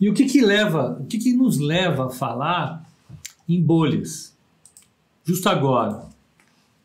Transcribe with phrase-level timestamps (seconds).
[0.00, 2.88] E o que, que leva, o que, que nos leva a falar
[3.48, 4.36] em bolhas?
[5.24, 6.06] Justo agora.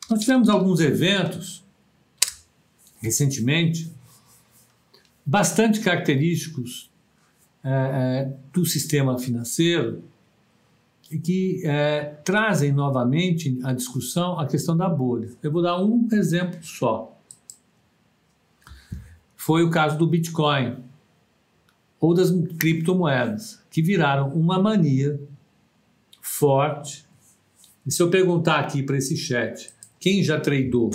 [0.09, 1.63] Nós tivemos alguns eventos
[2.99, 3.91] recentemente
[5.25, 6.89] bastante característicos
[7.63, 10.03] é, é, do sistema financeiro
[11.09, 15.29] e que é, trazem novamente à discussão a questão da bolha.
[15.41, 17.17] Eu vou dar um exemplo só.
[19.35, 20.77] Foi o caso do Bitcoin
[22.03, 25.17] ou das criptomoedas, que viraram uma mania
[26.21, 27.07] forte.
[27.85, 30.91] E se eu perguntar aqui para esse chat, quem já tradou?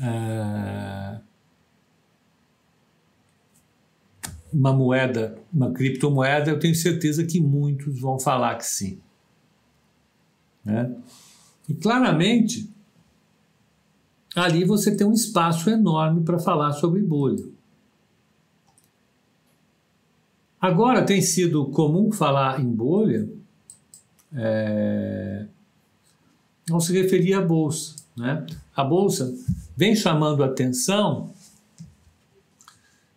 [0.00, 1.20] É,
[4.50, 9.02] uma moeda, uma criptomoeda, eu tenho certeza que muitos vão falar que sim.
[10.64, 10.96] Né?
[11.68, 12.70] E claramente,
[14.34, 17.52] ali você tem um espaço enorme para falar sobre bolha.
[20.64, 23.28] Agora tem sido comum falar em bolha
[24.34, 25.44] é,
[26.66, 27.96] não se referir à bolsa.
[28.16, 28.46] Né?
[28.74, 29.30] A bolsa
[29.76, 31.34] vem chamando a atenção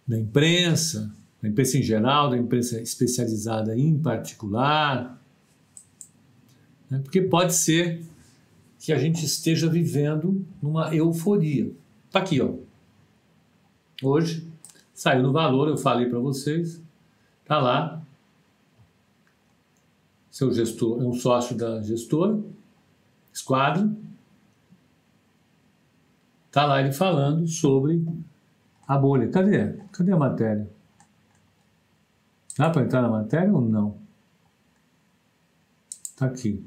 [0.06, 1.09] da imprensa,
[1.42, 5.17] da imprensa em geral, da imprensa especializada em particular,
[6.92, 7.00] né?
[7.00, 8.04] porque pode ser
[8.78, 11.72] que a gente esteja vivendo numa euforia.
[12.08, 12.56] Está aqui, ó.
[14.04, 14.45] Hoje
[14.94, 16.86] saiu no valor, eu falei para vocês,
[17.48, 18.02] tá lá.
[20.30, 22.39] Seu gestor é um sócio da gestora,
[23.34, 23.89] Esquadra.
[26.52, 28.06] Tá lá ele falando sobre
[28.88, 29.30] a bolha.
[29.30, 29.73] Cadê?
[29.92, 30.70] Cadê a matéria?
[32.58, 33.98] Dá para entrar na matéria ou não?
[36.04, 36.64] Está aqui.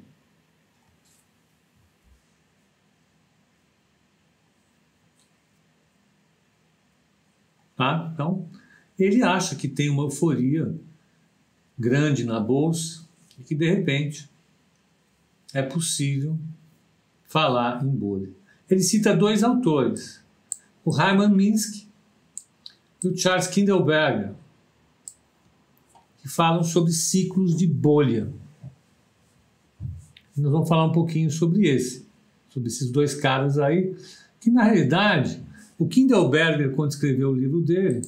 [7.76, 8.10] Tá?
[8.12, 8.48] Então,
[9.04, 10.74] ele acha que tem uma euforia
[11.78, 14.28] grande na bolsa e que, de repente,
[15.54, 16.38] é possível
[17.26, 18.28] falar em bolha.
[18.68, 20.22] Ele cita dois autores,
[20.84, 21.88] o Hyman Minsky
[23.02, 24.34] e o Charles Kindleberger,
[26.18, 28.30] que falam sobre ciclos de bolha.
[30.36, 32.06] Nós vamos falar um pouquinho sobre esse,
[32.50, 33.96] sobre esses dois caras aí,
[34.40, 35.42] que na realidade,
[35.78, 38.02] o Kindleberger, quando escreveu o livro dele,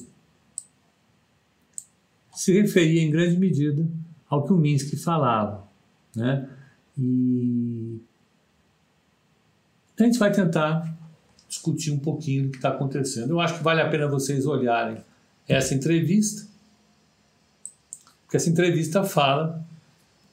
[2.33, 3.87] se referia em grande medida
[4.29, 5.67] ao que o Minsky falava.
[6.15, 6.49] Né?
[6.97, 7.99] E
[9.99, 10.97] a gente vai tentar
[11.47, 13.29] discutir um pouquinho do que está acontecendo.
[13.29, 14.97] Eu acho que vale a pena vocês olharem
[15.47, 16.53] essa entrevista
[18.33, 19.63] porque essa entrevista fala,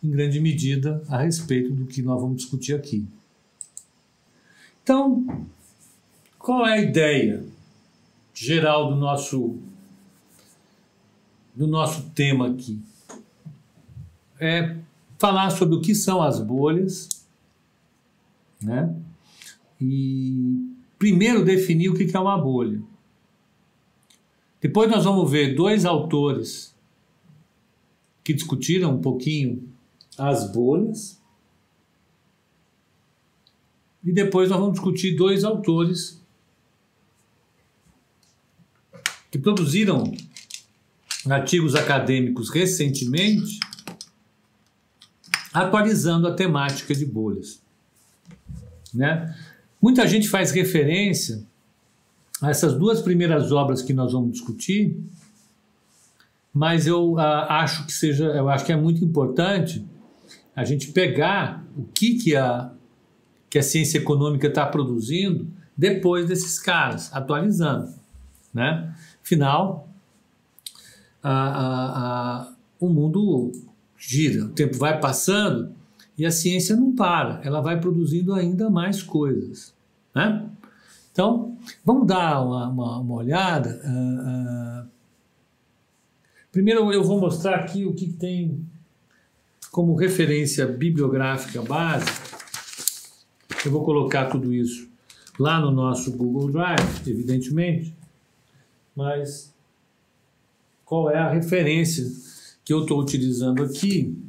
[0.02, 3.06] em grande medida, a respeito do que nós vamos discutir aqui.
[4.82, 5.46] Então,
[6.38, 7.44] qual é a ideia
[8.32, 9.58] geral do nosso
[11.54, 12.80] do nosso tema aqui?
[14.38, 14.76] É
[15.18, 17.26] falar sobre o que são as bolhas,
[18.62, 18.94] né?
[19.80, 22.82] E primeiro definir o que é uma bolha.
[24.60, 26.74] Depois nós vamos ver dois autores
[28.22, 29.68] que discutiram um pouquinho
[30.18, 31.20] as bolhas.
[34.04, 36.22] E depois nós vamos discutir dois autores
[39.30, 40.12] que produziram
[41.28, 43.58] artigos acadêmicos recentemente
[45.52, 47.60] atualizando a temática de bolhas.
[48.94, 49.34] Né?
[49.80, 51.44] Muita gente faz referência
[52.40, 54.96] a essas duas primeiras obras que nós vamos discutir
[56.52, 59.84] mas eu uh, acho que seja, eu acho que é muito importante
[60.54, 62.72] a gente pegar o que, que, a,
[63.48, 67.94] que a ciência econômica está produzindo depois desses caras, atualizando.
[68.52, 68.92] Né?
[69.22, 69.88] Afinal,
[71.22, 73.52] a, a, a, o mundo
[73.96, 75.74] gira, o tempo vai passando
[76.16, 79.74] e a ciência não para, ela vai produzindo ainda mais coisas.
[80.14, 80.48] Né?
[81.12, 83.80] Então, vamos dar uma, uma, uma olhada.
[83.84, 84.90] Uh, uh,
[86.52, 88.66] Primeiro eu vou mostrar aqui o que tem
[89.70, 92.06] como referência bibliográfica base.
[93.64, 94.88] Eu vou colocar tudo isso
[95.38, 97.94] lá no nosso Google Drive, evidentemente,
[98.96, 99.49] mas
[100.90, 102.04] qual é a referência
[102.64, 104.20] que eu estou utilizando aqui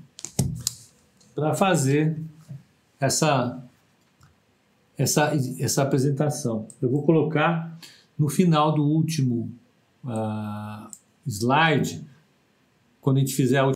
[1.34, 2.22] para fazer
[3.00, 3.68] essa,
[4.96, 6.68] essa, essa apresentação?
[6.80, 7.80] Eu vou colocar
[8.16, 9.52] no final do último
[10.04, 10.88] uh,
[11.28, 12.06] slide
[13.02, 13.72] quando a gente fizer a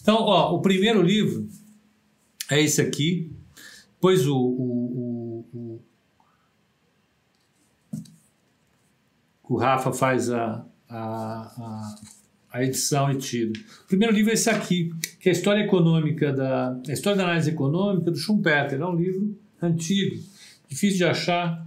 [0.00, 1.46] Então, ó, o primeiro livro
[2.50, 3.30] é esse aqui,
[4.00, 5.82] pois o, o, o,
[9.42, 10.66] o, Rafa faz a,
[10.98, 11.96] a,
[12.52, 13.52] a, edição e tiro.
[13.84, 17.24] O primeiro livro é esse aqui, que é a História Econômica da a História da
[17.24, 18.80] Análise Econômica do Schumpeter.
[18.80, 20.22] É um livro antigo,
[20.68, 21.66] difícil de achar.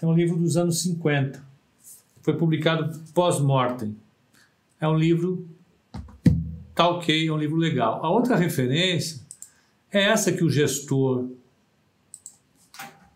[0.00, 1.42] É um livro dos anos 50.
[2.22, 3.96] Foi publicado pós-mortem.
[4.80, 5.48] É um livro
[6.74, 8.04] tá ok, é um livro legal.
[8.04, 9.20] A outra referência
[9.90, 11.30] é essa que o gestor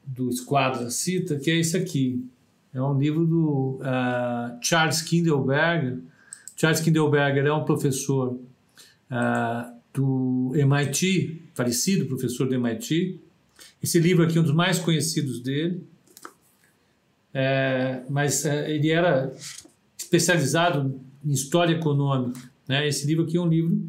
[0.04, 2.24] do Esquadra cita, que é esse aqui.
[2.72, 5.98] É um livro do uh, Charles Kindleberger.
[6.56, 8.38] Charles Kindleberger é um professor
[9.10, 13.20] uh, do MIT, falecido professor do MIT.
[13.82, 15.84] Esse livro aqui é um dos mais conhecidos dele.
[17.32, 19.32] É, mas é, ele era
[19.96, 22.40] especializado em história econômica.
[22.66, 22.86] Né?
[22.86, 23.88] Esse livro aqui é um livro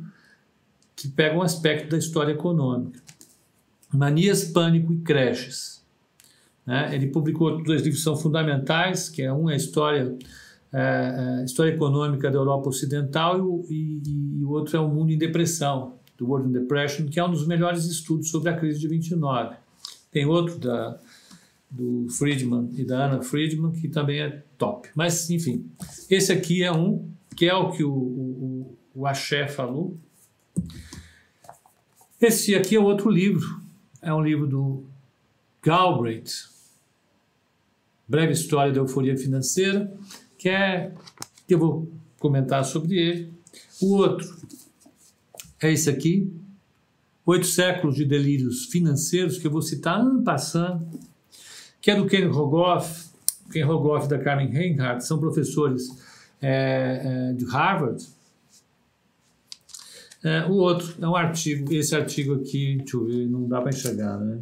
[0.96, 3.00] que pega um aspecto da história econômica.
[3.92, 5.71] Manias, Pânico e Creches.
[6.72, 6.96] Né?
[6.96, 10.18] Ele publicou dois livros são fundamentais, que é um é a história,
[10.72, 15.12] é, é, história econômica da Europa Ocidental e, e, e, o outro é O Mundo
[15.12, 18.80] em Depressão, The World in Depression, que é um dos melhores estudos sobre a crise
[18.80, 19.54] de 29.
[20.14, 20.98] Tem outro da,
[21.70, 24.88] do Friedman e da Anna Friedman, que também é top.
[24.96, 25.70] Mas, enfim,
[26.10, 29.98] esse aqui é um, que é o que o, o, o Axé falou.
[32.22, 33.60] Esse aqui é outro livro,
[34.02, 34.86] é um livro do
[35.62, 36.51] Galbraith,
[38.12, 39.90] Breve História da Euforia Financeira,
[40.38, 40.92] que é
[41.48, 43.34] que eu vou comentar sobre ele.
[43.82, 44.28] O outro
[45.62, 46.30] é esse aqui,
[47.26, 50.86] Oito Séculos de Delírios Financeiros, que eu vou citar passando,
[51.80, 53.12] que é do Ken Rogoff,
[53.50, 55.88] Ken Rogoff da Carmen Reinhardt, são professores
[56.42, 58.06] é, é, de Harvard.
[60.22, 63.70] É, o outro é um artigo, esse artigo aqui, deixa eu ver, não dá para
[63.70, 64.40] enxergar, né?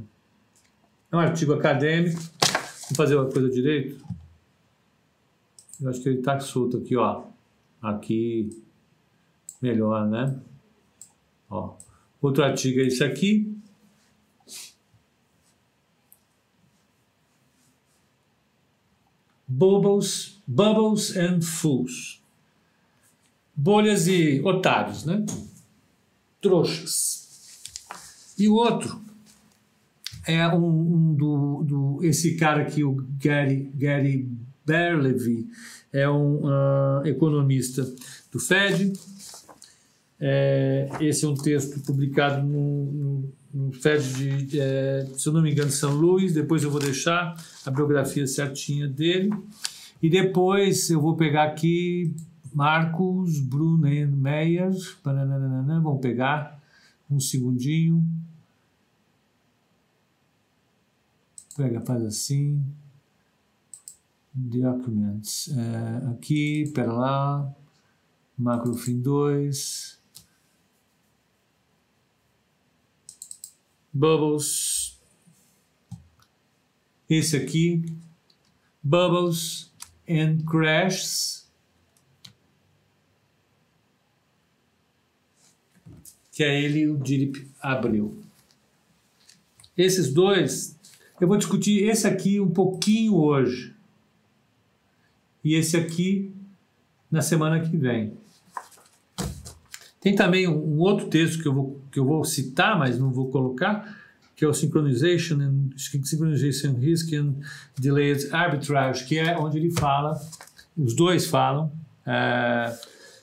[1.12, 2.20] É um artigo acadêmico.
[2.90, 4.04] Vamos fazer uma coisa direito?
[5.80, 7.24] Eu acho que ele está solto aqui, ó.
[7.80, 8.50] Aqui,
[9.62, 10.42] melhor, né?
[11.48, 11.78] Ó.
[12.20, 13.56] Outro artigo é esse aqui.
[19.48, 22.24] Bubbles, bubbles and fools.
[23.56, 25.24] Bolhas e otários, né?
[26.42, 27.64] Trouxas.
[28.38, 29.09] E o outro
[30.30, 34.30] é um, um do, do, esse cara aqui, o Gary, Gary
[34.66, 35.48] Berlevy,
[35.92, 37.84] é um uh, economista
[38.32, 38.94] do Fed.
[40.20, 45.42] É, esse é um texto publicado no, no, no Fed de, é, se eu não
[45.42, 46.34] me engano, São Luís.
[46.34, 47.36] Depois eu vou deixar
[47.66, 49.32] a biografia certinha dele.
[50.02, 52.14] E depois eu vou pegar aqui
[52.54, 54.72] Marcos Brunenmeyer.
[55.04, 56.62] Vamos pegar
[57.10, 58.06] um segundinho.
[61.60, 62.64] Pega, faz assim.
[64.34, 65.50] Documents.
[65.50, 67.56] É, aqui, pera lá.
[68.38, 70.00] Macrofin 2.
[73.92, 74.98] Bubbles.
[77.10, 77.84] Esse aqui.
[78.82, 79.70] Bubbles
[80.08, 81.46] and Crashes.
[86.32, 88.24] Que é ele o Dilip abriu.
[89.76, 90.79] Esses dois
[91.20, 93.76] eu vou discutir esse aqui um pouquinho hoje.
[95.44, 96.34] E esse aqui
[97.12, 98.14] na semana que vem.
[100.00, 103.30] Tem também um outro texto que eu vou, que eu vou citar, mas não vou
[103.30, 103.98] colocar,
[104.36, 107.36] que é o Synchronization and, Synchronization Risk and
[107.78, 110.18] Delayed Arbitrage, que é onde ele fala,
[110.78, 111.72] os dois falam,
[112.06, 112.74] é,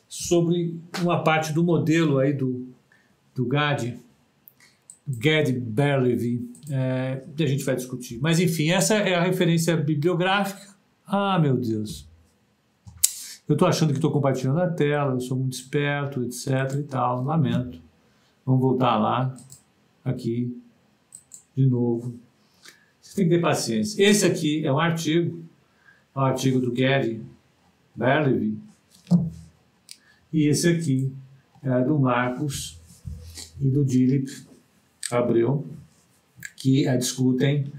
[0.06, 2.68] sobre uma parte do modelo aí do,
[3.34, 3.98] do GAD,
[5.08, 5.48] Gad
[6.70, 8.18] É, a gente vai discutir.
[8.20, 10.74] Mas enfim, essa é a referência bibliográfica.
[11.06, 12.08] Ah, meu Deus.
[13.48, 17.22] Eu estou achando que estou compartilhando a tela, eu sou muito esperto, etc e tal.
[17.22, 17.80] Lamento.
[18.44, 19.36] Vamos voltar lá,
[20.04, 20.56] aqui,
[21.56, 22.14] de novo.
[23.00, 24.02] Você tem que ter paciência.
[24.02, 25.44] Esse aqui é um artigo,
[26.14, 27.24] é um artigo do Gary
[27.94, 28.58] Berlevy.
[30.32, 31.12] E esse aqui
[31.62, 32.80] é do Marcos
[33.60, 34.30] e do Dilip
[35.10, 35.66] Abreu,
[36.66, 37.72] que uh, discutem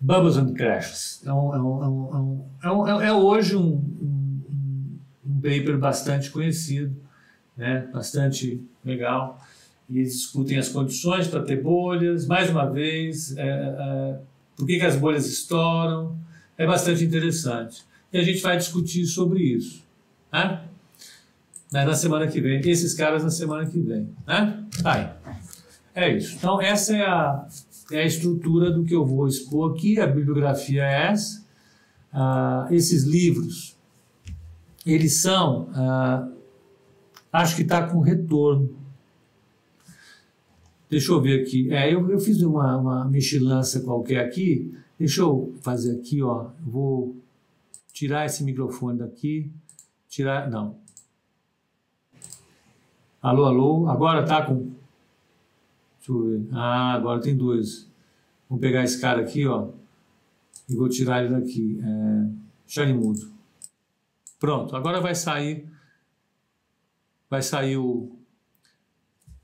[0.00, 1.20] bubbles and crashes.
[1.26, 4.40] É, um, é, um, é, um, é, hoje um,
[5.42, 6.96] paper bastante conhecido,
[7.56, 7.86] né?
[7.92, 9.38] bastante legal,
[9.88, 14.18] e eles discutem as condições para ter bolhas, mais uma vez, é, é,
[14.56, 16.18] por que, que as bolhas estouram,
[16.56, 17.84] é bastante interessante.
[18.10, 19.84] E a gente vai discutir sobre isso.
[20.32, 20.62] Né?
[21.70, 24.08] Na semana que vem, esses caras na semana que vem.
[24.26, 24.64] Né?
[24.84, 25.08] Aí.
[25.94, 26.36] É isso.
[26.36, 27.46] Então, essa é a,
[27.92, 30.00] é a estrutura do que eu vou expor aqui.
[30.00, 31.46] A bibliografia é essa.
[32.12, 33.76] Ah, esses livros
[34.86, 36.28] eles são, ah,
[37.32, 38.70] acho que está com retorno.
[40.88, 41.72] Deixa eu ver aqui.
[41.72, 44.72] É, eu, eu fiz uma, uma mexilância qualquer aqui.
[44.96, 46.50] Deixa eu fazer aqui, ó.
[46.64, 47.16] Vou
[47.92, 49.50] tirar esse microfone daqui.
[50.08, 50.48] Tirar.
[50.48, 50.76] Não.
[53.20, 53.88] Alô, alô.
[53.88, 54.70] Agora tá com.
[56.06, 56.48] Deixa eu ver.
[56.52, 57.90] Ah, agora tem dois.
[58.48, 59.70] Vou pegar esse cara aqui, ó.
[60.68, 61.80] E vou tirar ele daqui.
[62.78, 63.32] É, mudo.
[64.38, 65.68] Pronto, agora vai sair.
[67.28, 68.16] Vai sair o.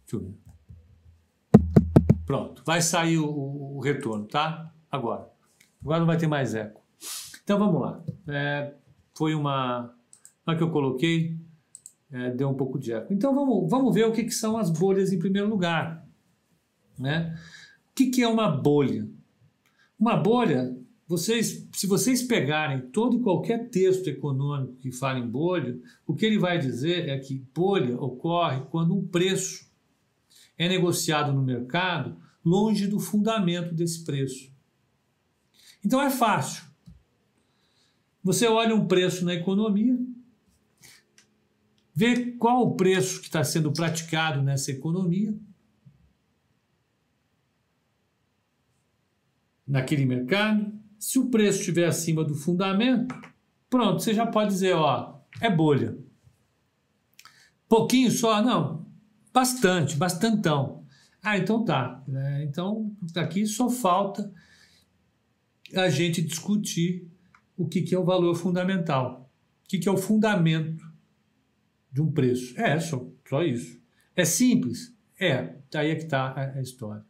[0.02, 0.35] Deixa eu ver.
[2.25, 4.73] Pronto, vai sair o, o, retorno, tá?
[4.90, 5.28] Agora.
[5.83, 6.81] Agora não vai ter mais eco.
[7.42, 8.00] Então vamos lá.
[8.28, 8.73] É,
[9.14, 9.92] foi uma.
[10.47, 11.37] Na que eu coloquei,
[12.11, 13.12] é, deu um pouco de eco.
[13.12, 16.01] Então vamos, vamos ver o que, que são as bolhas em primeiro lugar.
[17.02, 17.38] Né?
[17.90, 19.06] O que, que é uma bolha?
[19.99, 20.75] Uma bolha,
[21.06, 26.25] vocês, se vocês pegarem todo e qualquer texto econômico que fala em bolha, o que
[26.25, 29.71] ele vai dizer é que bolha ocorre quando um preço
[30.56, 34.50] é negociado no mercado longe do fundamento desse preço.
[35.85, 36.64] Então é fácil.
[38.23, 39.99] Você olha um preço na economia,
[41.94, 45.35] vê qual o preço que está sendo praticado nessa economia,
[49.73, 50.71] naquele mercado.
[50.99, 53.14] Se o preço estiver acima do fundamento,
[53.71, 55.97] pronto, você já pode dizer, ó, é bolha.
[57.67, 58.43] Pouquinho só?
[58.43, 58.87] Não,
[59.33, 60.85] bastante, bastantão.
[61.23, 62.05] Ah, então tá.
[62.12, 64.31] É, então, aqui só falta
[65.75, 67.11] a gente discutir
[67.57, 69.31] o que, que é o valor fundamental.
[69.64, 70.85] O que, que é o fundamento
[71.91, 72.61] de um preço.
[72.61, 73.81] É, só, só isso.
[74.14, 74.95] É simples?
[75.19, 77.05] É, aí é que está a, a, história.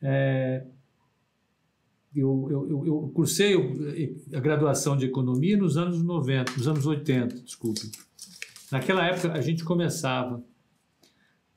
[0.00, 0.64] É,
[2.16, 3.54] eu, eu, eu, cursei
[4.32, 7.90] a graduação de economia nos anos 90, nos anos 80, desculpe.
[8.72, 10.42] Naquela época a gente começava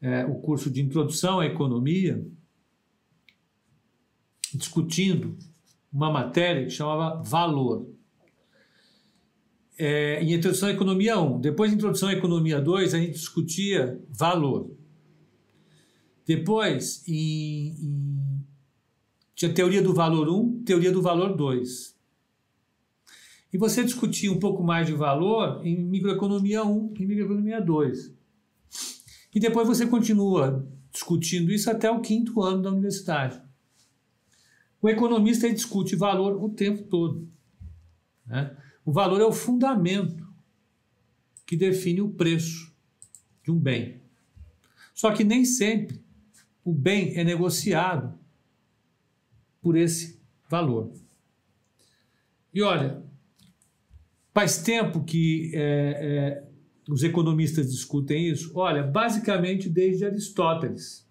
[0.02, 2.26] é, o curso de introdução à economia,
[4.54, 5.38] discutindo
[5.92, 7.90] uma matéria que chamava valor.
[9.78, 11.40] É, em Introdução à Economia 1.
[11.40, 14.76] Depois, em Introdução à Economia 2, a gente discutia valor.
[16.26, 18.39] Depois, em, em,
[19.40, 21.98] tinha Teoria do Valor 1, Teoria do Valor 2.
[23.54, 28.14] E você discutia um pouco mais de valor em Microeconomia 1 e Microeconomia 2.
[29.34, 33.42] E depois você continua discutindo isso até o quinto ano da universidade.
[34.82, 37.26] O economista discute valor o tempo todo.
[38.26, 38.54] Né?
[38.84, 40.28] O valor é o fundamento
[41.46, 42.74] que define o preço
[43.42, 44.02] de um bem.
[44.94, 46.04] Só que nem sempre
[46.62, 48.19] o bem é negociado
[49.62, 50.92] por esse valor.
[52.54, 53.04] E olha,
[54.34, 56.50] faz tempo que é, é,
[56.90, 58.52] os economistas discutem isso?
[58.56, 61.08] Olha, basicamente desde Aristóteles.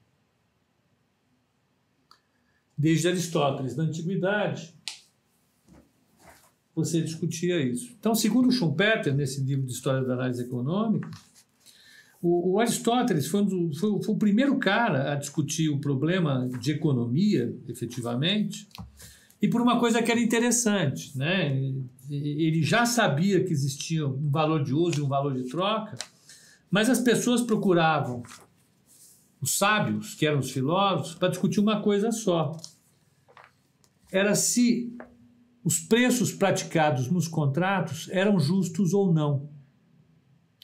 [2.77, 4.75] Desde Aristóteles, na antiguidade,
[6.75, 7.95] você discutia isso.
[7.99, 11.11] Então, segundo Schumpeter, nesse livro de História da Análise Econômica,
[12.21, 16.73] o, o Aristóteles foi, um foi, foi o primeiro cara a discutir o problema de
[16.73, 18.69] economia, efetivamente,
[19.41, 21.57] e por uma coisa que era interessante, né?
[22.11, 25.97] Ele já sabia que existia um valor de uso e um valor de troca,
[26.71, 28.23] mas as pessoas procuravam
[29.41, 32.57] os sábios, que eram os filósofos, para discutir uma coisa só.
[34.11, 34.93] Era se
[35.63, 39.49] os preços praticados nos contratos eram justos ou não.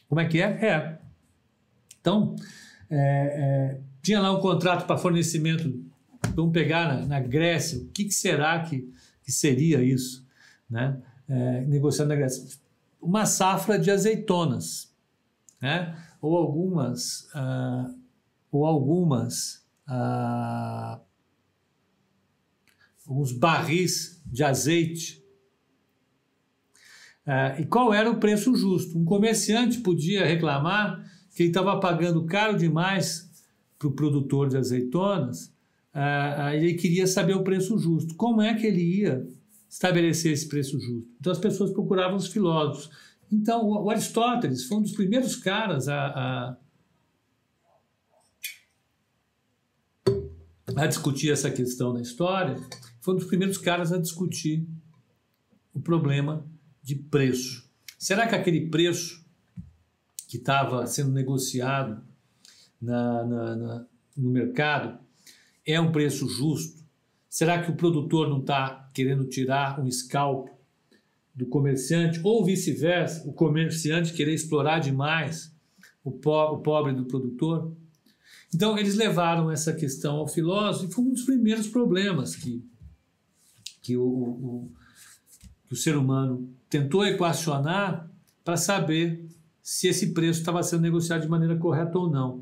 [0.09, 0.45] Como é que é?
[0.45, 0.94] É.
[2.05, 2.37] Então,
[2.91, 5.73] é, é, tinha lá um contrato para fornecimento
[6.35, 8.91] Vamos pegar na, na Grécia, o que, que será que,
[9.23, 10.27] que, seria isso?
[10.69, 11.01] Né?
[11.29, 12.45] É, negociando na Grécia.
[13.01, 14.93] Uma safra de azeitonas,
[15.61, 15.97] né?
[16.21, 17.95] ou algumas, uh,
[18.51, 21.01] ou algumas, uh,
[23.07, 25.23] alguns barris de azeite.
[27.27, 28.99] Uh, e qual era o preço justo?
[28.99, 33.31] Um comerciante podia reclamar que ele estava pagando caro demais
[33.79, 35.55] para o produtor de azeitonas
[35.95, 38.17] ah, ah, ele queria saber o preço justo.
[38.17, 39.25] Como é que ele ia
[39.71, 41.09] estabelecer esse preço justo?
[41.21, 42.91] Então as pessoas procuravam os filósofos.
[43.31, 46.57] Então o Aristóteles foi um dos primeiros caras a, a,
[50.77, 52.57] a discutir essa questão na história.
[53.01, 54.67] Foi um dos primeiros caras a discutir
[55.73, 56.45] o problema
[56.83, 57.71] de preço.
[57.97, 59.24] Será que aquele preço
[60.35, 62.03] que estava sendo negociado
[62.83, 63.87] na, na, na,
[64.17, 64.99] no mercado
[65.65, 66.83] é um preço justo?
[67.31, 70.49] Será que o produtor não está querendo tirar um scalp
[71.33, 75.55] do comerciante, ou vice-versa, o comerciante querer explorar demais
[76.03, 77.73] o, po o pobre do produtor.
[78.53, 82.65] Então, eles levaram essa questão ao filósofo e foi um dos primeiros problemas que,
[83.83, 84.73] que o, o,
[85.67, 88.09] que o ser humano tentou equacionar
[88.45, 89.27] para saber
[89.65, 92.39] se esse preço estava sendo negociado de maneira correta ou não.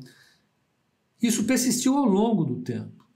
[1.21, 3.07] Isso persistiu ao longo do tempo.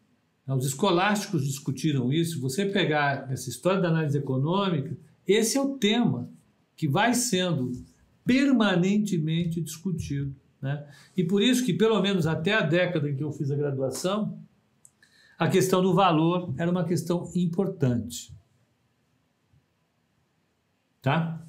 [0.47, 2.39] Os escolásticos discutiram isso.
[2.39, 4.97] Você pegar essa história da análise econômica,
[5.27, 6.31] esse é o tema
[6.73, 7.73] que vai sendo
[8.25, 10.33] permanentemente discutido.
[10.61, 10.87] Né?
[11.17, 14.39] E por isso que, pelo menos até a década em que eu fiz a graduação,
[15.37, 18.33] a questão do valor era uma questão importante.
[21.01, 21.45] Tá?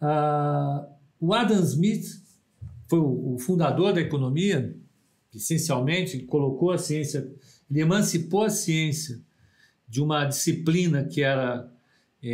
[0.00, 0.91] Ah,
[1.22, 2.20] o Adam Smith
[2.88, 4.76] foi o, fundador da economia,
[5.32, 7.32] essencialmente colocou a ciência,
[7.70, 9.20] ele emancipou a ciência
[9.88, 11.72] de uma disciplina que era
[12.20, 12.30] é,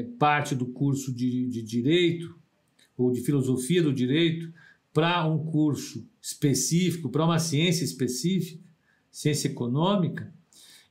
[0.00, 2.34] é, parte do curso de, de direito
[2.96, 4.50] ou de filosofia do direito
[4.94, 8.62] para um curso específico, para uma ciência específica,
[9.10, 10.32] ciência econômica,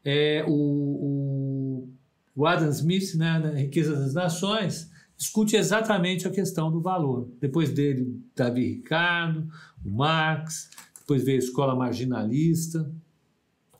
[0.05, 1.89] é, o, o,
[2.36, 4.90] o Adam Smith, né, na Riqueza das Nações,
[5.22, 7.30] discute exatamente a questão do valor.
[7.40, 9.48] Depois dele, Davi Ricardo,
[9.86, 12.92] o Marx, depois veio a escola marginalista,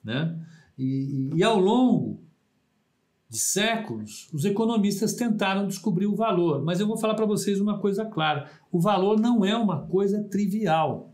[0.04, 0.40] né?
[0.78, 2.22] E, e, ao longo
[3.28, 7.80] de séculos, os economistas tentaram descobrir o valor, mas eu vou falar para vocês uma
[7.80, 11.12] coisa clara: o valor não é uma coisa trivial.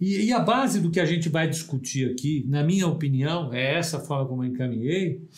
[0.00, 3.74] E, e, a base do que a gente vai discutir aqui, na minha opinião, é
[3.74, 5.28] essa forma como eu encaminhei,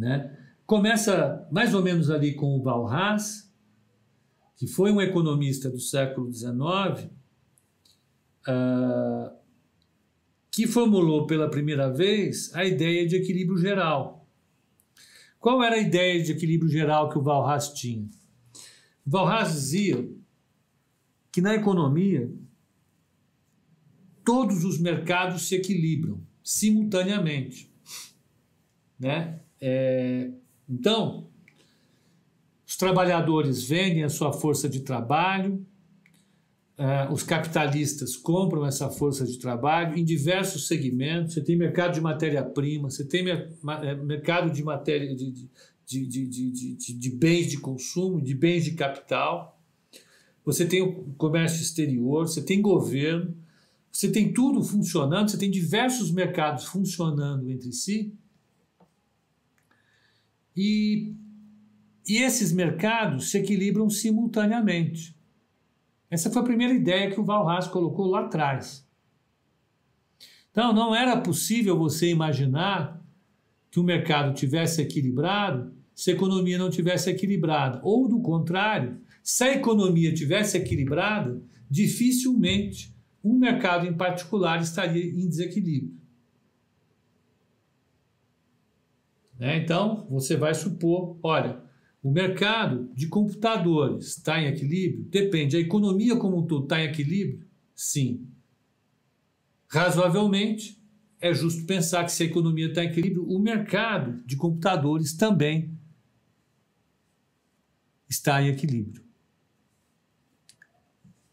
[0.00, 0.34] né?
[0.64, 3.52] Começa mais ou menos ali com o Balhas,
[4.56, 7.10] que foi um economista do século XIX,
[8.48, 9.30] uh,
[10.50, 14.26] que formulou pela primeira vez a ideia de equilíbrio geral.
[15.38, 18.08] Qual era a ideia de equilíbrio geral que o Valras tinha?
[19.06, 20.10] O Valras dizia
[21.32, 22.30] que na economia
[24.24, 27.72] todos os mercados se equilibram simultaneamente,
[28.98, 29.40] né?
[29.60, 30.30] É,
[30.68, 31.28] então,
[32.70, 35.66] os trabalhadores vendem a sua força de trabalho,
[36.78, 41.34] uh, os capitalistas compram essa força de trabalho em diversos segmentos.
[41.34, 45.32] Você tem mercado de matéria-prima, você tem mer é, mercado de matéria de,
[45.84, 49.60] de, de, de bens de consumo, de bens de capital.
[50.44, 53.36] Você tem o comércio exterior, você tem governo,
[53.90, 58.14] você tem tudo funcionando, você tem diversos mercados funcionando entre si
[60.56, 61.14] e,
[62.06, 65.16] e esses mercados se equilibram simultaneamente.
[66.10, 68.86] Essa foi a primeira ideia que o Valras colocou lá atrás.
[70.50, 73.00] Então, não era possível você imaginar
[73.70, 77.80] que o mercado tivesse equilibrado se a economia não tivesse equilibrada.
[77.84, 85.28] Ou, do contrário, se a economia tivesse equilibrada, dificilmente um mercado em particular estaria em
[85.28, 85.99] desequilíbrio.
[89.40, 89.56] Né?
[89.56, 91.62] Então, você vai supor: olha,
[92.02, 95.04] o mercado de computadores está em equilíbrio?
[95.04, 95.56] Depende.
[95.56, 97.48] A economia como um todo está em equilíbrio?
[97.74, 98.28] Sim.
[99.66, 100.78] Razoavelmente,
[101.18, 105.72] é justo pensar que se a economia está em equilíbrio, o mercado de computadores também
[108.08, 109.02] está em equilíbrio.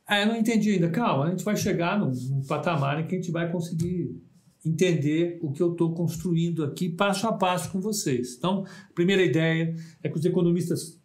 [0.06, 0.90] Ah, eu não entendi ainda.
[0.90, 4.22] Calma, a gente vai chegar num, num patamar em que a gente vai conseguir
[4.68, 8.36] entender o que eu estou construindo aqui passo a passo com vocês.
[8.38, 11.00] Então, a primeira ideia é que os economistas,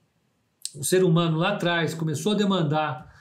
[0.75, 3.12] o ser humano lá atrás começou a demandar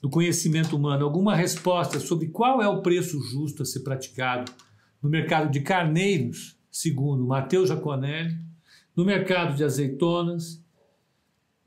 [0.00, 4.52] do conhecimento humano alguma resposta sobre qual é o preço justo a ser praticado
[5.02, 8.38] no mercado de carneiros, segundo Mateus Jaconelli,
[8.94, 10.62] no mercado de azeitonas,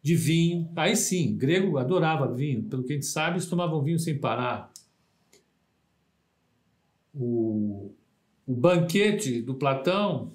[0.02, 0.72] de vinho.
[0.76, 4.72] Aí sim, grego adorava vinho, pelo que a gente sabe, eles tomavam vinho sem parar.
[7.14, 7.94] O
[8.52, 10.34] o banquete do Platão,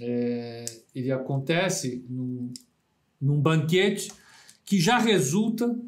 [0.00, 2.50] é, ele acontece num,
[3.20, 4.10] num banquete
[4.64, 5.78] que já resulta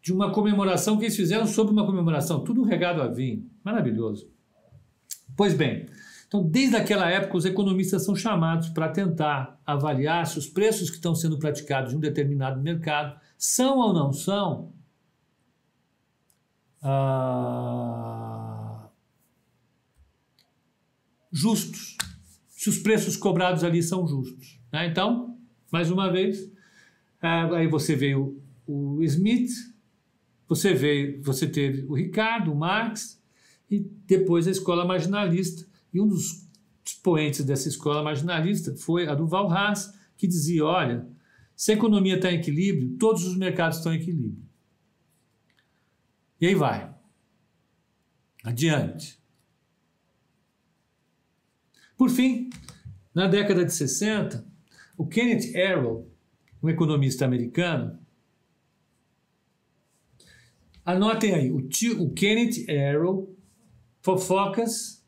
[0.00, 3.46] de uma comemoração que eles fizeram sobre uma comemoração, tudo regado a vinho.
[3.62, 4.30] Maravilhoso.
[5.36, 5.84] Pois bem,
[6.26, 10.96] então desde aquela época os economistas são chamados para tentar avaliar se os preços que
[10.96, 14.72] estão sendo praticados em um determinado mercado são ou não são
[16.80, 18.21] ah,
[21.32, 21.96] justos,
[22.48, 24.60] se os preços cobrados ali são justos.
[24.72, 24.86] Né?
[24.86, 25.38] Então,
[25.70, 26.50] mais uma vez,
[27.22, 29.50] é, aí você veio o Smith,
[30.46, 33.20] você veio, você teve o Ricardo, o Marx
[33.70, 35.66] e depois a escola marginalista.
[35.92, 36.46] E um dos
[36.84, 41.08] expoentes dessa escola marginalista foi a do Val Haas, que dizia: olha,
[41.56, 44.44] se a economia está em equilíbrio, todos os mercados estão em equilíbrio.
[46.40, 46.92] E aí vai.
[48.44, 49.21] Adiante.
[52.02, 52.50] Por fim,
[53.14, 54.44] na década de 60,
[54.98, 56.10] o Kenneth Arrow,
[56.60, 57.96] um economista americano,
[60.84, 63.32] anotem aí, o, tio, o Kenneth Arrow,
[64.00, 65.06] fofocas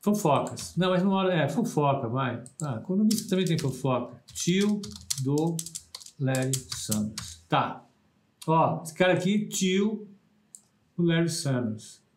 [0.00, 0.74] Fofocas.
[0.76, 2.42] Não, mas não é fofoca, vai.
[2.60, 4.20] Ah, economista também tem fofoca.
[4.32, 4.82] Tio
[5.22, 5.56] do
[6.18, 7.44] Larry Summers.
[7.48, 7.86] Tá.
[8.44, 10.08] Ó, esse cara aqui, tio
[10.96, 12.07] do Larry Summers.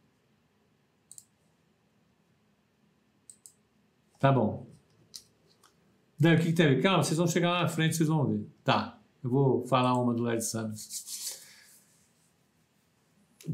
[4.21, 4.67] Tá bom.
[6.19, 6.79] Daí o que, que ver?
[6.79, 8.47] Calma, vocês vão chegar lá na frente, vocês vão ver.
[8.63, 9.01] Tá.
[9.23, 11.41] Eu vou falar uma do Larry Summers.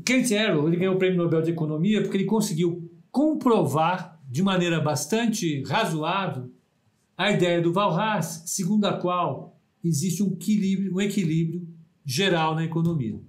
[0.06, 4.82] Kenneth Arrow, ele ganhou o Prêmio Nobel de Economia porque ele conseguiu comprovar de maneira
[4.82, 6.52] bastante razoável
[7.16, 11.66] a ideia do Valras, segundo a qual existe um equilíbrio, um equilíbrio
[12.04, 13.22] geral na economia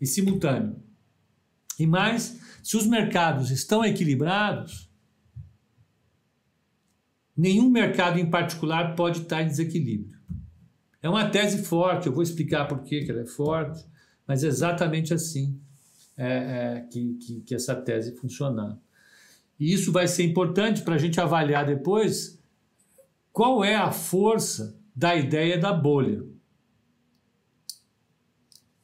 [0.00, 0.82] e simultâneo.
[1.78, 4.85] E mais, se os mercados estão equilibrados,
[7.36, 10.16] nenhum mercado em particular pode estar em desequilíbrio.
[11.02, 13.84] É uma tese forte, eu vou explicar por que ela é forte,
[14.26, 15.60] mas é exatamente assim
[16.16, 18.78] é, é, que, que, que essa tese funcionar.
[19.58, 22.40] E isso vai ser importante para a gente avaliar depois
[23.32, 26.24] qual é a força da ideia da bolha.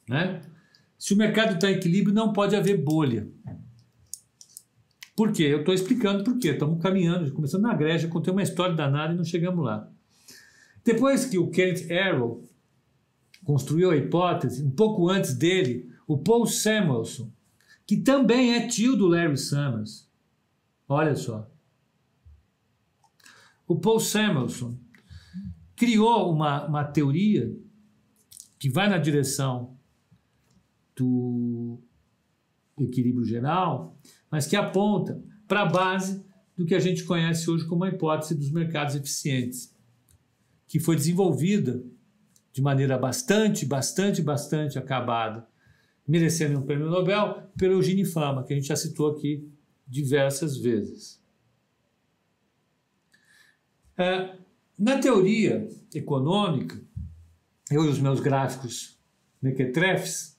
[0.09, 0.43] Né?
[0.99, 3.27] Se o mercado está em equilíbrio, não pode haver bolha.
[5.15, 5.45] Por quê?
[5.45, 6.51] Eu estou explicando por quê.
[6.51, 9.89] Estamos caminhando, começando na Grécia, contei uma história danada e não chegamos lá.
[10.85, 12.43] Depois que o Kenneth Arrow
[13.45, 17.31] construiu a hipótese, um pouco antes dele, o Paul Samuelson,
[17.87, 20.11] que também é tio do Larry Summers,
[20.93, 21.51] Olha só.
[23.67, 24.79] O Paul Samuelson
[25.75, 27.51] criou uma, uma teoria
[28.59, 29.75] que vai na direção
[30.95, 31.81] do
[32.79, 33.97] equilíbrio geral,
[34.33, 36.25] mas que aponta para a base
[36.57, 39.77] do que a gente conhece hoje como a hipótese dos mercados eficientes,
[40.67, 41.85] que foi desenvolvida
[42.51, 45.47] de maneira bastante, bastante, bastante acabada,
[46.09, 49.47] merecendo um prêmio Nobel pelo Eugene Fama, que a gente já citou aqui
[49.87, 51.23] diversas vezes.
[53.99, 54.35] É,
[54.79, 56.81] na teoria econômica,
[57.71, 58.99] eu e os meus gráficos
[59.43, 60.39] mequetrefes,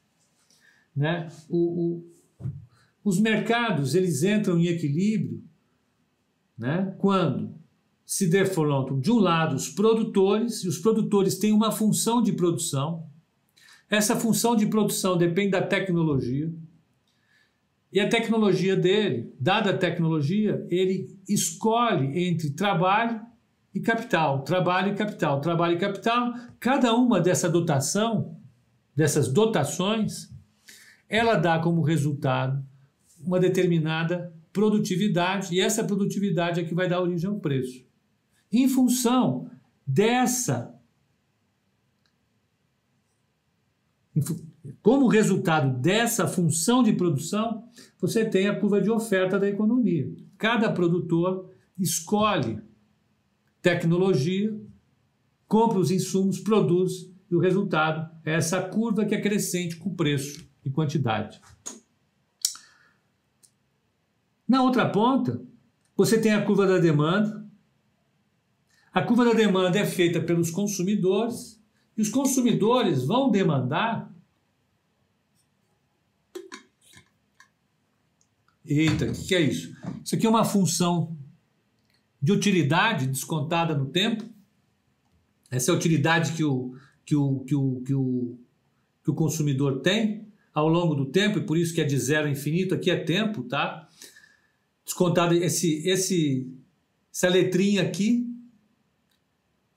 [0.96, 2.13] né, o, o,
[3.04, 5.44] os mercados eles entram em equilíbrio
[6.58, 7.54] né, quando
[8.06, 13.08] se defrontam, de um lado, os produtores, e os produtores têm uma função de produção.
[13.90, 16.54] Essa função de produção depende da tecnologia.
[17.92, 23.22] E a tecnologia dele, dada a tecnologia, ele escolhe entre trabalho
[23.74, 26.34] e capital, trabalho e capital, trabalho e capital.
[26.60, 28.38] Cada uma dessa dotação,
[28.96, 30.30] dessas dotações,
[31.08, 32.64] ela dá como resultado
[33.26, 37.84] uma determinada produtividade, e essa produtividade é que vai dar origem ao preço.
[38.52, 39.50] Em função
[39.86, 40.72] dessa
[44.82, 47.64] como resultado dessa função de produção,
[48.00, 50.14] você tem a curva de oferta da economia.
[50.38, 52.62] Cada produtor escolhe
[53.62, 54.56] tecnologia,
[55.48, 60.48] compra os insumos, produz, e o resultado é essa curva que é crescente com preço
[60.64, 61.42] e quantidade.
[64.48, 65.42] Na outra ponta,
[65.96, 67.46] você tem a curva da demanda.
[68.94, 71.62] A curva da demanda é feita pelos consumidores,
[71.98, 74.14] e os consumidores vão demandar
[78.66, 79.76] Eita, o que, que é isso?
[80.04, 81.18] Isso aqui é uma função
[82.22, 84.24] de utilidade descontada no tempo.
[85.52, 86.74] Essa é a utilidade que o,
[87.06, 88.38] que o, que o, que o,
[89.04, 92.28] que o consumidor tem ao longo do tempo, e por isso que é de zero
[92.28, 93.90] a infinito, aqui é tempo, tá?
[94.86, 96.52] Descontado esse, esse,
[97.12, 98.30] essa letrinha aqui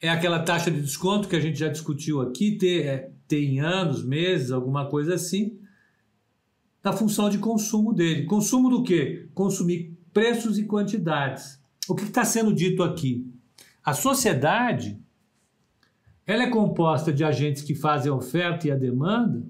[0.00, 3.60] é aquela taxa de desconto que a gente já discutiu aqui, ter, é, ter em
[3.60, 5.58] anos, meses, alguma coisa assim
[6.86, 8.26] da função de consumo dele.
[8.26, 9.28] Consumo do quê?
[9.34, 11.60] Consumir preços e quantidades.
[11.88, 13.28] O que está sendo dito aqui?
[13.84, 14.96] A sociedade
[16.24, 19.44] ela é composta de agentes que fazem a oferta e a demanda,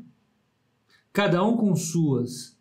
[1.13, 2.56] cada um com suas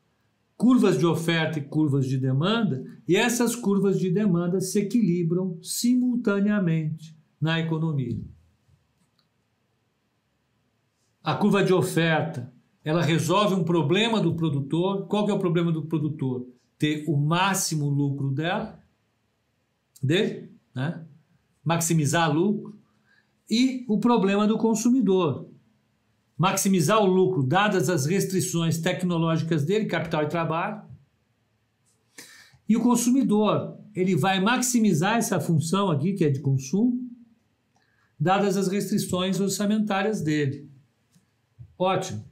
[0.57, 7.17] curvas de oferta e curvas de demanda, e essas curvas de demanda se equilibram simultaneamente
[7.39, 8.23] na economia.
[11.23, 12.53] A curva de oferta
[12.85, 15.07] ela resolve um problema do produtor.
[15.07, 16.47] Qual que é o problema do produtor?
[16.77, 18.79] Ter o máximo lucro dela.
[20.03, 21.03] dele, né?
[21.63, 22.77] maximizar lucro,
[23.49, 25.49] e o problema do consumidor.
[26.37, 30.81] Maximizar o lucro, dadas as restrições tecnológicas dele, capital e trabalho.
[32.67, 36.99] E o consumidor, ele vai maximizar essa função aqui, que é de consumo,
[38.19, 40.69] dadas as restrições orçamentárias dele.
[41.77, 42.25] Ótimo.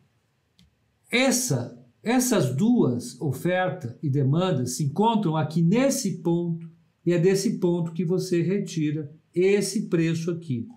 [1.09, 6.69] Essa, essas duas, oferta e demanda, se encontram aqui nesse ponto,
[7.05, 10.67] e é desse ponto que você retira esse preço aqui.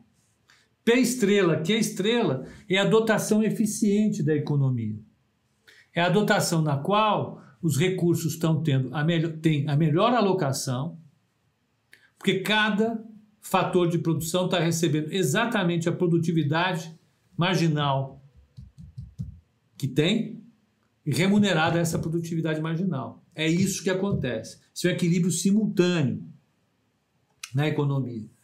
[0.87, 4.97] P estrela, é estrela, é a dotação eficiente da economia.
[5.93, 10.97] É a dotação na qual os recursos estão tendo a, melhor, tem a melhor alocação,
[12.17, 13.05] porque cada
[13.41, 16.97] fator de produção está recebendo exatamente a produtividade
[17.37, 18.23] marginal
[19.77, 20.41] que tem
[21.05, 23.25] e remunerada essa produtividade marginal.
[23.35, 24.61] É isso que acontece.
[24.73, 26.23] Isso é um equilíbrio simultâneo
[27.53, 28.36] na economia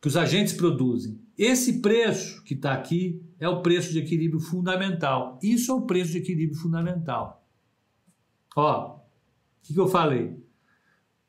[0.00, 1.20] que os agentes produzem.
[1.36, 5.38] Esse preço que está aqui é o preço de equilíbrio fundamental.
[5.42, 7.44] Isso é o preço de equilíbrio fundamental.
[8.56, 9.00] Ó, o
[9.62, 10.36] que, que eu falei?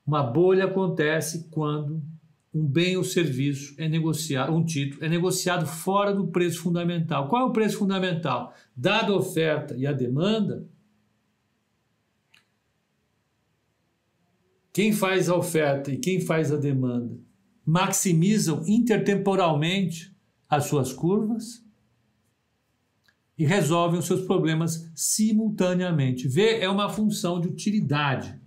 [0.06, 2.02] Uma bolha acontece quando
[2.52, 7.28] um bem ou serviço é negociado, um título é negociado fora do preço fundamental.
[7.28, 8.54] Qual é o preço fundamental?
[8.76, 10.68] Dada a oferta e a demanda,
[14.74, 17.20] quem faz a oferta e quem faz a demanda
[17.70, 20.12] maximizam intertemporalmente
[20.50, 21.64] as suas curvas
[23.38, 26.28] e resolvem os seus problemas simultaneamente.
[26.28, 28.42] V é uma função de utilidade.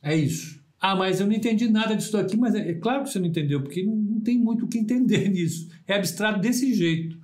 [0.00, 0.62] É isso.
[0.80, 3.26] Ah, mas eu não entendi nada disso aqui, mas é, é claro que você não
[3.26, 5.68] entendeu, porque não, não tem muito o que entender nisso.
[5.88, 7.20] É abstrato desse jeito.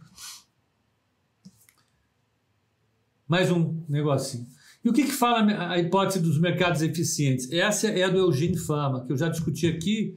[3.28, 4.57] Mais um negocinho.
[4.84, 7.50] E o que, que fala a hipótese dos mercados eficientes?
[7.52, 10.16] Essa é a do Eugene Fama, que eu já discuti aqui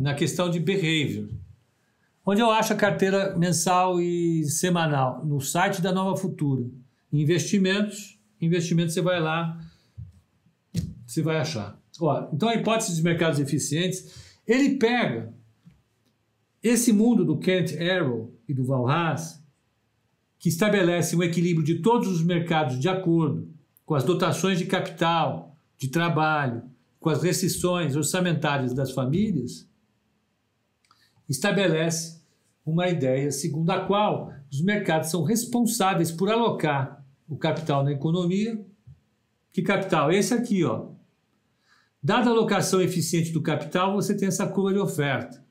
[0.00, 1.28] na questão de behavior.
[2.24, 5.24] Onde eu acho a carteira mensal e semanal?
[5.24, 6.66] No site da Nova Futura.
[7.12, 9.58] Investimentos, investimentos você vai lá,
[11.06, 11.78] você vai achar.
[12.32, 15.34] Então a hipótese dos mercados eficientes, ele pega
[16.62, 19.42] esse mundo do Kent Arrow e do Val Haas,
[20.38, 23.47] que estabelece um equilíbrio de todos os mercados de acordo
[23.88, 26.62] com as dotações de capital, de trabalho,
[27.00, 29.66] com as restrições orçamentárias das famílias,
[31.26, 32.20] estabelece
[32.66, 38.62] uma ideia segundo a qual os mercados são responsáveis por alocar o capital na economia.
[39.50, 40.12] Que capital?
[40.12, 40.90] Esse aqui, ó.
[42.02, 45.42] Dada a alocação eficiente do capital, você tem essa curva de oferta.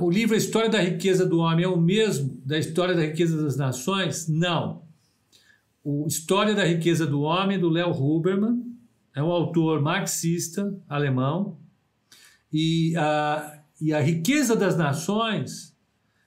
[0.00, 3.42] O livro A História da Riqueza do Homem é o mesmo da História da Riqueza
[3.42, 4.28] das Nações?
[4.28, 4.82] Não.
[5.82, 8.62] O História da Riqueza do Homem, do Léo Huberman,
[9.14, 11.58] é um autor marxista alemão,
[12.52, 15.76] e a, e a Riqueza das Nações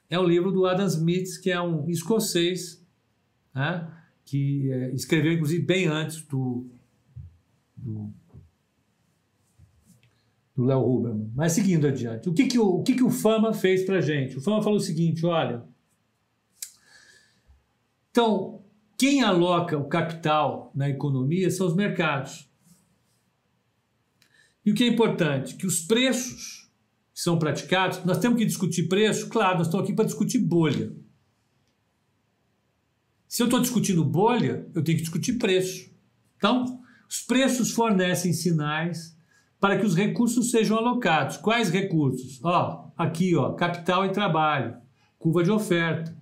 [0.09, 2.83] é um livro do Adam Smith, que é um escocês,
[3.53, 3.87] né,
[4.25, 6.67] que é, escreveu, inclusive, bem antes do,
[7.75, 8.11] do
[10.59, 11.31] do Léo Huberman.
[11.33, 14.37] Mas seguindo adiante, o que, que, o, o, que, que o Fama fez para gente?
[14.37, 15.63] O Fama falou o seguinte: olha.
[18.11, 18.61] Então,
[18.97, 22.51] quem aloca o capital na economia são os mercados.
[24.65, 25.55] E o que é importante?
[25.55, 26.69] Que os preços
[27.13, 29.29] que são praticados, nós temos que discutir preço?
[29.29, 30.93] Claro, nós estamos aqui para discutir bolha.
[33.29, 35.89] Se eu estou discutindo bolha, eu tenho que discutir preço.
[36.35, 39.17] Então, os preços fornecem sinais
[39.59, 41.37] para que os recursos sejam alocados.
[41.37, 42.39] Quais recursos?
[42.43, 44.77] Ó, aqui, ó, capital e trabalho,
[45.17, 46.17] curva de oferta.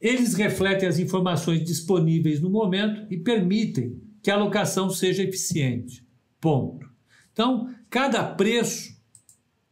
[0.00, 6.04] Eles refletem as informações disponíveis no momento e permitem que a alocação seja eficiente.
[6.40, 6.88] Ponto.
[7.32, 8.96] Então, cada preço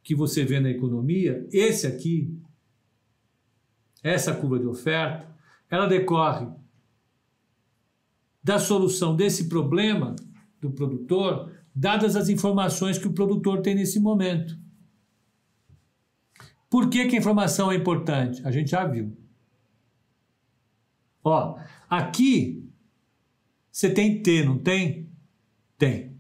[0.03, 2.39] que você vê na economia, esse aqui,
[4.03, 5.27] essa curva de oferta,
[5.69, 6.47] ela decorre
[8.43, 10.15] da solução desse problema
[10.65, 14.59] do produtor, dadas as informações que o produtor tem nesse momento.
[16.71, 18.41] Por que, que a informação é importante?
[18.45, 19.17] A gente já viu.
[21.23, 22.69] Ó, aqui
[23.71, 25.09] você tem T, não tem?
[25.79, 26.17] Tem.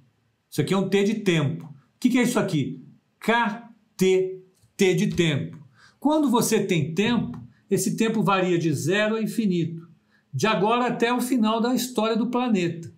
[0.50, 1.64] Isso aqui é um T de tempo.
[1.64, 2.84] O que, que é isso aqui?
[3.18, 4.42] KT,
[4.76, 5.58] T de tempo.
[5.98, 9.88] Quando você tem tempo, esse tempo varia de zero a infinito,
[10.32, 12.93] de agora até o final da história do planeta.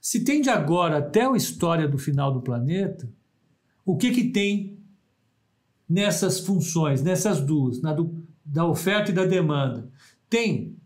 [0.00, 3.12] Se tem de agora até a história do final do planeta,
[3.84, 4.78] o que que tem
[5.88, 9.90] nessas funções, nessas duas, na do, da oferta e da demanda?
[10.28, 10.76] Tem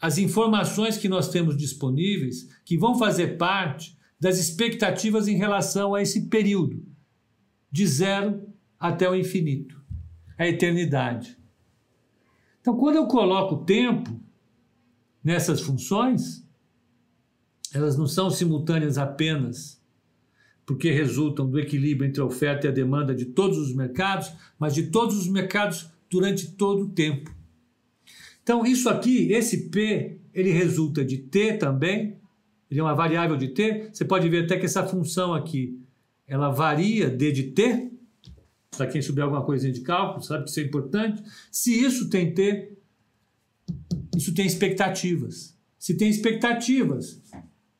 [0.00, 6.02] as informações que nós temos disponíveis que vão fazer parte das expectativas em relação a
[6.02, 6.84] esse período,
[7.70, 8.46] de zero
[8.78, 9.82] até o infinito,
[10.36, 11.38] a eternidade.
[12.60, 14.18] Então, quando eu coloco o tempo
[15.22, 16.43] nessas funções,
[17.74, 19.82] elas não são simultâneas apenas
[20.66, 24.74] porque resultam do equilíbrio entre a oferta e a demanda de todos os mercados, mas
[24.74, 27.34] de todos os mercados durante todo o tempo.
[28.42, 32.18] Então, isso aqui, esse P, ele resulta de T também,
[32.70, 33.90] ele é uma variável de T.
[33.92, 35.78] Você pode ver até que essa função aqui,
[36.26, 37.90] ela varia D de T,
[38.70, 41.22] para quem souber alguma coisinha de cálculo, sabe que isso é importante.
[41.50, 42.72] Se isso tem T,
[44.16, 45.56] isso tem expectativas.
[45.78, 47.22] Se tem expectativas,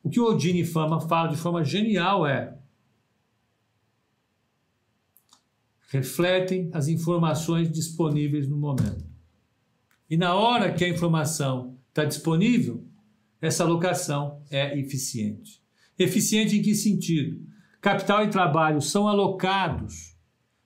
[0.05, 2.55] o que o Odini Fama fala de forma genial é
[5.87, 9.03] refletem as informações disponíveis no momento.
[10.07, 12.85] E na hora que a informação está disponível,
[13.41, 15.59] essa alocação é eficiente.
[15.97, 17.43] Eficiente em que sentido?
[17.81, 20.15] Capital e trabalho são alocados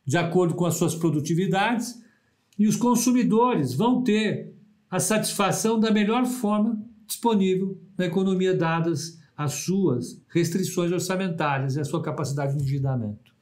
[0.05, 2.03] de acordo com as suas produtividades
[2.57, 4.53] e os consumidores vão ter
[4.91, 11.85] a satisfação da melhor forma disponível na economia, dadas as suas restrições orçamentárias e a
[11.85, 13.33] sua capacidade de endividamento.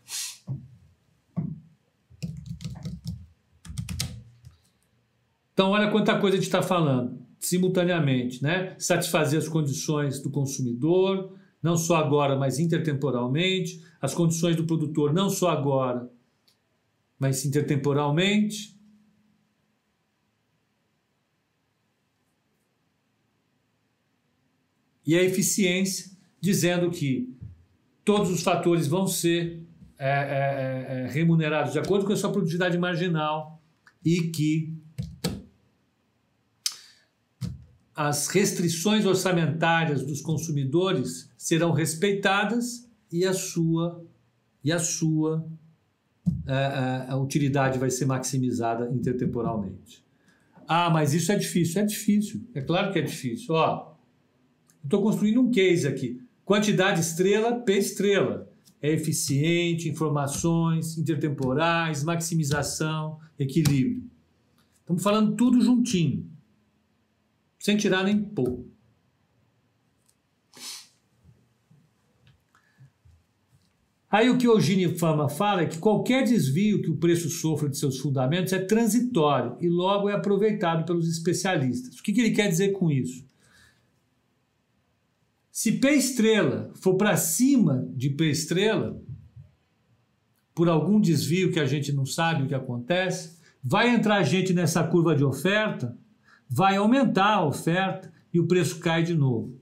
[5.52, 8.76] Então, olha quanta coisa a gente está falando simultaneamente, né?
[8.78, 15.32] Satisfazer as condições do consumidor, não só agora, mas intertemporalmente, as condições do produtor, não
[15.32, 16.08] só agora,
[17.18, 18.77] mas intertemporalmente.
[25.08, 27.34] E a eficiência, dizendo que
[28.04, 29.64] todos os fatores vão ser
[29.98, 33.62] é, é, é, remunerados de acordo com a sua produtividade marginal
[34.06, 34.78] e que
[37.96, 44.06] as restrições orçamentárias dos consumidores serão respeitadas e a sua
[44.64, 45.50] e a sua
[46.46, 50.06] é, é, a utilidade vai ser maximizada intertemporalmente.
[50.68, 51.82] Ah, mas isso é difícil.
[51.82, 52.42] É difícil.
[52.54, 53.56] É claro que é difícil.
[53.56, 53.97] Ó,
[54.88, 56.22] estou construindo um case aqui.
[56.44, 58.50] Quantidade estrela, P estrela.
[58.82, 64.04] É eficiente, informações intertemporais, maximização, equilíbrio.
[64.80, 66.26] Estamos falando tudo juntinho
[67.60, 68.66] sem tirar nem pôr.
[74.10, 77.68] Aí o que o Gini Fama fala é que qualquer desvio que o preço sofra
[77.68, 82.00] de seus fundamentos é transitório e logo é aproveitado pelos especialistas.
[82.00, 83.27] O que ele quer dizer com isso?
[85.58, 89.02] Se P estrela for para cima de P estrela,
[90.54, 94.84] por algum desvio que a gente não sabe o que acontece, vai entrar gente nessa
[94.84, 95.98] curva de oferta
[96.48, 99.60] vai aumentar a oferta e o preço cai de novo.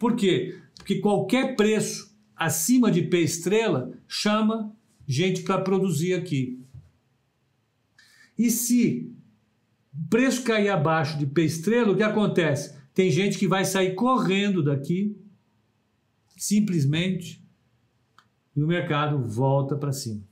[0.00, 0.58] Por quê?
[0.74, 4.74] Porque qualquer preço acima de P estrela chama
[5.06, 6.60] gente para produzir aqui.
[8.36, 9.14] E se
[9.94, 12.80] o preço cair abaixo de P estrela, o que acontece?
[12.92, 15.16] Tem gente que vai sair correndo daqui,
[16.40, 17.46] simplesmente,
[18.56, 20.26] e o mercado volta para cima.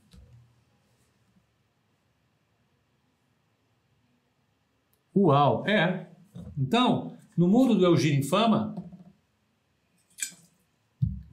[5.15, 6.09] Uau, é.
[6.57, 8.73] Então, no mundo do Eugênio Fama,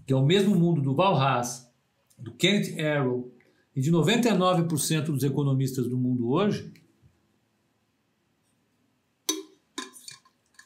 [0.07, 1.73] que é o mesmo mundo do Valras,
[2.19, 3.35] do Kenneth Arrow
[3.75, 6.71] e de 99% dos economistas do mundo hoje,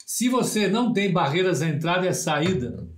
[0.05, 2.91] se você não tem barreiras à entrada e à saída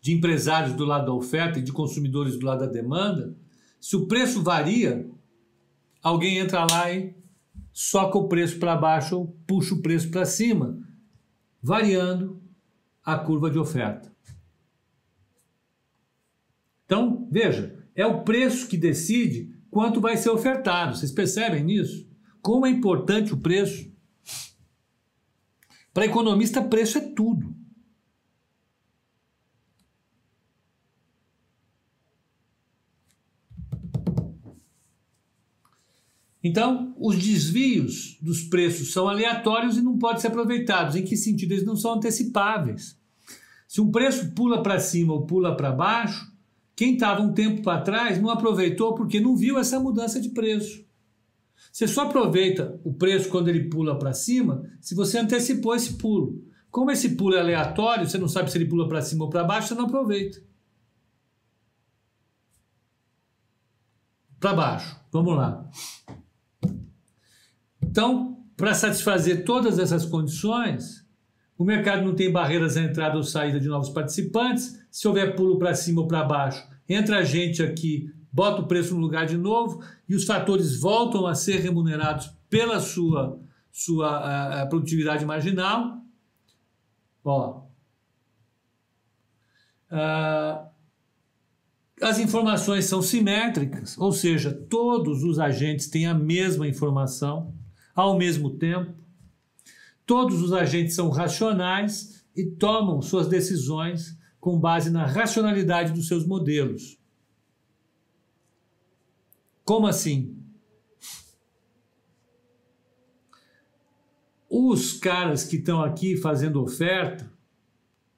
[0.00, 3.36] de empresários do lado da oferta e de consumidores do lado da demanda,
[3.80, 5.08] se o preço varia,
[6.02, 7.14] alguém entra lá e
[7.72, 10.78] soca o preço para baixo ou puxa o preço para cima,
[11.62, 12.42] variando
[13.04, 14.12] a curva de oferta.
[16.84, 20.96] Então, veja, é o preço que decide quanto vai ser ofertado.
[20.96, 22.08] Vocês percebem nisso?
[22.40, 23.92] Como é importante o preço?
[25.92, 27.54] Para economista, preço é tudo.
[36.42, 40.94] Então, os desvios dos preços são aleatórios e não podem ser aproveitados.
[40.94, 41.52] Em que sentido?
[41.52, 42.96] Eles não são antecipáveis.
[43.66, 46.32] Se um preço pula para cima ou pula para baixo,
[46.74, 50.86] quem estava um tempo para trás não aproveitou porque não viu essa mudança de preço.
[51.72, 56.42] Você só aproveita o preço quando ele pula para cima se você antecipou esse pulo.
[56.70, 59.44] Como esse pulo é aleatório, você não sabe se ele pula para cima ou para
[59.44, 60.40] baixo, você não aproveita.
[64.38, 64.96] Para baixo.
[65.10, 65.68] Vamos lá.
[67.98, 71.04] Então, para satisfazer todas essas condições,
[71.58, 74.80] o mercado não tem barreiras à entrada ou saída de novos participantes.
[74.88, 78.94] Se houver pulo para cima ou para baixo, entra a gente aqui, bota o preço
[78.94, 83.42] no lugar de novo e os fatores voltam a ser remunerados pela sua,
[83.72, 86.00] sua a, a produtividade marginal.
[87.24, 87.64] Ó,
[89.90, 90.68] uh,
[92.00, 97.57] as informações são simétricas, ou seja, todos os agentes têm a mesma informação
[97.98, 98.94] ao mesmo tempo.
[100.06, 106.24] Todos os agentes são racionais e tomam suas decisões com base na racionalidade dos seus
[106.24, 106.96] modelos.
[109.64, 110.36] Como assim?
[114.48, 117.28] Os caras que estão aqui fazendo oferta,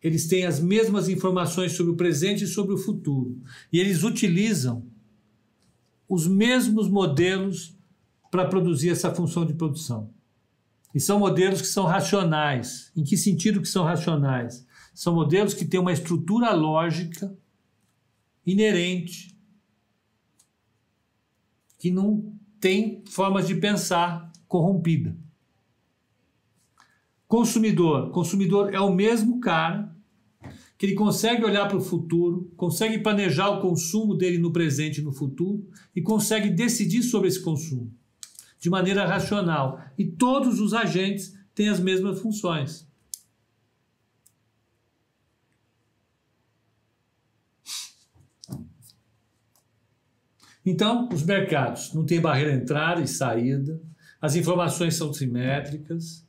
[0.02, 3.40] eles têm as mesmas informações sobre o presente e sobre o futuro.
[3.72, 4.84] E eles utilizam
[6.06, 7.79] os mesmos modelos
[8.30, 10.10] para produzir essa função de produção.
[10.94, 12.92] E são modelos que são racionais.
[12.96, 14.66] Em que sentido que são racionais?
[14.94, 17.36] São modelos que têm uma estrutura lógica
[18.46, 19.36] inerente,
[21.78, 25.16] que não tem formas de pensar corrompida.
[27.26, 28.10] Consumidor.
[28.10, 29.94] Consumidor é o mesmo cara
[30.76, 35.04] que ele consegue olhar para o futuro, consegue planejar o consumo dele no presente e
[35.04, 37.94] no futuro e consegue decidir sobre esse consumo
[38.60, 39.82] de maneira racional.
[39.98, 42.88] E todos os agentes têm as mesmas funções.
[50.64, 53.80] Então, os mercados não têm barreira entrada e saída,
[54.20, 56.24] as informações são simétricas,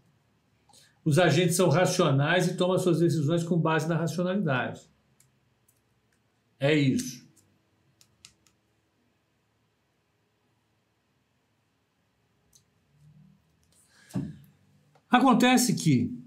[1.03, 4.89] os agentes são racionais e tomam suas decisões com base na racionalidade.
[6.57, 7.20] É isso.
[15.11, 16.17] Acontece que,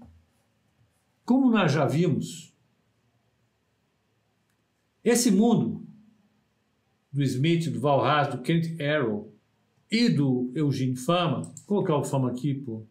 [1.25, 2.53] como nós já vimos,
[5.03, 5.83] esse mundo
[7.11, 9.35] do Smith, do Val Haas, do Kent Arrow
[9.89, 12.85] e do Eugene Fama, vou colocar o Fama aqui, pô.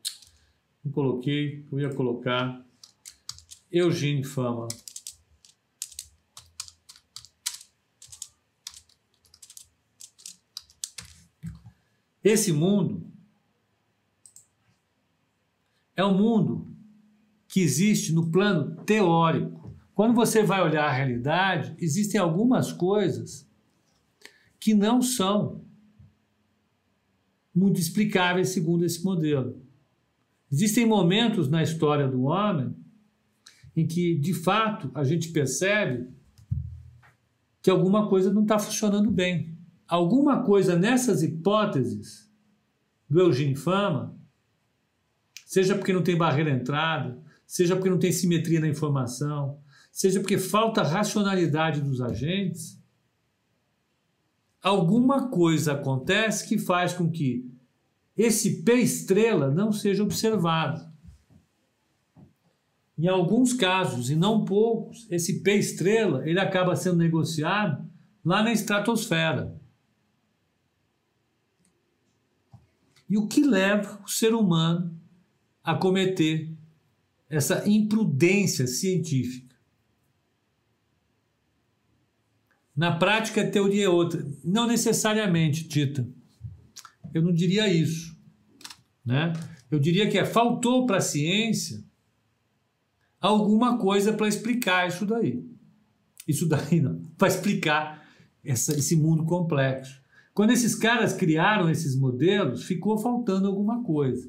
[0.84, 2.66] Não coloquei, eu ia colocar
[3.70, 4.66] Eugene Fama.
[12.24, 13.13] Esse mundo
[15.96, 16.74] é um mundo
[17.48, 19.74] que existe no plano teórico.
[19.94, 23.48] Quando você vai olhar a realidade, existem algumas coisas
[24.58, 25.64] que não são
[27.54, 29.62] muito explicáveis segundo esse modelo.
[30.50, 32.74] Existem momentos na história do homem
[33.76, 36.08] em que, de fato, a gente percebe
[37.62, 39.56] que alguma coisa não está funcionando bem.
[39.86, 42.30] Alguma coisa nessas hipóteses
[43.08, 44.18] do Eugênio Fama
[45.44, 49.58] seja porque não tem barreira à entrada, seja porque não tem simetria na informação,
[49.92, 52.80] seja porque falta racionalidade dos agentes,
[54.62, 57.48] alguma coisa acontece que faz com que
[58.16, 60.92] esse P estrela não seja observado.
[62.96, 67.84] Em alguns casos, e não poucos, esse P estrela ele acaba sendo negociado
[68.24, 69.60] lá na estratosfera.
[73.10, 74.93] E o que leva o ser humano
[75.64, 76.54] a cometer
[77.28, 79.56] essa imprudência científica.
[82.76, 84.26] Na prática, a teoria é outra.
[84.44, 86.06] Não necessariamente, Tita.
[87.14, 88.14] Eu não diria isso.
[89.04, 89.32] Né?
[89.70, 91.82] Eu diria que é, faltou para a ciência
[93.20, 95.42] alguma coisa para explicar isso daí.
[96.26, 98.06] Isso daí não, para explicar
[98.44, 100.02] essa, esse mundo complexo.
[100.34, 104.28] Quando esses caras criaram esses modelos, ficou faltando alguma coisa.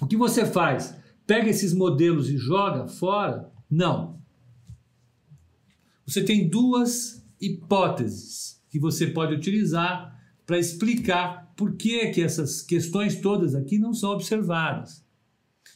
[0.00, 0.94] O que você faz?
[1.26, 3.50] Pega esses modelos e joga fora?
[3.70, 4.20] Não.
[6.06, 10.14] Você tem duas hipóteses que você pode utilizar
[10.44, 15.04] para explicar por que, que essas questões todas aqui não são observadas.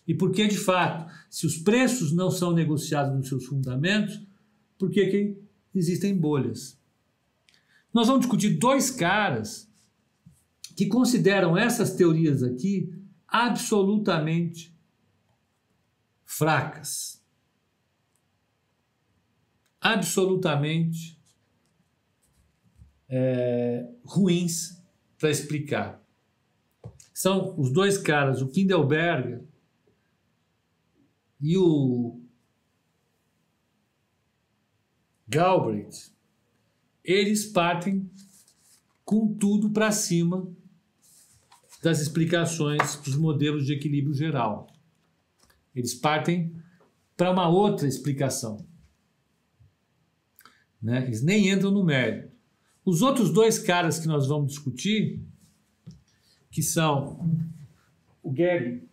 [0.06, 4.20] E por que, de fato, se os preços não são negociados nos seus fundamentos,
[4.78, 5.38] por que, que
[5.74, 6.78] existem bolhas?
[7.92, 9.68] Nós vamos discutir dois caras
[10.76, 12.92] que consideram essas teorias aqui
[13.28, 14.74] absolutamente
[16.24, 17.22] fracas,
[19.80, 21.20] absolutamente
[23.08, 24.82] é, ruins
[25.18, 26.02] para explicar.
[27.12, 29.44] São os dois caras, o Kindelberger
[31.40, 32.20] e o
[35.26, 36.12] Galbraith,
[37.04, 38.10] eles partem
[39.04, 40.48] com tudo para cima
[41.82, 44.66] das explicações dos modelos de equilíbrio geral.
[45.74, 46.54] Eles partem
[47.16, 48.66] para uma outra explicação.
[50.80, 51.04] Né?
[51.04, 52.36] Eles nem entram no mérito.
[52.84, 55.20] Os outros dois caras que nós vamos discutir,
[56.50, 57.38] que são
[58.22, 58.88] o Gary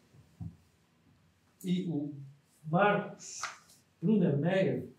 [1.63, 2.13] e o
[2.65, 3.41] Marcos
[4.01, 4.89] Brunnermeyer,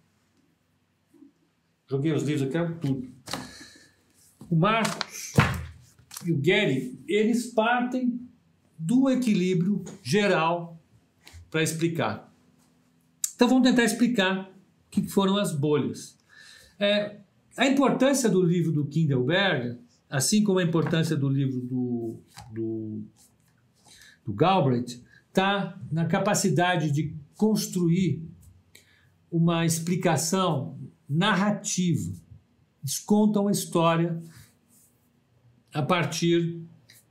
[1.89, 3.13] joguei os livros aqui, tudo.
[4.49, 5.35] O Marcos
[6.27, 8.21] e o Gary, eles partem
[8.79, 10.81] do equilíbrio geral
[11.51, 12.33] para explicar.
[13.35, 16.19] Então vamos tentar explicar o que foram as bolhas.
[16.79, 17.21] É,
[17.57, 19.79] a importância do livro do Kindleberger,
[20.11, 22.21] assim como a importância do livro do,
[22.53, 23.03] do,
[24.25, 28.23] do Galbraith, está na capacidade de construir
[29.31, 32.13] uma explicação narrativa.
[32.83, 34.23] Eles contam a história
[35.77, 36.63] a partir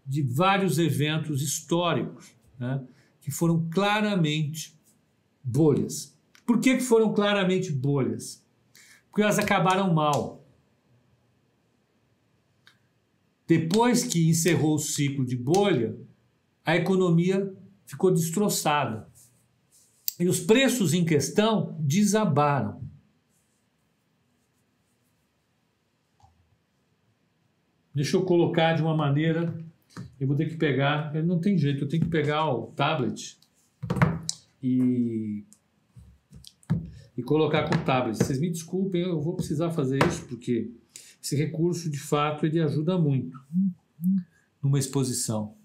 [0.04, 2.82] de vários eventos históricos né,
[3.22, 4.76] que foram claramente
[5.44, 6.18] bolhas.
[6.46, 8.44] Por que, que foram claramente bolhas?
[9.10, 10.44] Porque elas acabaram mal.
[13.48, 15.96] Depois que encerrou o ciclo de bolha,
[16.66, 17.56] a economia
[17.86, 19.08] ficou destroçada.
[20.20, 22.82] E os preços em questão desabaram.
[27.96, 29.58] Deixa eu colocar de uma maneira.
[30.20, 31.14] Eu vou ter que pegar.
[31.24, 33.38] Não tem jeito, eu tenho que pegar o tablet
[34.62, 35.46] e,
[37.18, 38.18] e colocar com o tablet.
[38.18, 40.70] Vocês me desculpem, eu vou precisar fazer isso porque
[41.24, 43.40] esse recurso, de fato, ele ajuda muito
[44.62, 45.56] numa exposição.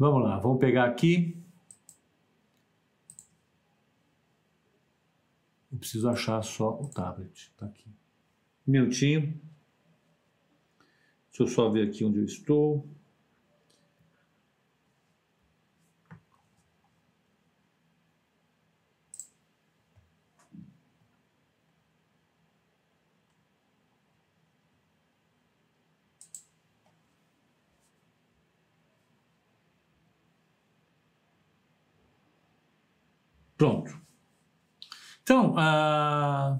[0.00, 1.36] Vamos lá, vamos pegar aqui.
[5.70, 7.50] Eu preciso achar só o tablet.
[7.50, 7.84] Está aqui.
[8.66, 9.38] Minutinho.
[11.28, 12.88] Deixa eu só ver aqui onde eu estou.
[33.60, 33.94] Pronto.
[35.22, 36.58] Então, a.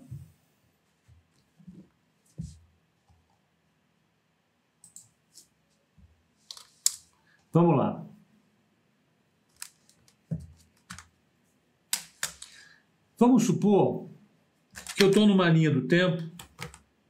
[7.51, 8.07] Vamos lá.
[13.17, 14.11] Vamos supor
[14.95, 16.23] que eu estou numa linha do tempo,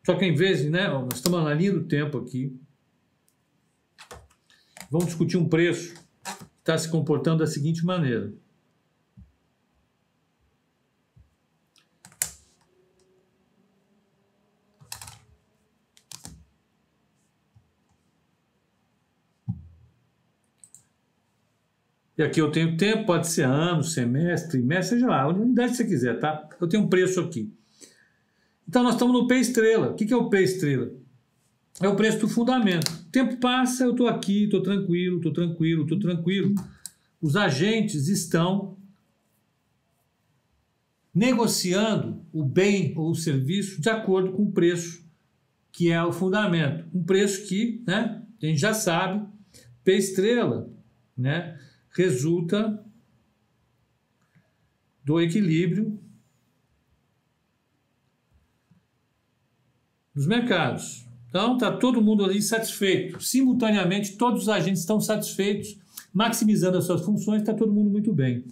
[0.07, 2.57] só que em vez de, né, nós estamos na linha do tempo aqui,
[4.89, 8.33] vamos discutir um preço que está se comportando da seguinte maneira.
[22.21, 25.79] E aqui eu tenho tempo, pode ser ano, semestre, mês, seja lá, a unidade que
[25.79, 26.47] você quiser, tá?
[26.61, 27.51] Eu tenho um preço aqui.
[28.69, 29.93] Então nós estamos no P estrela.
[29.93, 30.93] O que é o P estrela?
[31.81, 32.91] É o preço do fundamento.
[32.91, 36.55] O tempo passa, eu estou aqui, estou tranquilo, estou tranquilo, estou tranquilo.
[37.23, 38.77] Os agentes estão
[41.15, 45.03] negociando o bem ou o serviço de acordo com o preço
[45.73, 46.85] que é o fundamento.
[46.93, 49.27] Um preço que, né, a gente já sabe,
[49.83, 50.71] P estrela,
[51.17, 51.59] né?
[51.91, 52.85] Resulta
[55.05, 55.99] do equilíbrio
[60.15, 61.07] dos mercados.
[61.29, 63.23] Então, está todo mundo ali satisfeito.
[63.23, 65.79] Simultaneamente, todos os agentes estão satisfeitos,
[66.13, 68.45] maximizando as suas funções, está todo mundo muito bem.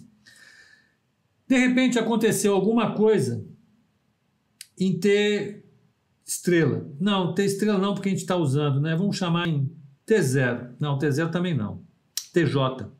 [1.47, 3.45] De repente, aconteceu alguma coisa
[4.79, 5.63] em T
[6.25, 6.89] estrela.
[6.99, 8.95] Não, T estrela não, porque a gente está usando, né?
[8.95, 9.69] Vamos chamar em
[10.07, 10.75] T0.
[10.79, 11.83] Não, T0 também não.
[12.31, 12.98] TJ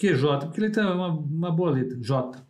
[0.00, 0.46] que J?
[0.46, 2.42] Porque letra é uma, uma boa letra, J.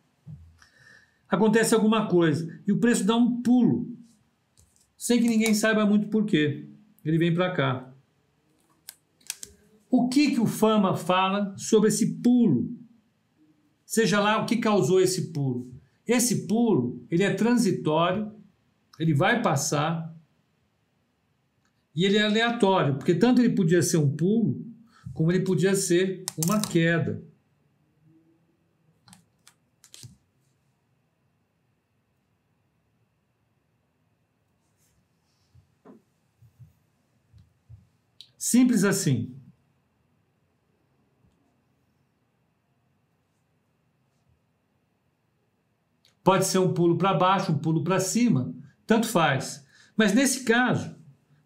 [1.29, 3.89] Acontece alguma coisa e o preço dá um pulo,
[4.97, 6.69] sem que ninguém saiba muito por quê.
[7.05, 7.93] Ele vem para cá.
[9.91, 12.71] O que, que o Fama fala sobre esse pulo?
[13.85, 15.69] Seja lá o que causou esse pulo.
[16.07, 18.31] Esse pulo, ele é transitório,
[18.97, 20.09] ele vai passar
[21.93, 24.65] E ele é aleatório, porque tanto ele podia ser um pulo,
[25.13, 27.30] como ele podia ser uma queda.
[38.41, 39.37] Simples assim.
[46.25, 48.55] Pode ser um pulo para baixo, um pulo para cima,
[48.87, 49.63] tanto faz.
[49.95, 50.97] Mas nesse caso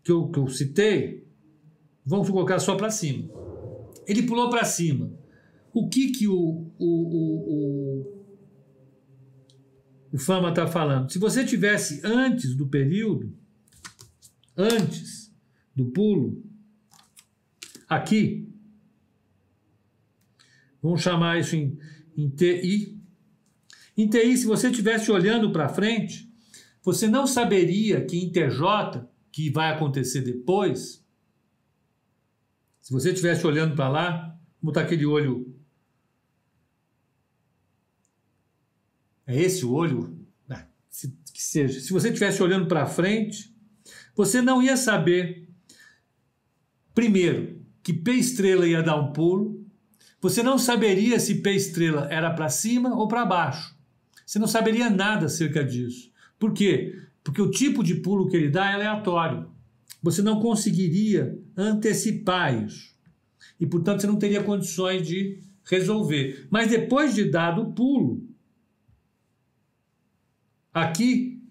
[0.05, 1.26] que eu, que eu citei,
[2.07, 3.28] vamos colocar só para cima.
[4.07, 5.11] Ele pulou para cima.
[5.72, 8.24] O que, que o, o, o, o,
[10.12, 11.11] o Fama está falando?
[11.11, 13.36] Se você tivesse antes do período,
[14.57, 15.34] antes
[15.74, 16.53] do pulo,
[17.89, 18.49] aqui,
[20.82, 21.78] vamos chamar isso em,
[22.16, 23.01] em TI.
[23.97, 26.32] Em TI, se você estivesse olhando para frente,
[26.82, 31.05] você não saberia que em TJ, que vai acontecer depois,
[32.80, 35.55] se você estivesse olhando para lá, botar aquele olho.
[39.26, 40.18] É esse o olho?
[40.51, 40.66] Ah,
[41.32, 41.80] que seja.
[41.80, 43.57] Se você estivesse olhando para frente,
[44.14, 45.49] você não ia saber,
[46.95, 47.53] primeiro,
[47.85, 49.62] que P estrela ia dar um pulo,
[50.18, 53.76] você não saberia se P estrela era para cima ou para baixo.
[54.24, 56.11] Você não saberia nada acerca disso.
[56.39, 56.99] Por quê?
[57.22, 59.51] Porque o tipo de pulo que ele dá é aleatório.
[60.03, 62.95] Você não conseguiria antecipar isso.
[63.61, 66.47] E, portanto, você não teria condições de resolver.
[66.51, 68.26] Mas depois de dado o pulo,
[70.72, 71.43] aqui,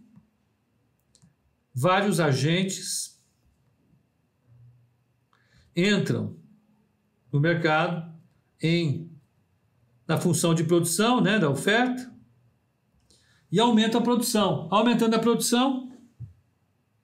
[1.74, 3.12] vários agentes
[5.76, 6.36] entram
[7.32, 8.11] no mercado
[8.61, 9.11] em
[10.07, 12.11] na função de produção, né, da oferta,
[13.51, 14.67] e aumenta a produção.
[14.69, 15.91] Aumentando a produção,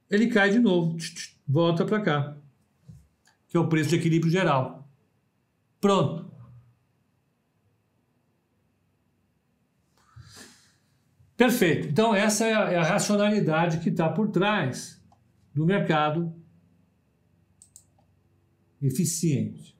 [0.09, 0.97] ele cai de novo,
[1.47, 2.37] volta para cá,
[3.47, 4.87] que é o preço de equilíbrio geral.
[5.79, 6.29] Pronto.
[11.37, 11.87] Perfeito.
[11.87, 15.01] Então, essa é a, é a racionalidade que está por trás
[15.53, 16.35] do mercado
[18.81, 19.75] eficiente.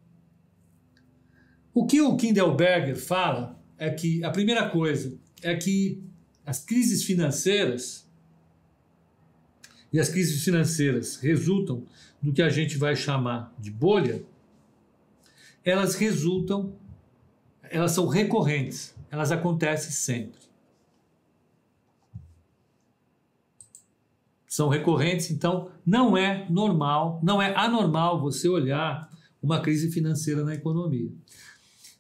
[1.73, 6.03] O que o Kindelberger fala é que a primeira coisa é que
[6.45, 8.09] as crises financeiras
[9.91, 11.85] e as crises financeiras resultam
[12.21, 14.23] do que a gente vai chamar de bolha,
[15.63, 16.73] elas resultam,
[17.63, 20.48] elas são recorrentes, elas acontecem sempre.
[24.59, 29.09] São recorrentes, então não é normal, não é anormal você olhar
[29.41, 31.13] uma crise financeira na economia.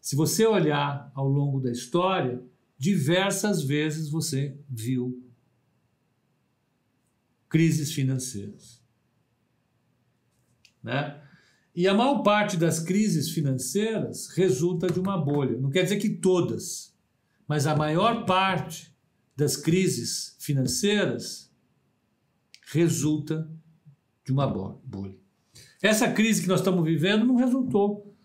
[0.01, 2.43] Se você olhar ao longo da história,
[2.77, 5.25] diversas vezes você viu
[7.47, 8.81] crises financeiras.
[10.83, 11.17] Né?
[11.73, 15.57] E a maior parte das crises financeiras resulta de uma bolha.
[15.57, 16.93] Não quer dizer que todas,
[17.47, 18.93] mas a maior parte
[19.33, 21.48] das crises financeiras
[22.71, 23.49] resulta
[24.23, 25.17] de uma bolha.
[25.81, 28.15] Essa crise que nós estamos vivendo não resultou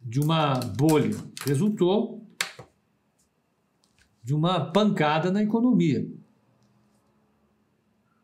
[0.00, 2.26] de uma bolha, resultou
[4.22, 6.06] de uma pancada na economia.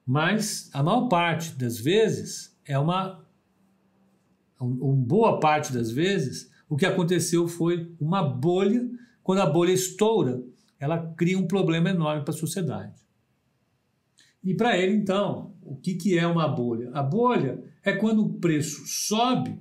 [0.05, 3.25] Mas a maior parte das vezes é uma,
[4.61, 8.89] uma boa parte das vezes, o que aconteceu foi uma bolha.
[9.23, 10.43] Quando a bolha estoura,
[10.79, 13.06] ela cria um problema enorme para a sociedade.
[14.47, 16.89] E para ele, então, o que, que é uma bolha?
[16.93, 19.61] A bolha é quando o preço sobe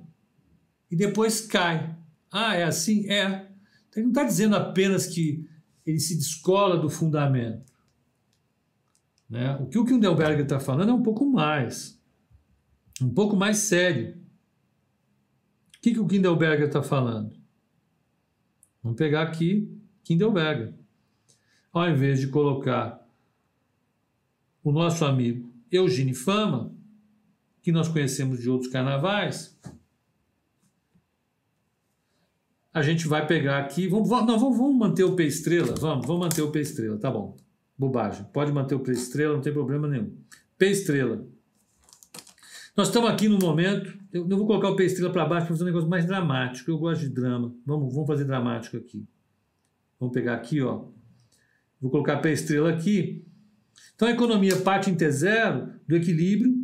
[0.88, 1.98] e depois cai.
[2.30, 3.10] Ah, é assim?
[3.10, 3.50] É.
[3.88, 5.44] Então, ele não está dizendo apenas que
[5.84, 7.72] ele se descola do fundamento.
[9.28, 9.56] Né?
[9.56, 12.00] O que o Kindelberger está falando é um pouco mais,
[13.02, 14.16] um pouco mais sério.
[15.78, 17.36] O que, que o Kindelberger está falando?
[18.80, 20.74] Vamos pegar aqui Kindelberger.
[21.72, 23.05] Ao invés de colocar
[24.66, 26.74] o nosso amigo Eugênio Fama,
[27.62, 29.56] que nós conhecemos de outros carnavais,
[32.74, 36.20] a gente vai pegar aqui, vamos, não, vamos, vamos manter o P estrela, vamos, vamos
[36.20, 37.36] manter o P estrela, tá bom.
[37.78, 40.12] Bobagem, pode manter o P estrela, não tem problema nenhum.
[40.58, 41.24] P estrela.
[42.76, 45.54] Nós estamos aqui no momento, eu não vou colocar o P estrela para baixo para
[45.54, 47.54] fazer um negócio mais dramático, eu gosto de drama.
[47.64, 49.06] Vamos, vamos fazer dramático aqui.
[50.00, 50.86] Vamos pegar aqui, ó.
[51.80, 53.24] Vou colocar P estrela aqui
[53.96, 56.54] então a economia parte em T0 do equilíbrio.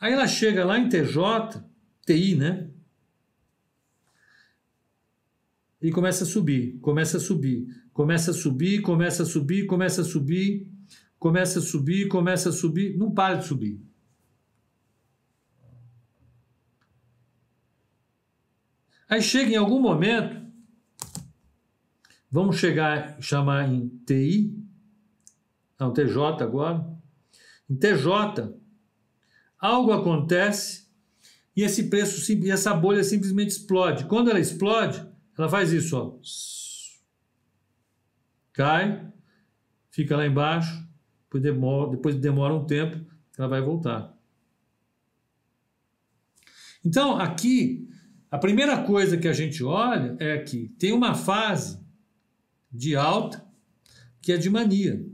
[0.00, 1.60] Aí ela chega lá em TJ,
[2.06, 2.70] TI, né?
[5.82, 10.04] E começa a subir, começa a subir, começa a subir, começa a subir, começa a
[10.04, 10.72] subir,
[11.18, 13.80] começa a subir, começa a subir, não para de subir.
[19.08, 20.46] Aí chega em algum momento,
[22.30, 24.57] vamos chegar, chamar em TI,
[25.78, 26.84] não, TJ agora.
[27.68, 28.54] Em TJ,
[29.58, 30.88] algo acontece
[31.54, 34.04] e esse preço, e essa bolha simplesmente explode.
[34.04, 35.04] Quando ela explode,
[35.36, 36.18] ela faz isso, ó.
[38.52, 39.12] Cai,
[39.90, 40.86] fica lá embaixo,
[41.24, 43.04] depois demora, depois demora um tempo,
[43.36, 44.16] ela vai voltar.
[46.84, 47.88] Então, aqui,
[48.30, 51.80] a primeira coisa que a gente olha é que tem uma fase
[52.70, 53.46] de alta
[54.20, 55.04] que é de mania.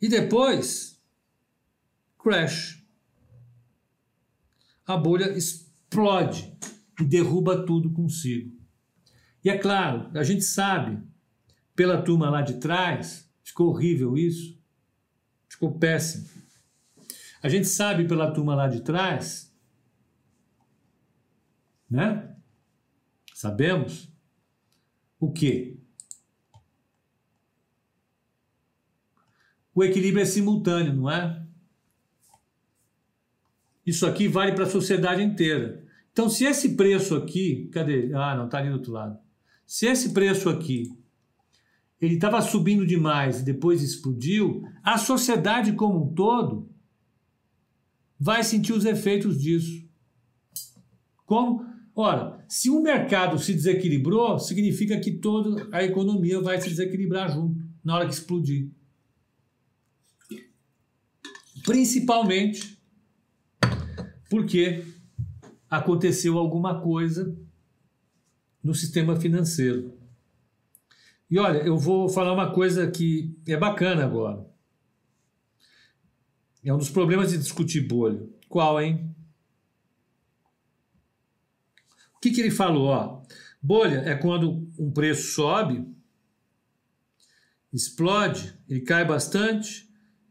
[0.00, 1.00] E depois,
[2.18, 2.82] crash.
[4.86, 6.56] A bolha explode
[7.00, 8.58] e derruba tudo consigo.
[9.44, 11.02] E é claro, a gente sabe,
[11.74, 14.58] pela turma lá de trás, ficou horrível isso,
[15.48, 16.28] ficou péssimo.
[17.42, 19.50] A gente sabe pela turma lá de trás,
[21.88, 22.36] né?
[23.34, 24.12] Sabemos
[25.18, 25.79] o quê?
[29.74, 31.40] O equilíbrio é simultâneo, não é?
[33.86, 35.84] Isso aqui vale para a sociedade inteira.
[36.12, 38.12] Então, se esse preço aqui, cadê?
[38.14, 39.18] Ah, não, está ali do outro lado.
[39.66, 40.96] Se esse preço aqui
[42.00, 46.70] ele estava subindo demais e depois explodiu, a sociedade como um todo
[48.18, 49.86] vai sentir os efeitos disso.
[51.26, 51.64] Como?
[51.94, 57.60] Ora, se o mercado se desequilibrou, significa que toda a economia vai se desequilibrar junto
[57.84, 58.70] na hora que explodir.
[61.64, 62.78] Principalmente
[64.28, 64.84] porque
[65.68, 67.36] aconteceu alguma coisa
[68.62, 69.98] no sistema financeiro.
[71.30, 74.48] E olha, eu vou falar uma coisa que é bacana agora.
[76.62, 78.28] É um dos problemas de discutir bolha.
[78.48, 79.14] Qual, hein?
[82.16, 82.88] O que, que ele falou?
[82.88, 83.22] Ó,
[83.62, 85.86] bolha é quando um preço sobe,
[87.72, 89.89] explode, ele cai bastante,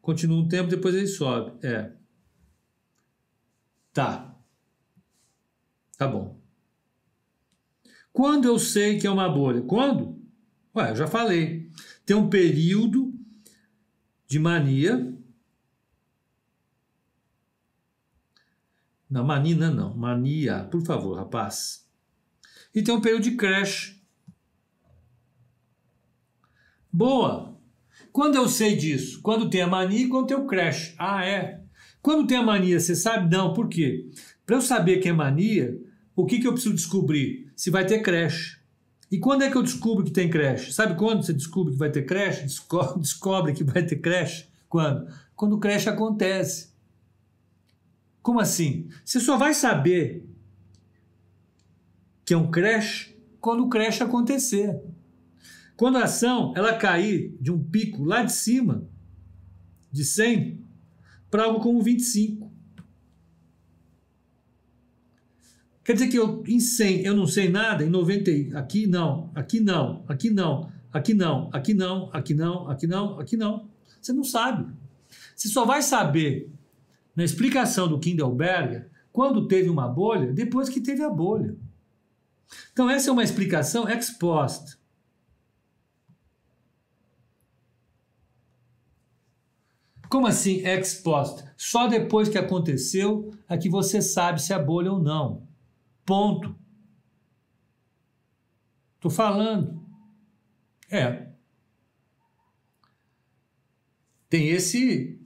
[0.10, 1.64] continua um tempo, depois ele sobe.
[1.64, 1.92] É.
[3.94, 4.36] Tá.
[5.96, 6.42] Tá bom.
[8.12, 9.62] Quando eu sei que é uma bolha?
[9.62, 10.20] Quando?
[10.76, 11.72] Ué, eu já falei.
[12.08, 13.14] Tem um período
[14.26, 15.16] de mania.
[19.08, 19.96] Não, manina não.
[19.96, 21.88] Mania, por favor, rapaz.
[22.74, 24.02] E tem um período de crash.
[26.92, 27.59] Boa.
[28.12, 29.22] Quando eu sei disso?
[29.22, 30.94] Quando tem a mania e quando tem o crash.
[30.98, 31.62] Ah, é.
[32.02, 33.30] Quando tem a mania, você sabe?
[33.30, 34.10] Não, por quê?
[34.46, 35.80] Para eu saber que é mania,
[36.16, 37.52] o que, que eu preciso descobrir?
[37.56, 38.60] Se vai ter crash.
[39.12, 40.74] E quando é que eu descubro que tem crash?
[40.74, 42.42] Sabe quando você descobre que vai ter crash?
[42.42, 44.48] Descobre, descobre que vai ter crash?
[44.68, 45.08] Quando?
[45.36, 46.70] Quando crash acontece.
[48.22, 48.90] Como assim?
[49.04, 50.26] Você só vai saber
[52.26, 54.80] que é um crash quando o crash acontecer.
[55.80, 58.86] Quando a ação ela cair de um pico lá de cima,
[59.90, 60.60] de 100,
[61.32, 62.52] para algo como 25.
[65.82, 69.62] Quer dizer que eu, em 100 eu não sei nada, em 90 aqui não, aqui
[69.62, 73.70] não, aqui não, aqui não, aqui não, aqui não, aqui não, aqui não.
[74.02, 74.70] Você não sabe.
[75.34, 76.52] Você só vai saber
[77.16, 81.56] na explicação do Kindelberger quando teve uma bolha, depois que teve a bolha.
[82.74, 84.78] Então essa é uma explicação ex post.
[90.10, 91.48] Como assim ex post?
[91.56, 95.48] Só depois que aconteceu é que você sabe se é bolha ou não.
[96.04, 96.56] Ponto.
[99.00, 99.80] Tô falando.
[100.90, 101.30] É.
[104.28, 105.20] Tem esse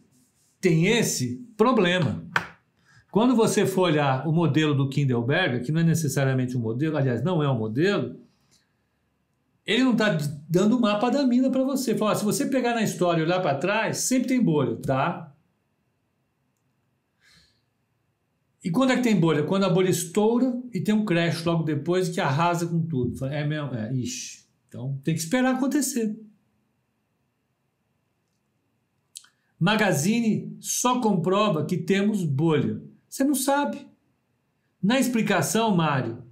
[0.59, 2.25] tem esse problema.
[3.11, 7.21] Quando você for olhar o modelo do Kindelberger, que não é necessariamente um modelo, aliás,
[7.23, 8.17] não é um modelo,
[9.65, 10.17] ele não está
[10.49, 11.95] dando o mapa da mina para você.
[11.95, 15.33] Fala, se você pegar na história e olhar para trás, sempre tem bolha, tá?
[18.63, 19.43] E quando é que tem bolha?
[19.43, 23.17] Quando a bolha estoura e tem um crash logo depois que arrasa com tudo.
[23.17, 23.73] Fala, é mesmo?
[23.73, 24.45] É, ixi.
[24.67, 26.17] Então tem que esperar acontecer.
[29.59, 32.81] Magazine só comprova que temos bolha.
[33.07, 33.87] Você não sabe.
[34.81, 36.23] Na explicação, Mário,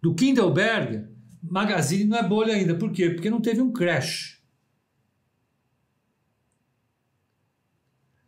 [0.00, 1.09] do Kindelberger,
[1.42, 2.74] Magazine não é bolha ainda.
[2.74, 3.10] Por quê?
[3.10, 4.40] Porque não teve um crash.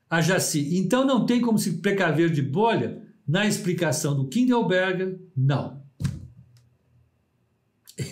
[0.08, 0.76] A Jaci.
[0.76, 3.02] Então não tem como se precaver de bolha?
[3.26, 5.82] Na explicação do Kindelberger, não.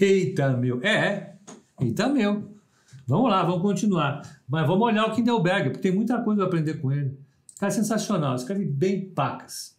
[0.00, 0.82] Eita meu.
[0.82, 1.36] É,
[1.80, 2.56] eita meu.
[3.06, 4.22] Vamos lá, vamos continuar.
[4.48, 7.18] Mas vamos olhar o Kindelberger, porque tem muita coisa para aprender com ele.
[7.58, 9.76] Cara sensacional, escreve bem pacas.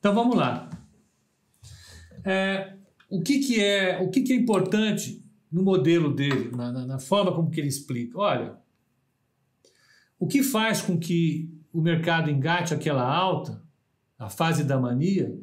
[0.00, 0.68] Então vamos lá.
[2.24, 2.74] É,
[3.08, 5.22] o que, que é o que, que é importante
[5.52, 8.18] no modelo dele, na, na, na forma como que ele explica?
[8.18, 8.58] Olha,
[10.18, 13.62] o que faz com que o mercado engate aquela alta,
[14.18, 15.38] a fase da mania,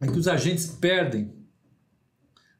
[0.00, 1.34] é que os agentes perdem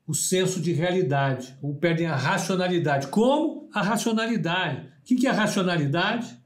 [0.06, 3.08] o senso de realidade, ou perdem a racionalidade.
[3.08, 4.88] Como a racionalidade?
[5.02, 6.40] O que é a racionalidade?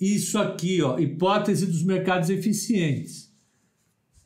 [0.00, 3.34] Isso aqui, ó, hipótese dos mercados eficientes.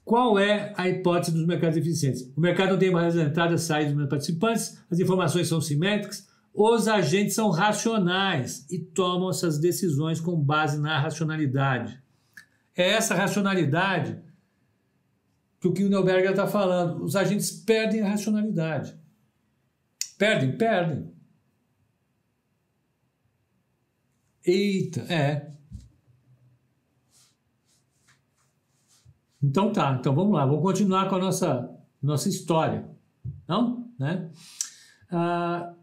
[0.05, 2.23] Qual é a hipótese dos mercados eficientes?
[2.37, 6.89] O mercado não tem mais entrada e saída dos participantes, as informações são simétricas, os
[6.89, 12.03] agentes são racionais e tomam essas decisões com base na racionalidade.
[12.77, 14.21] É essa racionalidade
[15.61, 17.05] que o Neuberger está falando.
[17.05, 18.99] Os agentes perdem a racionalidade.
[20.19, 21.13] Perdem, perdem.
[24.45, 25.53] Eita, é.
[29.43, 31.71] Então tá, então vamos lá, vamos continuar com a nossa,
[32.03, 32.89] nossa história.
[33.49, 33.91] Não?
[33.99, 34.31] Né?
[35.11, 35.75] Ah,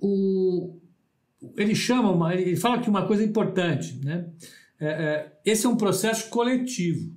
[0.00, 0.80] o,
[1.56, 4.30] ele chama, uma, ele fala que uma coisa importante, né?
[4.78, 7.14] É, é, esse é um processo coletivo.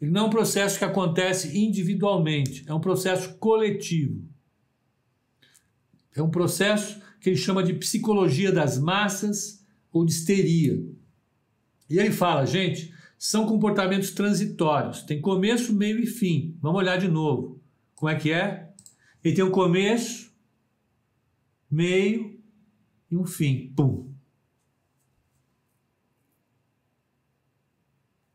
[0.00, 4.24] Ele não é um processo que acontece individualmente, é um processo coletivo.
[6.14, 10.82] É um processo que ele chama de psicologia das massas ou de histeria.
[11.90, 16.56] E ele fala, gente, são comportamentos transitórios, tem começo, meio e fim.
[16.60, 17.60] Vamos olhar de novo.
[17.96, 18.72] Como é que é?
[19.22, 20.32] Ele tem um começo,
[21.70, 22.40] meio
[23.10, 23.72] e um fim.
[23.76, 24.14] Pum.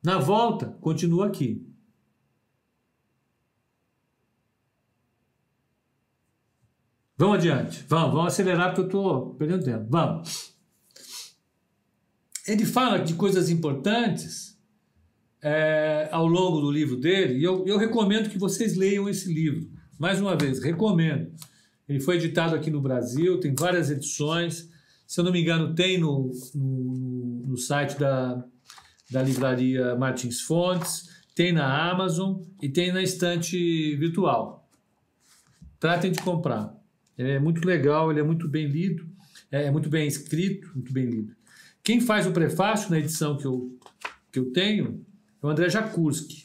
[0.03, 1.65] Na volta, continua aqui.
[7.17, 7.83] Vamos adiante.
[7.87, 9.87] Vamos, vamos acelerar porque eu estou perdendo tempo.
[9.89, 10.54] Vamos.
[12.47, 14.55] Ele fala de coisas importantes
[15.41, 19.69] é, ao longo do livro dele, e eu, eu recomendo que vocês leiam esse livro.
[19.97, 21.31] Mais uma vez, recomendo.
[21.87, 24.69] Ele foi editado aqui no Brasil, tem várias edições.
[25.07, 28.43] Se eu não me engano, tem no, no, no site da,
[29.09, 34.67] da livraria Martins Fontes, tem na Amazon e tem na estante virtual.
[35.79, 36.75] Tratem de comprar.
[37.17, 39.07] Ele é muito legal, ele é muito bem lido,
[39.51, 41.35] é, é muito bem escrito, muito bem lido.
[41.85, 43.77] Quem faz o prefácio na edição que eu,
[44.31, 45.05] que eu tenho
[45.41, 46.43] é o André Jakurski.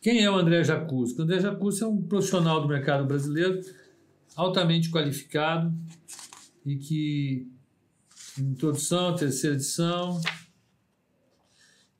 [0.00, 1.20] Quem é o André Jakurski?
[1.20, 3.60] O André Jakurski é um profissional do mercado brasileiro
[4.34, 5.74] altamente qualificado
[6.64, 7.46] e que
[8.38, 10.22] introdução, terceira edição,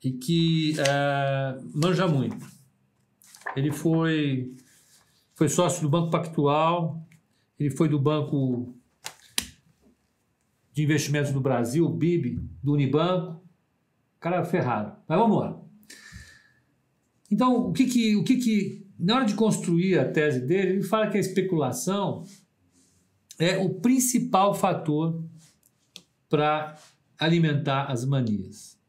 [0.03, 2.43] e que é, manja muito.
[3.55, 4.51] Ele foi,
[5.35, 7.05] foi sócio do Banco Pactual,
[7.59, 8.76] ele foi do Banco
[10.77, 13.41] de Investimentos do Brasil, BIB, do Unibanco.
[14.19, 14.95] Cara ferrado.
[15.07, 15.59] Mas vamos lá.
[17.31, 18.87] Então, o que que, o que que.
[18.99, 22.23] Na hora de construir a tese dele, ele fala que a especulação
[23.39, 25.23] é o principal fator
[26.29, 26.77] para
[27.17, 28.79] alimentar as manias.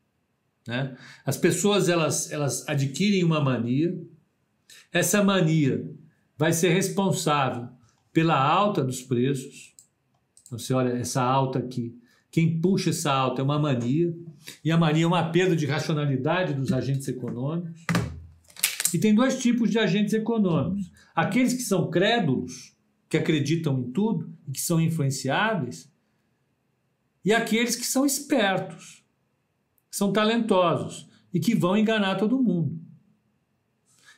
[0.67, 0.95] Né?
[1.25, 3.99] As pessoas elas, elas adquirem uma mania,
[4.93, 5.91] essa mania
[6.37, 7.67] vai ser responsável
[8.13, 9.68] pela alta dos preços.
[10.51, 11.99] Você olha essa alta aqui,
[12.31, 14.15] quem puxa essa alta é uma mania,
[14.65, 17.85] e a mania é uma perda de racionalidade dos agentes econômicos.
[18.93, 22.77] E tem dois tipos de agentes econômicos: aqueles que são crédulos,
[23.09, 25.91] que acreditam em tudo e que são influenciáveis,
[27.25, 29.05] e aqueles que são espertos,
[29.91, 32.79] são talentosos e que vão enganar todo mundo.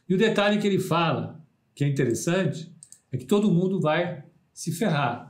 [0.08, 2.72] E o detalhe que ele fala, que é interessante,
[3.12, 5.29] é que todo mundo vai se ferrar.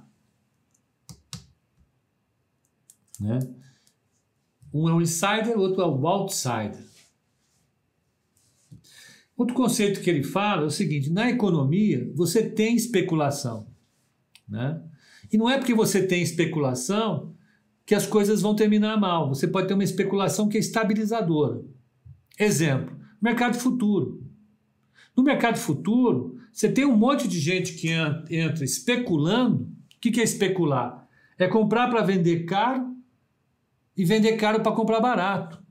[3.20, 3.38] Né?
[4.72, 6.88] Um é o insider, o outro é o outsider.
[9.36, 13.66] Outro conceito que ele fala é o seguinte: na economia você tem especulação.
[14.48, 14.80] Né?
[15.32, 17.34] E não é porque você tem especulação
[17.84, 19.28] que as coisas vão terminar mal.
[19.28, 21.62] Você pode ter uma especulação que é estabilizadora.
[22.38, 24.22] Exemplo: mercado futuro.
[25.16, 27.88] No mercado futuro, você tem um monte de gente que
[28.30, 29.68] entra especulando.
[29.96, 31.06] O que é especular?
[31.38, 32.89] É comprar para vender caro
[34.00, 35.62] e vender caro para comprar barato.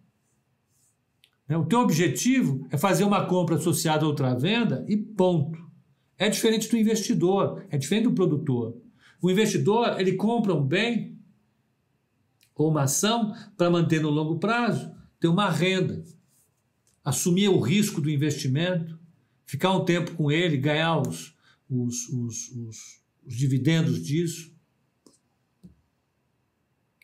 [1.47, 1.57] Né?
[1.57, 5.57] O teu objetivo é fazer uma compra associada a outra venda e ponto.
[6.15, 8.77] É diferente do investidor, é diferente do produtor.
[9.19, 11.17] O investidor, ele compra um bem
[12.53, 16.03] ou uma ação para manter no longo prazo, ter uma renda,
[17.03, 18.99] assumir o risco do investimento,
[19.43, 21.35] ficar um tempo com ele, ganhar os,
[21.67, 24.53] os, os, os, os dividendos disso.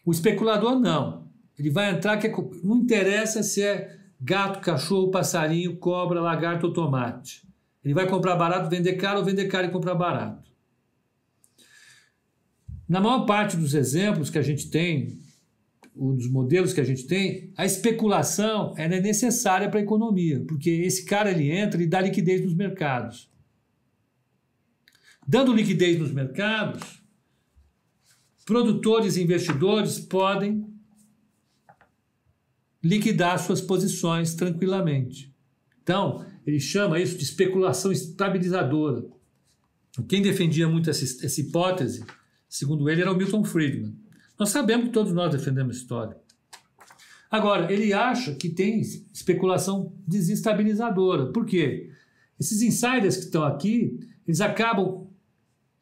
[0.05, 1.25] O especulador não.
[1.57, 2.33] Ele vai entrar que é,
[2.63, 7.43] não interessa se é gato, cachorro, passarinho, cobra, lagarto ou tomate.
[7.83, 10.51] Ele vai comprar barato, vender caro ou vender caro e comprar barato.
[12.87, 15.19] Na maior parte dos exemplos que a gente tem,
[15.95, 21.05] dos modelos que a gente tem, a especulação é necessária para a economia, porque esse
[21.05, 23.29] cara ele entra e dá liquidez nos mercados.
[25.27, 27.01] Dando liquidez nos mercados,
[28.45, 30.63] produtores e investidores podem
[32.81, 35.33] liquidar suas posições tranquilamente.
[35.81, 39.03] Então, ele chama isso de especulação estabilizadora.
[40.07, 42.05] Quem defendia muito essa, essa hipótese,
[42.47, 43.95] segundo ele, era o Milton Friedman.
[44.37, 46.15] Nós sabemos que todos nós defendemos história.
[47.31, 51.31] Agora, ele acha que tem especulação desestabilizadora.
[51.31, 51.89] Por quê?
[52.39, 55.07] Esses insiders que estão aqui, eles acabam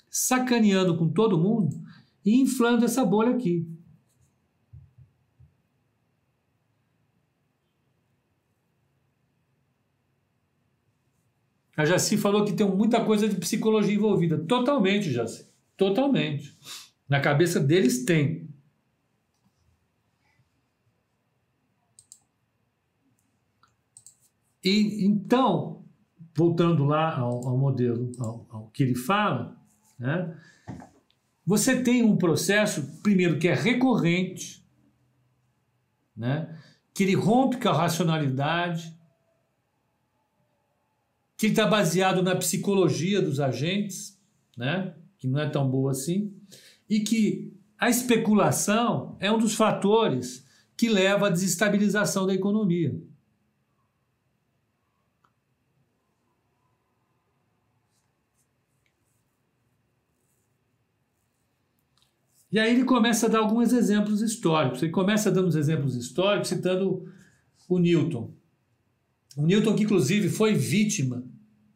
[0.09, 1.82] sacaneando com todo mundo
[2.25, 3.67] e inflando essa bolha aqui.
[11.75, 14.37] A Jaci falou que tem muita coisa de psicologia envolvida.
[14.37, 15.51] Totalmente, Jaci.
[15.75, 16.55] Totalmente.
[17.09, 18.47] Na cabeça deles tem.
[24.63, 25.83] E então,
[26.33, 29.57] voltando lá ao, ao modelo, ao, ao, que ele fala,
[29.99, 30.39] né,
[31.45, 34.63] você tem um processo, primeiro, que é recorrente,
[36.15, 36.57] né,
[36.93, 38.95] que ele rompe com a racionalidade,
[41.37, 44.17] que está baseado na psicologia dos agentes,
[44.55, 46.33] né, que não é tão boa assim,
[46.89, 50.45] e que a especulação é um dos fatores
[50.77, 52.95] que leva à desestabilização da economia.
[62.53, 64.83] E aí ele começa a dar alguns exemplos históricos.
[64.83, 67.11] Ele começa dando os exemplos históricos citando
[67.67, 68.31] o Newton.
[69.35, 71.25] O Newton que inclusive foi vítima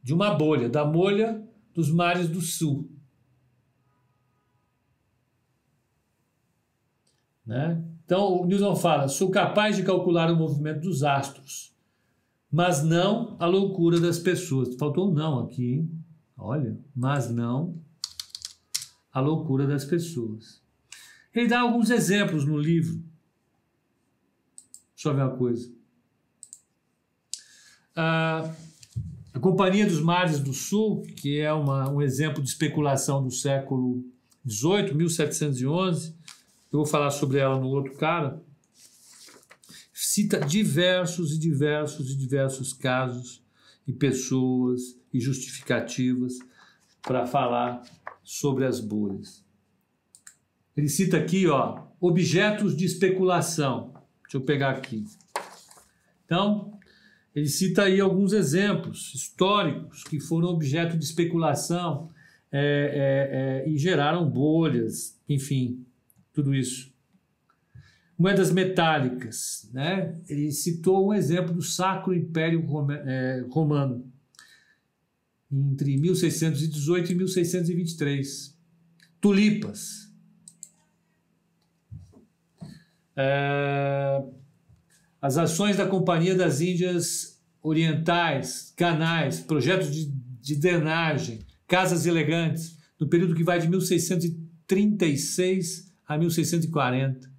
[0.04, 2.88] de uma bolha, da bolha dos mares do sul.
[7.44, 7.84] Né?
[8.06, 11.76] Então o Newton fala: sou capaz de calcular o movimento dos astros,
[12.52, 14.76] mas não a loucura das pessoas.
[14.76, 16.06] Faltou um não aqui, hein?
[16.38, 17.82] olha, mas não
[19.12, 20.67] a loucura das pessoas.
[21.38, 23.00] Ele dá alguns exemplos no livro.
[25.04, 25.72] Ver uma coisa.
[27.96, 28.52] Ah,
[29.32, 34.04] a Companhia dos Mares do Sul, que é uma, um exemplo de especulação do século
[34.50, 36.16] XVIII, 1711,
[36.72, 38.42] eu vou falar sobre ela no outro cara,
[39.94, 43.44] cita diversos e diversos e diversos casos
[43.88, 46.40] e pessoas e justificativas
[47.04, 47.84] para falar
[48.24, 49.47] sobre as bolhas.
[50.78, 53.94] Ele cita aqui, ó, objetos de especulação.
[54.22, 55.04] Deixa eu pegar aqui.
[56.24, 56.78] Então,
[57.34, 62.12] ele cita aí alguns exemplos históricos que foram objeto de especulação
[62.52, 65.84] é, é, é, e geraram bolhas, enfim,
[66.32, 66.94] tudo isso.
[68.18, 70.20] Moedas metálicas, né?
[70.30, 72.64] Ele citou um exemplo do Sacro Império
[73.06, 74.06] é, Romano
[75.52, 78.58] entre 1618 e 1623.
[79.22, 80.07] Tulipas,
[83.20, 84.24] É,
[85.20, 93.10] as ações da Companhia das Índias Orientais, canais, projetos de, de drenagem, casas elegantes, no
[93.10, 97.36] período que vai de 1636 a 1640.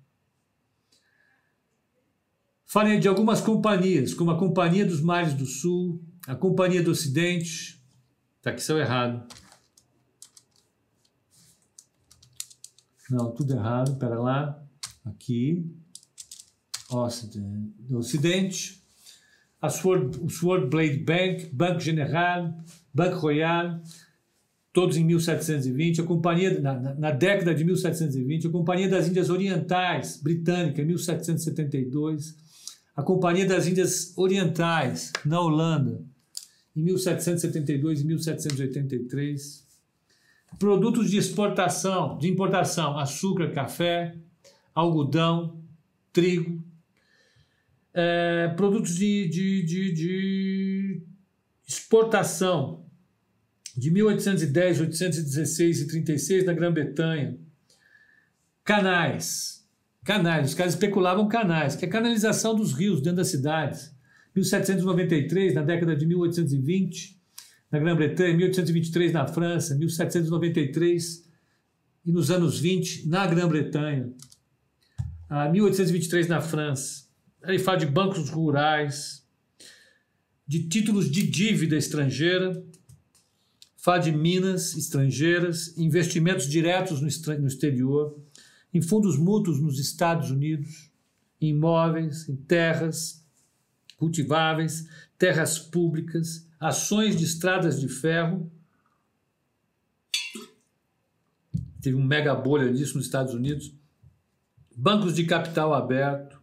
[2.66, 7.80] Falei de algumas companhias, como a Companhia dos Mares do Sul, a Companhia do Ocidente.
[8.42, 9.24] Tá aqui, saiu errado.
[13.08, 14.67] Não, tudo errado, pera lá
[15.08, 15.64] aqui,
[16.90, 18.82] Ocidente, Ocidente,
[19.60, 22.54] a Sword, o Sword Blade Bank, Banco General,
[22.94, 23.80] Banco Royal,
[24.72, 30.20] todos em 1720, a companhia na, na, década de 1720, a Companhia das Índias Orientais
[30.22, 32.36] Britânica, 1772,
[32.94, 36.00] a Companhia das Índias Orientais na Holanda,
[36.76, 39.66] em 1772 e 1783,
[40.58, 44.14] produtos de exportação, de importação, açúcar, café,
[44.80, 45.60] algodão,
[46.12, 46.64] trigo,
[47.92, 51.02] é, produtos de, de, de, de
[51.66, 52.86] exportação
[53.76, 57.38] de 1810, 816 e 36 na Grã-Bretanha.
[58.64, 59.66] Canais.
[60.04, 60.48] Canais.
[60.48, 63.94] Os caras especulavam canais, que é a canalização dos rios dentro das cidades.
[64.34, 67.20] 1793, na década de 1820,
[67.70, 71.28] na Grã-Bretanha, 1823 na França, 1793
[72.06, 74.12] e nos anos 20 na Grã-Bretanha.
[75.28, 77.06] A 1823 na França.
[77.42, 79.24] Ele fala de bancos rurais,
[80.46, 82.64] de títulos de dívida estrangeira,
[83.76, 88.18] fala de minas estrangeiras, investimentos diretos no exterior,
[88.72, 90.90] em fundos mútuos nos Estados Unidos,
[91.40, 93.24] em imóveis, em terras
[93.96, 98.50] cultiváveis, terras públicas, ações de estradas de ferro.
[101.82, 103.77] Teve um mega bolha disso nos Estados Unidos.
[104.80, 106.40] Bancos de capital aberto,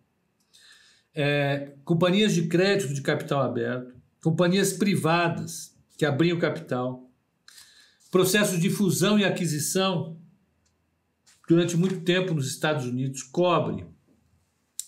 [1.13, 7.09] é, companhias de crédito de capital aberto, companhias privadas que abriam capital,
[8.11, 10.19] processos de fusão e aquisição
[11.47, 13.85] durante muito tempo nos Estados Unidos, cobre,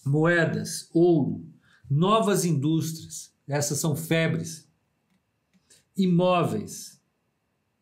[0.06, 1.50] moedas, ouro,
[1.90, 4.70] novas indústrias, essas são febres,
[5.96, 7.02] imóveis,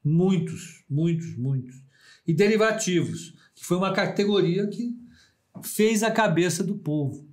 [0.03, 1.83] muitos, muitos, muitos,
[2.27, 5.03] e derivativos, que foi uma categoria que
[5.63, 7.27] fez a cabeça do povo.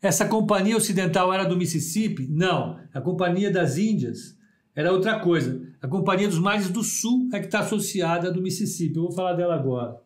[0.00, 2.28] Essa companhia ocidental era do Mississippi?
[2.28, 2.78] Não.
[2.94, 4.38] A Companhia das Índias
[4.74, 5.60] era outra coisa.
[5.82, 8.96] A Companhia dos Mares do Sul é que está associada do Mississippi.
[8.96, 10.00] Eu vou falar dela agora.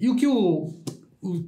[0.00, 0.82] E o que o,
[1.20, 1.38] o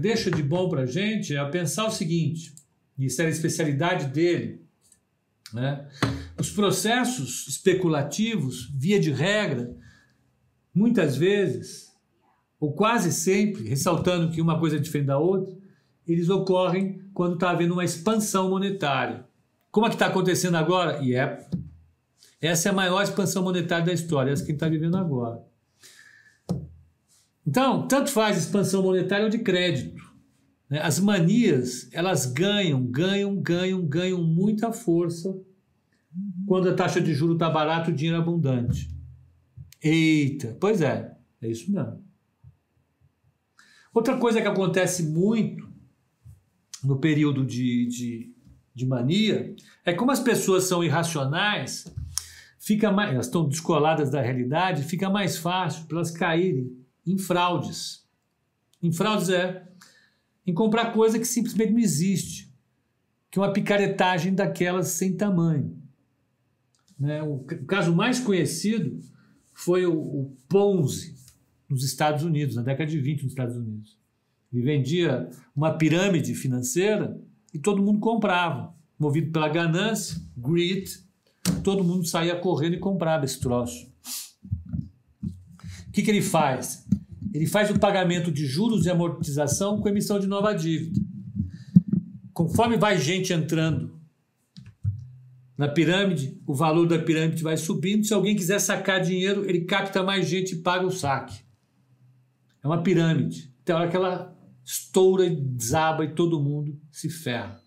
[0.00, 2.52] deixa de bom para a gente é pensar o seguinte,
[2.98, 4.66] isso era a especialidade dele,
[5.54, 5.88] né?
[6.40, 9.76] Os processos especulativos, via de regra,
[10.74, 11.92] muitas vezes,
[12.58, 15.54] ou quase sempre, ressaltando que uma coisa é diferente da outra,
[16.06, 19.26] eles ocorrem quando está havendo uma expansão monetária.
[19.70, 21.02] Como é que está acontecendo agora?
[21.02, 21.46] E é.
[22.40, 25.44] Essa é a maior expansão monetária da história, essa que a gente está vivendo agora.
[27.46, 30.02] Então, tanto faz expansão monetária ou de crédito.
[30.70, 30.80] Né?
[30.80, 35.38] As manias, elas ganham, ganham, ganham, ganham muita força
[36.50, 38.92] quando a taxa de juro está barata, o dinheiro é abundante.
[39.80, 42.04] Eita, pois é, é isso mesmo.
[43.94, 45.72] Outra coisa que acontece muito
[46.82, 48.34] no período de, de,
[48.74, 51.84] de mania é como as pessoas são irracionais,
[52.58, 56.76] fica mais, elas estão descoladas da realidade, fica mais fácil para elas caírem
[57.06, 58.04] em fraudes.
[58.82, 59.68] Em fraudes é
[60.44, 62.52] em comprar coisa que simplesmente não existe,
[63.30, 65.79] que é uma picaretagem daquelas sem tamanho.
[67.00, 67.22] Né?
[67.22, 69.00] O, o caso mais conhecido
[69.54, 71.14] foi o, o Ponzi
[71.68, 73.98] nos Estados Unidos, na década de 20 nos Estados Unidos.
[74.52, 77.18] Ele vendia uma pirâmide financeira
[77.54, 78.74] e todo mundo comprava.
[78.98, 80.90] Movido pela ganância, greed,
[81.64, 83.90] todo mundo saía correndo e comprava esse troço.
[85.88, 86.86] O que, que ele faz?
[87.32, 91.00] Ele faz o pagamento de juros e amortização com emissão de nova dívida.
[92.32, 93.99] Conforme vai gente entrando
[95.60, 98.06] na pirâmide, o valor da pirâmide vai subindo.
[98.06, 101.38] Se alguém quiser sacar dinheiro, ele capta mais gente e paga o saque.
[102.64, 103.52] É uma pirâmide.
[103.62, 104.34] Tem hora que ela
[104.64, 107.60] estoura e desaba e todo mundo se ferra.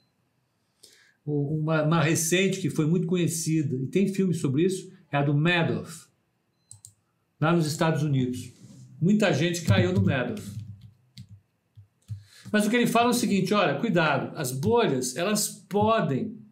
[1.24, 5.36] Uma, uma, recente que foi muito conhecida, e tem filme sobre isso, é a do
[5.36, 6.08] Madoff,
[7.40, 8.54] lá nos Estados Unidos.
[9.00, 10.42] Muita gente caiu no Madoff.
[12.52, 16.43] Mas o que ele fala é o seguinte: olha, cuidado, as bolhas elas podem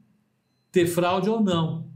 [0.72, 1.89] ter fraude ou não.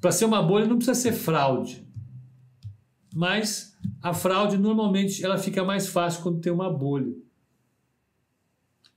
[0.00, 1.86] Para ser uma bolha não precisa ser fraude.
[3.14, 7.12] Mas a fraude normalmente ela fica mais fácil quando tem uma bolha.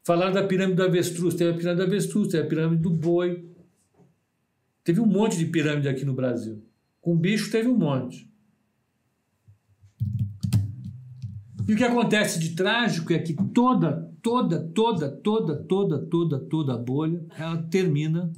[0.03, 3.47] Falaram da pirâmide do avestruz, teve a pirâmide do avestruz, teve a pirâmide do boi.
[4.83, 6.63] Teve um monte de pirâmide aqui no Brasil.
[6.99, 8.29] Com bicho teve um monte.
[11.67, 16.73] E o que acontece de trágico é que toda, toda, toda, toda, toda, toda, toda
[16.75, 18.31] a bolha, ela termina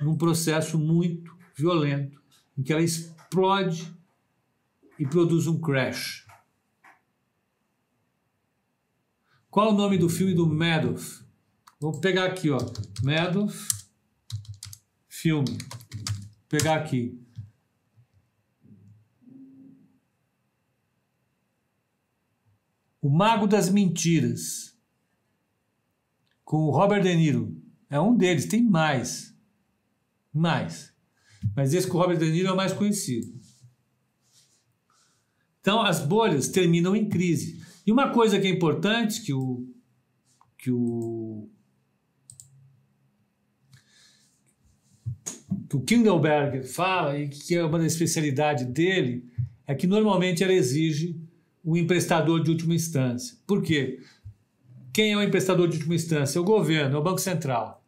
[0.00, 2.20] num processo muito violento,
[2.56, 3.94] em que ela explode
[4.98, 6.26] e produz um crash.
[9.50, 11.24] Qual o nome do filme do Madoff?
[11.80, 12.58] Vou pegar aqui, ó.
[13.02, 13.68] Madoff,
[15.08, 15.50] filme.
[15.50, 17.20] Vou pegar aqui.
[23.00, 24.73] O Mago das Mentiras,
[26.54, 27.60] com o Robert De Niro.
[27.90, 29.36] É um deles, tem mais.
[30.32, 30.94] Mais.
[31.56, 33.26] Mas esse com o Robert De Niro é o mais conhecido.
[35.60, 37.60] Então, as bolhas terminam em crise.
[37.84, 39.66] E uma coisa que é importante que o,
[40.56, 41.50] que o,
[45.68, 49.28] que o Kindelberger fala, e que é uma das especialidades dele,
[49.66, 51.20] é que normalmente ela exige
[51.64, 53.36] o emprestador de última instância.
[53.44, 53.98] Por quê?
[54.94, 56.40] Quem é o emprestador de última instância?
[56.40, 57.84] O governo, é o Banco Central.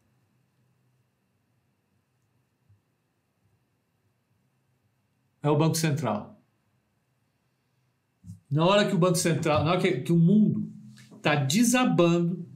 [5.47, 6.43] é o Banco Central.
[8.51, 10.73] Na hora que o Banco Central, na hora que, que o mundo
[11.15, 12.47] está desabando,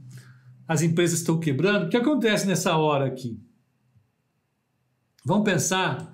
[0.67, 3.41] as empresas estão quebrando, o que acontece nessa hora aqui?
[5.25, 6.11] Vamos pensar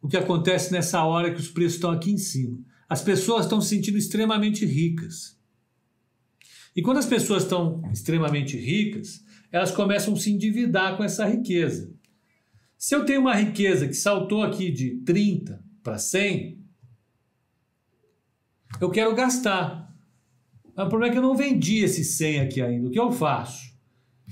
[0.00, 2.58] o que acontece nessa hora que os preços estão aqui em cima.
[2.88, 5.35] As pessoas estão se sentindo extremamente ricas.
[6.76, 11.90] E quando as pessoas estão extremamente ricas, elas começam a se endividar com essa riqueza.
[12.76, 16.62] Se eu tenho uma riqueza que saltou aqui de 30 para 100,
[18.78, 19.90] eu quero gastar.
[20.74, 22.88] Mas o problema é que eu não vendi esse 100 aqui ainda.
[22.88, 23.74] O que eu faço?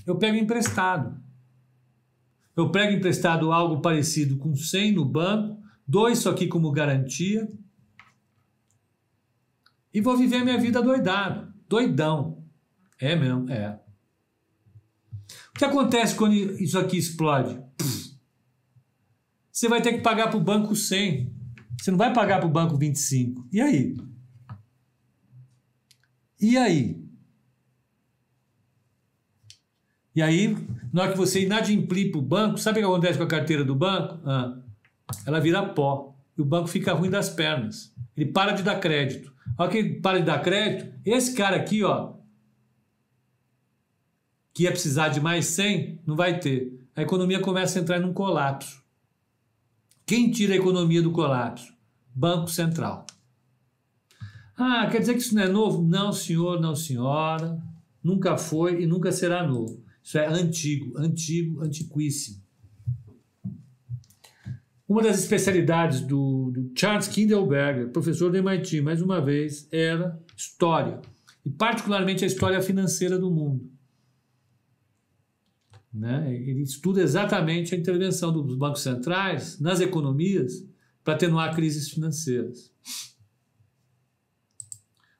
[0.07, 1.19] Eu pego emprestado.
[2.55, 5.59] Eu pego emprestado algo parecido com 100 no banco,
[5.89, 7.49] dou isso aqui como garantia
[9.93, 12.45] e vou viver minha vida doidado, doidão.
[13.01, 13.81] É mesmo, é.
[15.55, 17.61] O que acontece quando isso aqui explode?
[19.51, 21.33] Você vai ter que pagar para o banco 100.
[21.79, 23.47] Você não vai pagar para o banco 25.
[23.53, 23.97] E aí?
[26.41, 27.05] E aí?
[30.15, 30.57] E aí,
[30.93, 33.65] na hora que você inadimplir para o banco, sabe o que acontece com a carteira
[33.65, 34.21] do banco?
[34.25, 34.61] Ah,
[35.27, 36.15] ela vira pó.
[36.37, 37.94] E o banco fica ruim das pernas.
[38.17, 39.33] Ele para de dar crédito.
[39.57, 42.15] A hora que ele para de dar crédito, esse cara aqui, ó,
[44.53, 46.73] que ia precisar de mais 100, não vai ter.
[46.95, 48.83] A economia começa a entrar num colapso.
[50.07, 51.75] Quem tira a economia do colapso?
[52.15, 53.07] Banco Central.
[54.57, 55.83] Ah, quer dizer que isso não é novo?
[55.83, 57.61] Não, senhor, não, senhora.
[58.03, 59.83] Nunca foi e nunca será novo.
[60.03, 62.44] Isso é antigo, antigo, antiquíssimo.
[64.87, 71.01] Uma das especialidades do, do Charles Kindleberger, professor do MIT, mais uma vez, era história,
[71.45, 73.71] e particularmente a história financeira do mundo.
[75.93, 76.35] Né?
[76.35, 80.67] Ele estuda exatamente a intervenção dos bancos centrais nas economias
[81.03, 82.73] para atenuar crises financeiras.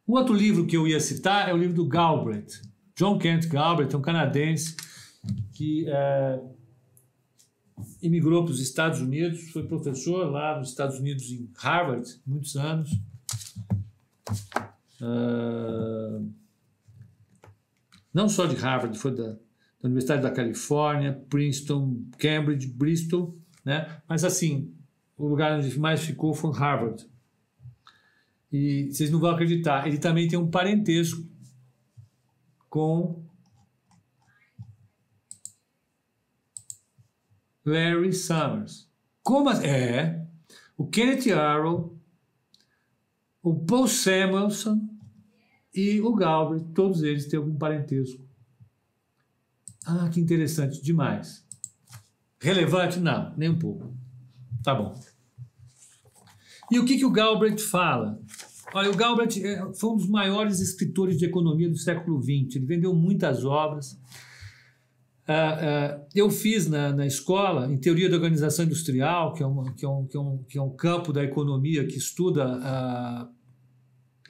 [0.07, 2.61] Um outro livro que eu ia citar é o livro do Galbraith,
[2.97, 4.77] John Kent Galbraith um canadense
[5.53, 6.41] que é,
[8.01, 12.91] imigrou para os Estados Unidos, foi professor lá nos Estados Unidos em Harvard, muitos anos.
[15.01, 16.31] Uh,
[18.13, 19.39] não só de Harvard, foi da, da,
[19.83, 24.01] Universidade da Califórnia, Princeton, Cambridge, Bristol, né?
[24.09, 24.73] Mas assim,
[25.17, 27.05] o lugar onde mais ficou foi Harvard.
[28.53, 31.27] E vocês não vão acreditar, ele também tem um parentesco
[32.71, 33.24] com
[37.65, 38.89] Larry Summers.
[39.23, 40.27] Como é?
[40.77, 41.99] O Kenneth Arrow,
[43.43, 44.89] o Paul Samuelson
[45.75, 48.23] e o Galbraith, todos eles têm algum parentesco.
[49.87, 51.45] Ah, que interessante, demais.
[52.41, 52.99] Relevante?
[52.99, 53.95] Não, nem um pouco.
[54.63, 54.99] Tá bom.
[56.71, 58.21] E o que, que o Galbraith fala?
[58.73, 62.57] Olha, o Galbraith é, foi um dos maiores escritores de economia do século XX.
[62.57, 63.99] Ele vendeu muitas obras.
[65.27, 69.73] Uh, uh, eu fiz na, na, escola, em Teoria da Organização Industrial, que é, uma,
[69.73, 73.29] que, é um, que, é um, que é um campo da economia que estuda a,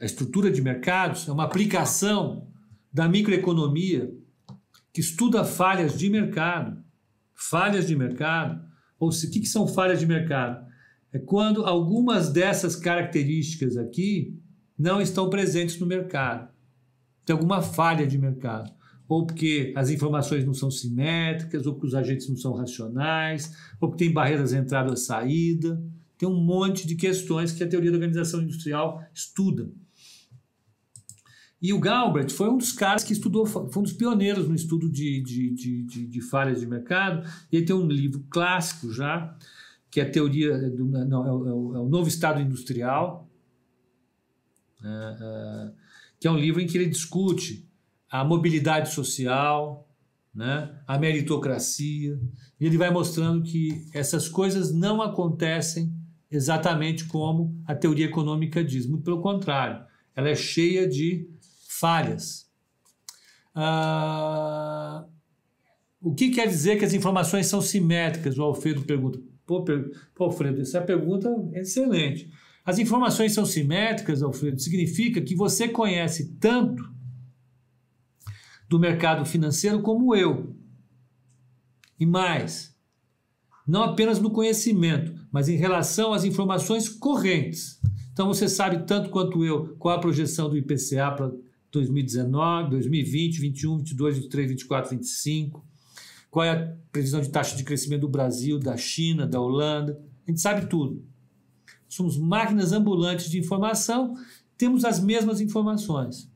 [0.00, 2.46] a estrutura de mercados, é uma aplicação
[2.92, 4.14] da microeconomia
[4.92, 6.82] que estuda falhas de mercado.
[7.34, 8.62] Falhas de mercado.
[8.98, 10.64] Ou se, o que, que são falhas de mercado?
[11.14, 14.36] é quando algumas dessas características aqui
[14.76, 16.52] não estão presentes no mercado.
[17.24, 18.72] Tem alguma falha de mercado.
[19.08, 23.88] Ou porque as informações não são simétricas, ou porque os agentes não são racionais, ou
[23.88, 25.82] porque tem barreiras entrada-saída.
[26.16, 29.70] Tem um monte de questões que a teoria da organização industrial estuda.
[31.60, 34.86] E o Galbraith foi um dos caras que estudou, foi um dos pioneiros no estudo
[34.86, 37.26] de, de, de, de, de falhas de mercado.
[37.50, 39.34] E ele tem um livro clássico já,
[39.90, 43.30] que é a teoria do não, é, o, é o novo estado industrial,
[44.82, 45.72] é, é,
[46.20, 47.66] que é um livro em que ele discute
[48.14, 49.88] a mobilidade social,
[50.32, 52.16] né, a meritocracia,
[52.60, 55.92] e ele vai mostrando que essas coisas não acontecem
[56.30, 59.84] exatamente como a teoria econômica diz, muito pelo contrário,
[60.14, 61.28] ela é cheia de
[61.68, 62.48] falhas.
[63.52, 65.04] Ah,
[66.00, 68.38] o que quer dizer que as informações são simétricas?
[68.38, 69.20] O Alfredo pergunta.
[69.44, 72.30] Pô, pô, Alfredo, essa pergunta é excelente.
[72.64, 76.93] As informações são simétricas, Alfredo, significa que você conhece tanto
[78.74, 80.52] do mercado financeiro como eu.
[81.96, 82.76] E mais,
[83.64, 87.80] não apenas no conhecimento, mas em relação às informações correntes.
[88.12, 91.30] Então você sabe tanto quanto eu qual a projeção do IPCA para
[91.70, 95.64] 2019, 2020, 21, 22, 23, 24, 25
[96.28, 99.96] qual é a previsão de taxa de crescimento do Brasil, da China, da Holanda.
[100.26, 101.00] A gente sabe tudo.
[101.88, 104.16] somos máquinas ambulantes de informação,
[104.58, 106.28] temos as mesmas informações.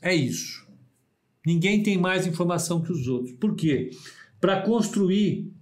[0.00, 0.66] É isso.
[1.44, 3.34] Ninguém tem mais informação que os outros.
[3.36, 3.90] Por quê?
[4.40, 5.52] Para construir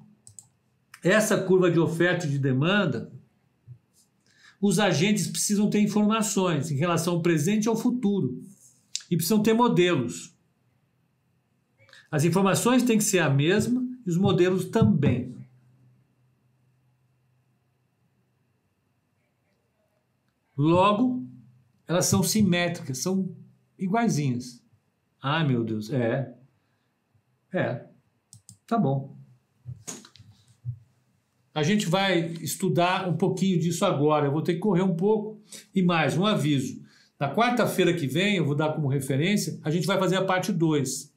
[1.03, 3.13] essa curva de oferta e de demanda,
[4.61, 8.43] os agentes precisam ter informações em relação ao presente e ao futuro.
[9.11, 10.35] E precisam ter modelos.
[12.11, 15.35] As informações têm que ser a mesma e os modelos também.
[20.57, 21.25] Logo,
[21.87, 23.37] elas são simétricas, são
[23.79, 24.63] iguaizinhas.
[25.23, 26.35] Ai, meu Deus, é.
[27.53, 27.87] É.
[28.67, 29.17] Tá bom.
[31.55, 34.27] A gente vai estudar um pouquinho disso agora.
[34.27, 35.41] Eu vou ter que correr um pouco.
[35.75, 36.83] E mais, um aviso.
[37.19, 40.53] Na quarta-feira que vem, eu vou dar como referência, a gente vai fazer a parte
[40.53, 41.15] 2.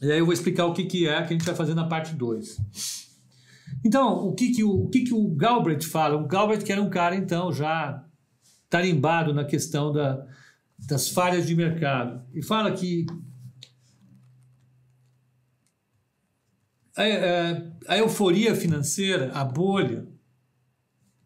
[0.00, 1.86] E aí eu vou explicar o que, que é que a gente vai fazer na
[1.86, 2.56] parte 2.
[3.84, 6.16] Então, o que, que, o, o que, que o Galbraith fala?
[6.16, 8.02] O Galbraith que era um cara, então, já
[8.70, 10.26] tarimbado na questão da,
[10.86, 12.24] das falhas de mercado.
[12.34, 13.06] E fala que
[16.96, 20.06] a, a, a euforia financeira, a bolha,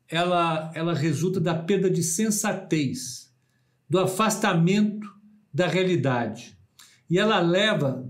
[0.08, 3.32] ela, ela resulta da perda de sensatez,
[3.88, 5.06] do afastamento
[5.52, 6.56] da realidade.
[7.08, 8.08] E ela leva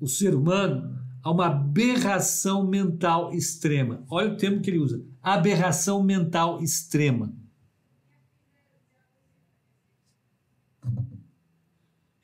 [0.00, 4.04] o ser humano a uma aberração mental extrema.
[4.08, 7.34] Olha o termo que ele usa: aberração mental extrema.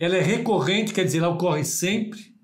[0.05, 2.35] Ela é recorrente, quer dizer, ela ocorre sempre.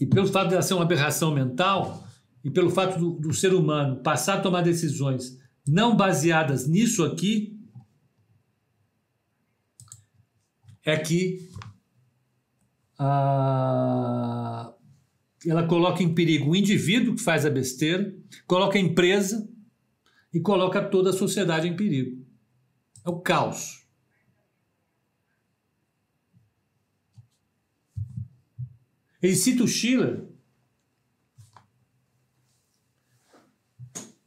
[0.00, 2.04] E pelo fato de ela ser uma aberração mental,
[2.42, 7.56] e pelo fato do, do ser humano passar a tomar decisões não baseadas nisso aqui,
[10.84, 11.48] é que
[15.46, 18.12] ela coloca em perigo o indivíduo que faz a besteira,
[18.48, 19.48] coloca a empresa
[20.34, 22.26] e coloca toda a sociedade em perigo.
[23.06, 23.81] É o caos.
[29.22, 30.24] Ele cita o Schiller,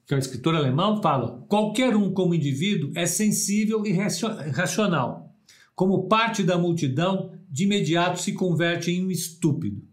[0.08, 5.36] que é um escritor alemão, fala: qualquer um, como indivíduo, é sensível e racional.
[5.76, 9.84] Como parte da multidão, de imediato se converte em um estúpido.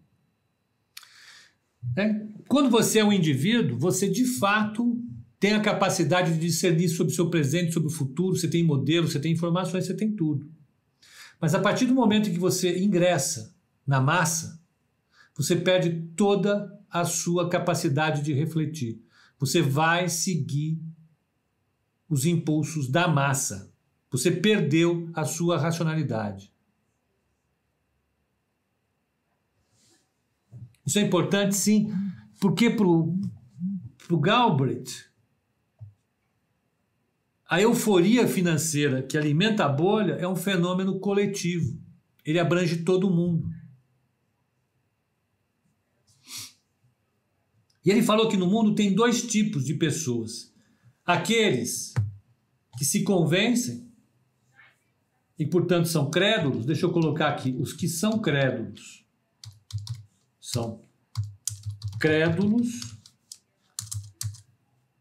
[1.96, 2.26] É?
[2.46, 5.02] Quando você é um indivíduo, você de fato
[5.40, 9.08] tem a capacidade de discernir sobre o seu presente, sobre o futuro, você tem modelo,
[9.08, 10.48] você tem informações, você tem tudo.
[11.40, 13.52] Mas a partir do momento que você ingressa
[13.84, 14.61] na massa,
[15.34, 19.02] você perde toda a sua capacidade de refletir.
[19.38, 20.80] Você vai seguir
[22.08, 23.72] os impulsos da massa.
[24.10, 26.52] Você perdeu a sua racionalidade.
[30.84, 31.92] Isso é importante, sim,
[32.40, 35.10] porque para o Galbraith,
[37.48, 41.78] a euforia financeira que alimenta a bolha é um fenômeno coletivo.
[42.24, 43.51] Ele abrange todo mundo.
[47.84, 50.52] E ele falou que no mundo tem dois tipos de pessoas:
[51.04, 51.92] aqueles
[52.78, 53.90] que se convencem
[55.38, 56.64] e, portanto, são crédulos.
[56.64, 59.04] Deixa eu colocar aqui: os que são crédulos
[60.40, 60.82] são
[61.98, 62.92] crédulos.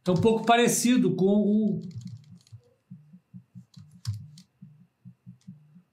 [0.05, 1.81] É um pouco parecido com o,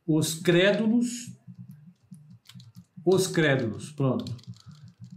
[0.06, 1.30] os crédulos.
[3.04, 4.36] Os crédulos, pronto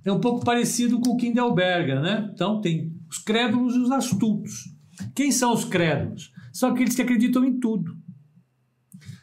[0.03, 2.30] é um pouco parecido com o Kindelberger, né?
[2.34, 4.69] Então tem os crédulos e os astutos.
[5.15, 6.32] Quem são os crédulos?
[6.52, 7.95] São aqueles que acreditam em tudo.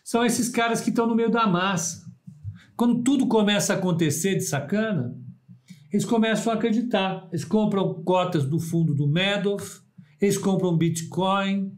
[0.05, 2.07] São esses caras que estão no meio da massa.
[2.77, 5.15] Quando tudo começa a acontecer de sacana,
[5.93, 7.29] eles começam a acreditar.
[7.31, 9.81] Eles compram cotas do fundo do Madoff,
[10.21, 11.77] eles compram Bitcoin,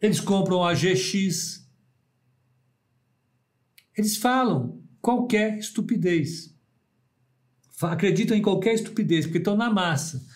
[0.00, 1.66] eles compram a GX.
[3.96, 6.52] Eles falam, qualquer estupidez.
[7.80, 10.26] Acreditam em qualquer estupidez, porque estão na massa.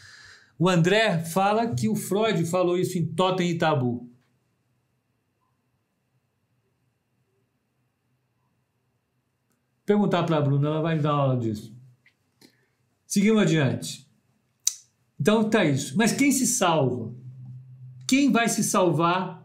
[0.57, 4.09] O André fala que o Freud falou isso em Totem e Tabu.
[9.85, 11.77] Perguntar para a Bruna, ela vai me dar aula disso.
[13.05, 14.09] Seguimos adiante.
[15.19, 15.97] Então tá isso.
[15.97, 17.13] Mas quem se salva?
[18.07, 19.45] Quem vai se salvar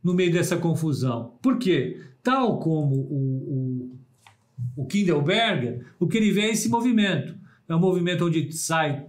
[0.00, 1.36] no meio dessa confusão?
[1.42, 2.00] Por quê?
[2.22, 3.51] Tal como o
[4.76, 7.36] o Kindelberger, o que ele vê é esse movimento.
[7.68, 9.06] É um movimento onde sai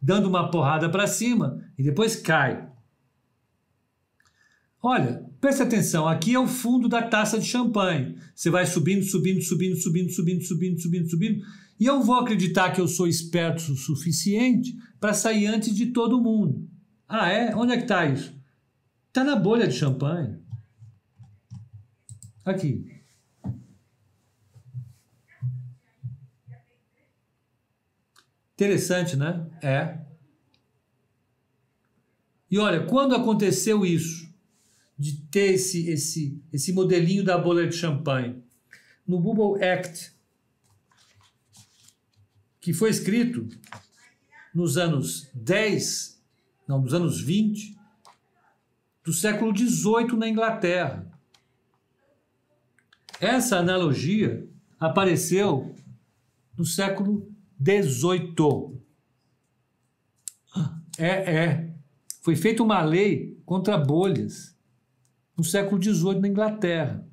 [0.00, 2.68] dando uma porrada para cima e depois cai.
[4.82, 8.16] Olha, preste atenção, aqui é o fundo da taça de champanhe.
[8.34, 11.44] Você vai subindo, subindo, subindo, subindo, subindo, subindo, subindo, subindo.
[11.78, 16.22] E eu vou acreditar que eu sou esperto o suficiente para sair antes de todo
[16.22, 16.68] mundo.
[17.08, 17.54] Ah, é?
[17.54, 18.34] Onde é que está isso?
[19.08, 20.38] Está na bolha de champanhe.
[22.44, 22.95] Aqui.
[28.56, 29.46] Interessante, né?
[29.62, 29.98] É.
[32.50, 34.32] E olha, quando aconteceu isso,
[34.98, 38.42] de ter esse, esse, esse modelinho da bolha de champanhe,
[39.06, 40.10] no Bubble Act,
[42.58, 43.46] que foi escrito
[44.54, 46.18] nos anos 10,
[46.66, 47.76] não, nos anos 20,
[49.04, 51.06] do século 18 na Inglaterra.
[53.20, 54.48] Essa analogia
[54.80, 55.74] apareceu
[56.56, 58.80] no século 18.
[60.98, 61.74] É, é.
[62.22, 64.56] Foi feita uma lei contra bolhas
[65.36, 67.06] no século XVIII na Inglaterra.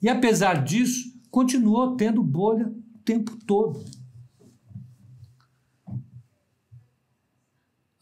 [0.00, 3.84] E apesar disso, continuou tendo bolha o tempo todo.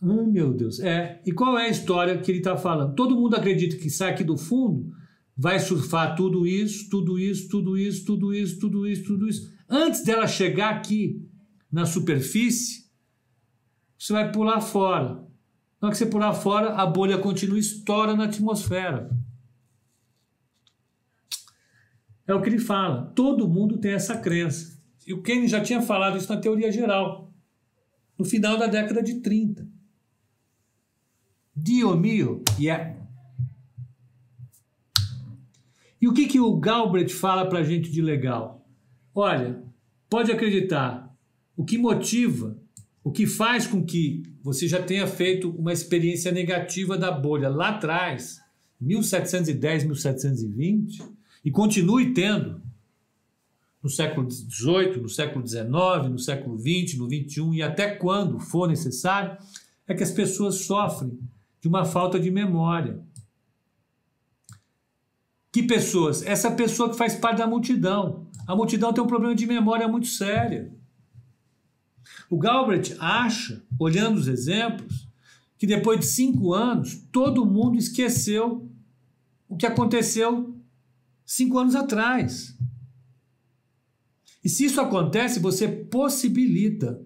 [0.02, 0.78] Ai, meu Deus.
[0.78, 1.20] É.
[1.26, 2.94] E qual é a história que ele está falando?
[2.94, 4.94] Todo mundo acredita que sai aqui do fundo,
[5.36, 9.56] vai surfar tudo isso, tudo isso, tudo isso, tudo isso, tudo isso, tudo isso.
[9.68, 11.25] Antes dela chegar aqui
[11.70, 12.86] na superfície,
[13.98, 15.26] você vai pular fora.
[15.80, 19.10] Na hora que você pular fora, a bolha continua estoura na atmosfera.
[22.26, 23.12] É o que ele fala.
[23.14, 24.76] Todo mundo tem essa crença.
[25.06, 27.32] E o Keynes já tinha falado isso na teoria geral,
[28.18, 29.66] no final da década de 30.
[31.54, 32.96] Dio mio, yeah.
[36.00, 38.66] E o que, que o Galbraith fala para a gente de legal?
[39.14, 39.62] Olha,
[40.10, 41.05] pode acreditar,
[41.56, 42.56] o que motiva,
[43.02, 47.70] o que faz com que você já tenha feito uma experiência negativa da bolha lá
[47.70, 48.40] atrás,
[48.80, 51.02] 1710, 1720,
[51.44, 52.60] e continue tendo
[53.82, 55.68] no século XVIII, no século XIX,
[56.10, 59.38] no século XX, no XXI e até quando for necessário,
[59.86, 61.18] é que as pessoas sofrem
[61.60, 63.00] de uma falta de memória.
[65.52, 66.22] Que pessoas?
[66.22, 68.26] Essa pessoa que faz parte da multidão.
[68.46, 70.75] A multidão tem um problema de memória muito sério.
[72.28, 75.08] O Galbraith acha, olhando os exemplos,
[75.58, 78.70] que depois de cinco anos todo mundo esqueceu
[79.48, 80.56] o que aconteceu
[81.24, 82.56] cinco anos atrás.
[84.44, 87.04] E se isso acontece, você possibilita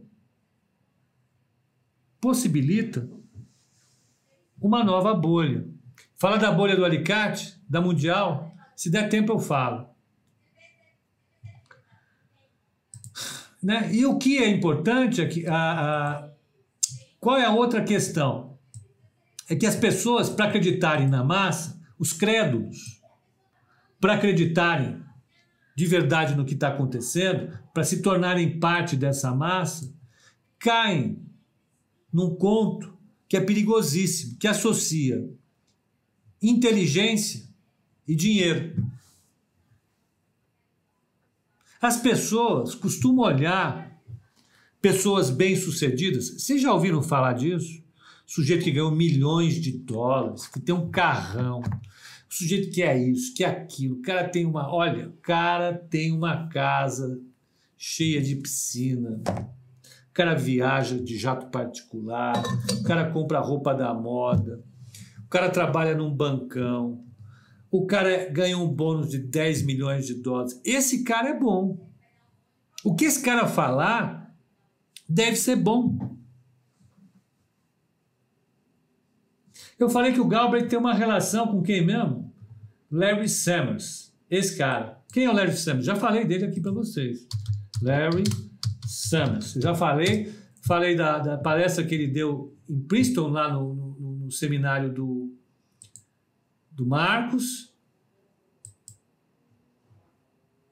[2.21, 3.09] possibilita
[4.61, 5.67] uma nova bolha.
[6.17, 9.89] Fala da bolha do alicate, da mundial, se der tempo eu falo.
[13.63, 13.91] Né?
[13.93, 16.31] E o que é importante é que a, a,
[17.19, 18.59] qual é a outra questão?
[19.49, 23.01] É que as pessoas, para acreditarem na massa, os crédulos,
[24.01, 25.03] para acreditarem
[25.77, 29.93] de verdade no que está acontecendo, para se tornarem parte dessa massa,
[30.59, 31.23] caem
[32.13, 32.97] num conto
[33.29, 35.31] que é perigosíssimo, que associa
[36.43, 37.49] inteligência
[38.07, 38.90] e dinheiro.
[41.81, 43.99] As pessoas costumam olhar
[44.83, 46.29] pessoas bem-sucedidas.
[46.29, 47.83] Vocês já ouviram falar disso?
[48.27, 51.61] Sujeito que ganhou milhões de dólares, que tem um carrão.
[51.61, 53.97] O sujeito que é isso, que é aquilo.
[53.97, 54.71] O cara tem uma.
[54.71, 57.19] Olha, o cara tem uma casa
[57.79, 59.23] cheia de piscina.
[59.39, 62.43] O cara viaja de jato particular.
[62.79, 64.63] O cara compra roupa da moda.
[65.25, 67.03] O cara trabalha num bancão
[67.71, 70.61] o cara ganha um bônus de 10 milhões de dólares.
[70.65, 71.89] Esse cara é bom.
[72.85, 74.35] O que esse cara falar
[75.09, 76.19] deve ser bom.
[79.79, 82.33] Eu falei que o Galbraith tem uma relação com quem mesmo?
[82.91, 84.13] Larry Summers.
[84.29, 85.01] Esse cara.
[85.13, 85.87] Quem é o Larry Summers?
[85.87, 87.27] Já falei dele aqui para vocês.
[87.81, 88.25] Larry
[88.87, 89.55] Summers.
[89.55, 90.33] já falei,
[90.67, 95.40] falei da, da, palestra que ele deu em Princeton, lá no, no, no seminário do
[96.71, 97.75] do Marcos.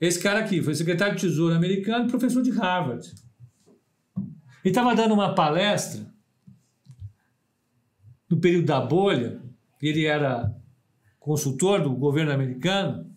[0.00, 3.12] Esse cara aqui foi secretário de Tesouro americano e professor de Harvard.
[4.16, 4.26] Ele
[4.64, 6.06] estava dando uma palestra
[8.28, 9.40] no período da bolha,
[9.80, 10.54] ele era
[11.18, 13.10] consultor do governo americano,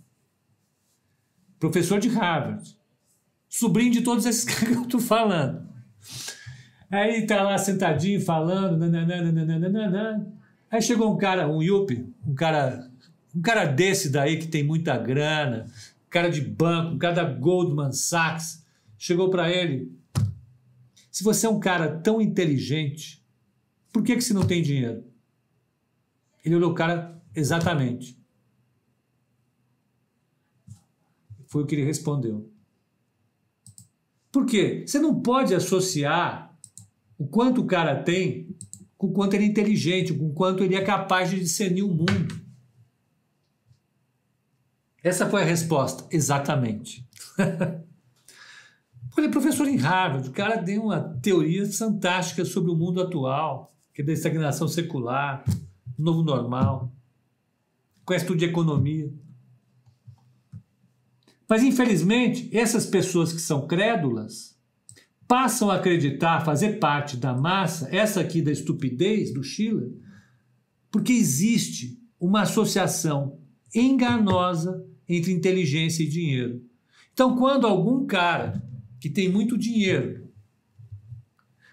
[1.59, 2.77] professor de Harvard,
[3.47, 5.69] sobrinho de todos esses caras que eu estou falando.
[6.89, 10.41] Aí está lá sentadinho falando, nananana, nananana,
[10.71, 12.89] Aí chegou um cara, um Yuppie, um cara,
[13.35, 15.65] um cara desse daí que tem muita grana,
[16.09, 18.65] cara de banco, um cara da Goldman Sachs,
[18.97, 19.91] chegou para ele.
[21.11, 23.23] Se você é um cara tão inteligente,
[23.91, 25.03] por que, que você não tem dinheiro?
[26.43, 28.19] Ele olhou o cara Exatamente.
[31.47, 32.49] Foi o que ele respondeu.
[34.31, 34.83] Por quê?
[34.85, 36.57] Você não pode associar
[37.17, 38.50] o quanto o cara tem
[39.01, 42.39] com quanto ele é inteligente, com quanto ele é capaz de discernir o mundo.
[45.03, 46.05] Essa foi a resposta.
[46.11, 47.03] Exatamente.
[49.17, 54.01] É professor em Harvard, o cara deu uma teoria fantástica sobre o mundo atual, que
[54.01, 55.43] é da estagnação secular,
[55.95, 56.91] novo normal,
[58.03, 59.13] conhece tudo de economia.
[61.47, 64.50] Mas, infelizmente, essas pessoas que são crédulas
[65.31, 69.89] passam a acreditar, fazer parte da massa, essa aqui da estupidez do Schiller,
[70.91, 73.39] porque existe uma associação
[73.73, 76.61] enganosa entre inteligência e dinheiro.
[77.13, 78.61] Então, quando algum cara
[78.99, 80.29] que tem muito dinheiro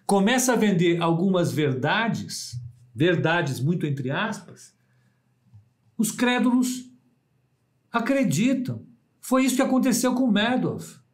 [0.07, 2.63] começa a vender algumas verdades,
[2.95, 4.73] verdades muito entre aspas,
[5.97, 6.93] os crédulos
[7.91, 8.87] acreditam.
[9.21, 11.08] Foi isso que aconteceu com Madoff.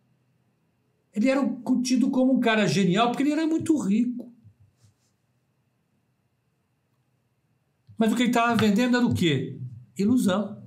[1.15, 1.41] Ele era
[1.83, 4.33] tido como um cara genial porque ele era muito rico.
[7.97, 9.61] Mas o que ele estava vendendo era o quê?
[9.97, 10.63] Ilusão.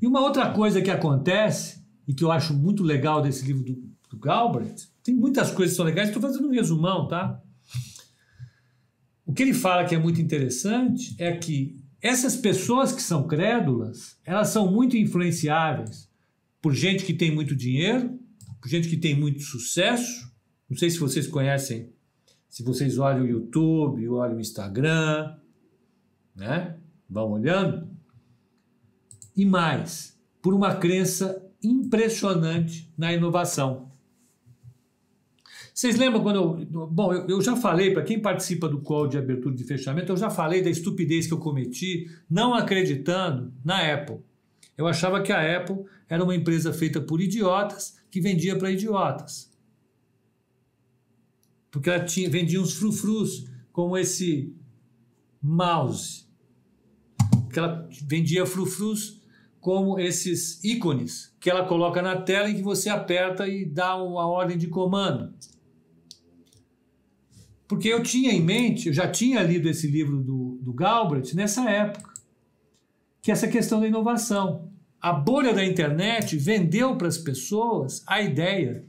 [0.00, 3.82] E uma outra coisa que acontece, e que eu acho muito legal desse livro do,
[4.08, 7.42] do Galbraith, tem muitas coisas que são legais, estou fazendo um resumão, tá?
[9.26, 14.18] O que ele fala que é muito interessante é que essas pessoas que são crédulas,
[14.24, 16.08] elas são muito influenciáveis
[16.60, 18.19] por gente que tem muito dinheiro,
[18.68, 20.30] gente que tem muito sucesso.
[20.68, 21.92] Não sei se vocês conhecem,
[22.48, 25.36] se vocês olham o YouTube, olham o Instagram,
[26.34, 26.76] né?
[27.08, 27.88] Vão olhando
[29.36, 33.90] e mais, por uma crença impressionante na inovação.
[35.72, 36.86] Vocês lembram quando eu.
[36.88, 40.12] Bom, eu, eu já falei, para quem participa do call de abertura e de fechamento,
[40.12, 44.18] eu já falei da estupidez que eu cometi não acreditando na Apple.
[44.76, 49.50] Eu achava que a Apple era uma empresa feita por idiotas que vendia para idiotas.
[51.70, 54.54] Porque ela tinha, vendia uns frufrus, como esse
[55.40, 56.26] mouse.
[57.52, 59.20] Que ela vendia frufrus
[59.60, 64.26] como esses ícones que ela coloca na tela e que você aperta e dá uma
[64.26, 65.32] ordem de comando.
[67.68, 71.70] Porque eu tinha em mente, eu já tinha lido esse livro do, do Galbraith nessa
[71.70, 72.12] época,
[73.22, 74.69] que é essa questão da inovação.
[75.00, 78.86] A bolha da internet vendeu para as pessoas a ideia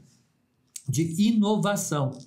[0.86, 2.18] de inovação.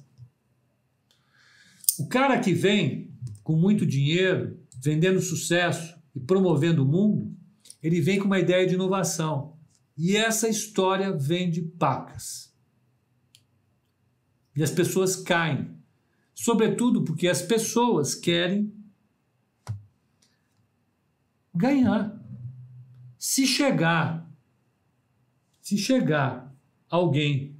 [1.99, 3.13] O cara que vem
[3.43, 7.35] com muito dinheiro, vendendo sucesso e promovendo o mundo,
[7.81, 9.55] ele vem com uma ideia de inovação.
[9.95, 12.51] E essa história vem de pacas.
[14.55, 15.75] E as pessoas caem.
[16.33, 18.73] Sobretudo porque as pessoas querem
[21.53, 22.14] ganhar.
[23.27, 24.29] Se chegar,
[25.59, 26.55] se chegar
[26.87, 27.57] alguém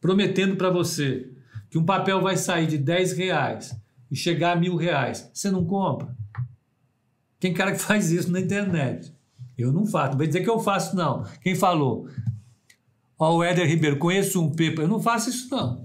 [0.00, 1.28] prometendo para você
[1.68, 3.76] que um papel vai sair de 10 reais
[4.08, 6.16] e chegar a mil reais, você não compra?
[7.40, 9.12] Tem cara que faz isso na internet.
[9.58, 10.12] Eu não faço.
[10.12, 11.24] Não vai dizer que eu faço, não.
[11.42, 12.08] Quem falou?
[13.18, 14.82] Ó, o Éder Ribeiro, conheço um Pepa.
[14.82, 15.84] Eu não faço isso, não.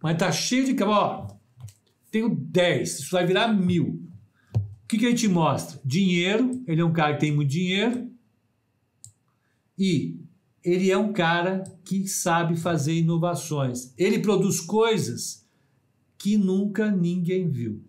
[0.00, 0.80] Mas tá cheio de.
[0.80, 1.26] Ó,
[2.12, 4.03] tenho 10, isso vai virar mil.
[4.84, 5.80] O que, que ele te mostra?
[5.84, 8.10] Dinheiro, ele é um cara que tem muito dinheiro
[9.78, 10.20] e
[10.62, 13.92] ele é um cara que sabe fazer inovações.
[13.98, 15.46] Ele produz coisas
[16.18, 17.82] que nunca ninguém viu.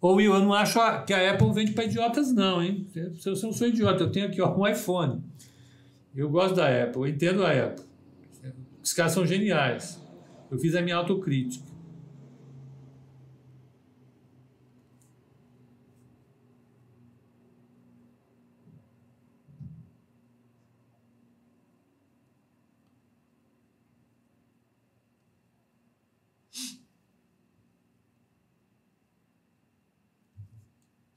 [0.00, 2.88] Ou eu não acho que a Apple vende para idiotas, não, hein?
[2.94, 5.22] Eu não sou idiota, eu tenho aqui ó, um iPhone.
[6.14, 7.84] Eu gosto da Apple, eu entendo a Apple.
[8.82, 10.00] Os caras são geniais.
[10.50, 11.71] Eu fiz a minha autocrítica.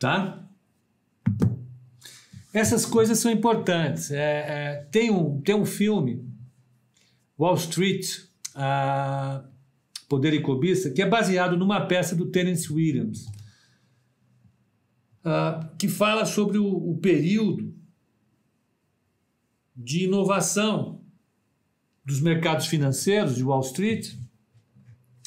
[0.05, 0.47] Tá?
[2.53, 4.11] Essas coisas são importantes.
[4.11, 6.23] É, é, tem, um, tem um filme,
[7.39, 8.05] Wall Street,
[10.07, 13.25] Poder e Cobiça, que é baseado numa peça do Tennessee Williams,
[15.79, 17.73] que fala sobre o, o período
[19.75, 21.01] de inovação
[22.05, 24.13] dos mercados financeiros de Wall Street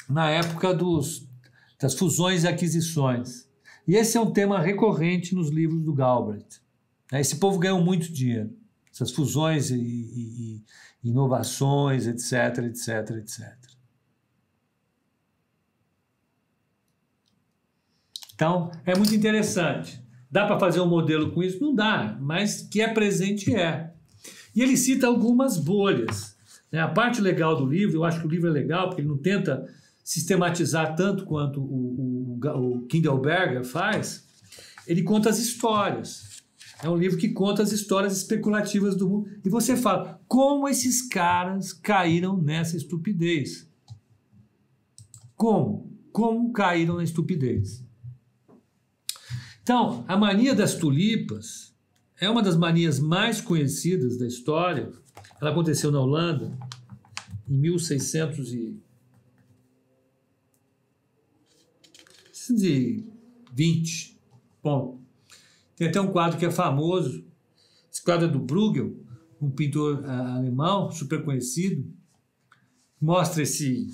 [0.09, 1.27] na época dos,
[1.77, 3.48] das fusões e aquisições.
[3.89, 6.61] E esse é um tema recorrente nos livros do Galbraith.
[7.11, 7.21] Né?
[7.21, 8.55] Esse povo ganhou muito dinheiro.
[8.93, 10.63] Essas fusões e, e,
[11.03, 13.57] e inovações, etc, etc, etc.
[18.35, 19.99] Então, é muito interessante.
[20.29, 21.59] Dá para fazer um modelo com isso?
[21.59, 23.91] Não dá, mas que é presente é.
[24.55, 26.37] E ele cita algumas bolhas.
[26.71, 26.79] Né?
[26.79, 29.17] A parte legal do livro, eu acho que o livro é legal, porque ele não
[29.17, 29.67] tenta
[30.03, 32.18] sistematizar tanto quanto o, o,
[32.55, 34.27] o Kindleberger faz,
[34.87, 36.43] ele conta as histórias.
[36.81, 39.29] É um livro que conta as histórias especulativas do mundo.
[39.43, 43.69] E você fala, como esses caras caíram nessa estupidez?
[45.35, 45.91] Como?
[46.11, 47.83] Como caíram na estupidez?
[49.61, 51.75] Então, a mania das tulipas
[52.19, 54.91] é uma das manias mais conhecidas da história.
[55.39, 56.57] Ela aconteceu na Holanda
[57.47, 57.57] em
[62.53, 64.19] 1620.
[64.61, 65.01] Bom,
[65.75, 67.25] tem até um quadro que é famoso.
[67.91, 68.97] Esse quadro é do Bruegel,
[69.41, 71.91] um pintor uh, alemão super conhecido.
[73.01, 73.87] Mostra esse,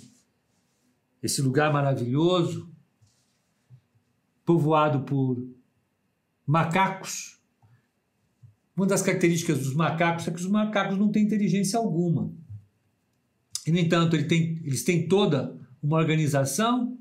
[1.21, 2.69] esse lugar maravilhoso,
[4.43, 5.47] povoado por
[6.45, 7.39] macacos.
[8.75, 12.33] Uma das características dos macacos é que os macacos não têm inteligência alguma.
[13.65, 16.97] E, no entanto, ele tem, eles têm toda uma organização,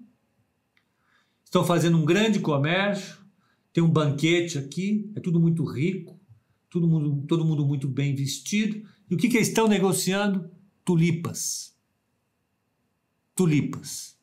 [1.55, 3.17] estão fazendo um grande comércio,
[3.73, 6.19] tem um banquete aqui, é tudo muito rico,
[6.69, 8.87] todo mundo, todo mundo muito bem vestido.
[9.11, 10.51] E o que, que estão negociando?
[10.85, 11.77] Tulipas.
[13.35, 14.19] Tulipas.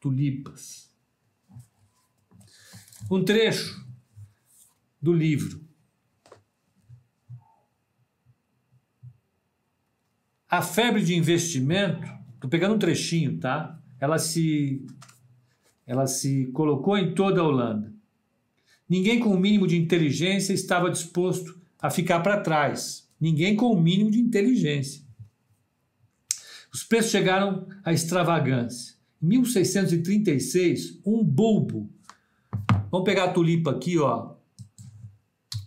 [0.00, 0.92] Tulipas
[3.10, 3.84] um trecho
[5.00, 5.60] do livro.
[10.48, 13.78] A febre de investimento, estou pegando um trechinho, tá?
[13.98, 14.86] Ela se,
[15.86, 17.92] ela se colocou em toda a Holanda.
[18.88, 23.08] Ninguém com o mínimo de inteligência estava disposto a ficar para trás.
[23.20, 25.02] Ninguém com o mínimo de inteligência.
[26.72, 28.94] Os preços chegaram à extravagância.
[29.22, 31.90] Em 1636, um bulbo
[32.92, 34.34] Vamos pegar a tulipa aqui, ó.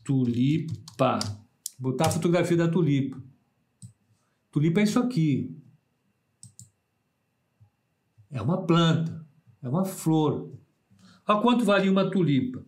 [0.04, 1.18] Tulipa.
[1.80, 3.20] Botar a fotografia da tulipa.
[4.52, 5.60] Tulipa é isso aqui.
[8.30, 9.25] É uma planta.
[9.66, 10.52] É uma flor.
[11.26, 12.64] A quanto valia uma tulipa?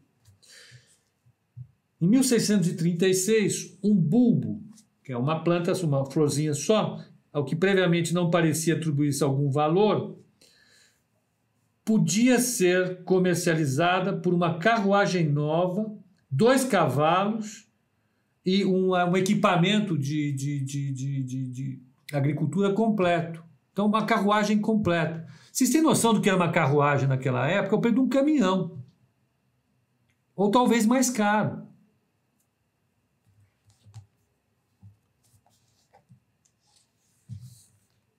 [2.02, 4.64] Em 1636, um bulbo,
[5.04, 7.00] que é uma planta, uma florzinha só,
[7.32, 10.18] ao que previamente não parecia atribuir-se algum valor,
[11.86, 15.96] podia ser comercializada por uma carruagem nova,
[16.32, 17.68] dois cavalos
[18.44, 21.80] e um, um equipamento de, de, de, de,
[22.12, 23.44] agricultura completo.
[23.72, 25.27] Então, uma carruagem completa.
[25.58, 27.74] Vocês têm noção do que era uma carruagem naquela época?
[27.74, 28.80] Eu perdi um caminhão.
[30.36, 31.68] Ou talvez mais caro.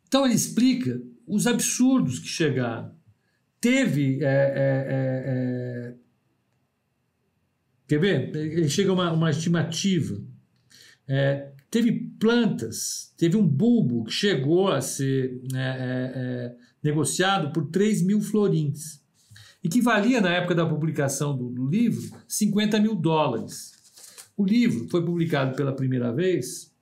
[0.09, 2.93] Então ele explica os absurdos que chegaram
[3.61, 4.19] teve.
[4.21, 5.95] É, é, é, é,
[7.87, 8.35] quer ver?
[8.35, 10.21] Ele chega a uma, uma estimativa.
[11.07, 16.57] É, teve plantas, teve um bulbo que chegou a ser é,
[16.89, 19.03] negociado por 3 mil florins,
[19.63, 23.73] e que valia, na época da publicação do, do livro, 50 mil dólares.
[24.37, 26.73] O livro foi publicado pela primeira vez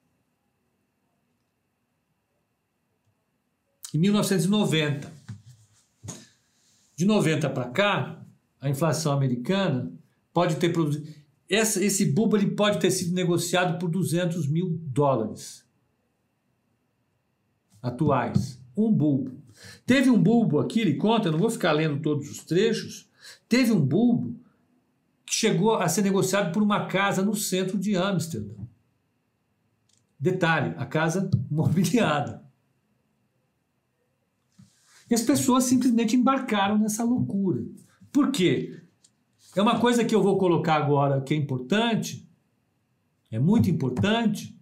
[3.93, 5.11] em 1990.
[6.95, 8.27] De 90 para cá,
[8.61, 9.93] a inflação americana
[10.33, 11.09] pode ter produzido.
[11.49, 15.65] Essa, esse bulbo ele pode ter sido negociado por 200 mil dólares
[17.83, 18.61] atuais.
[18.77, 19.46] Um bulbo.
[19.85, 23.09] Teve um bulbo aqui, ele conta, eu não vou ficar lendo todos os trechos.
[23.49, 24.39] Teve um bulbo
[25.25, 28.55] que chegou a ser negociado por uma casa no centro de Amsterdã.
[30.19, 32.45] Detalhe, a casa mobiliada.
[35.11, 37.65] E as pessoas simplesmente embarcaram nessa loucura.
[38.13, 38.81] Por quê?
[39.55, 42.29] É uma coisa que eu vou colocar agora que é importante,
[43.31, 44.56] é muito importante,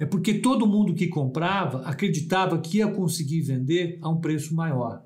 [0.00, 5.04] é porque todo mundo que comprava acreditava que ia conseguir vender a um preço maior.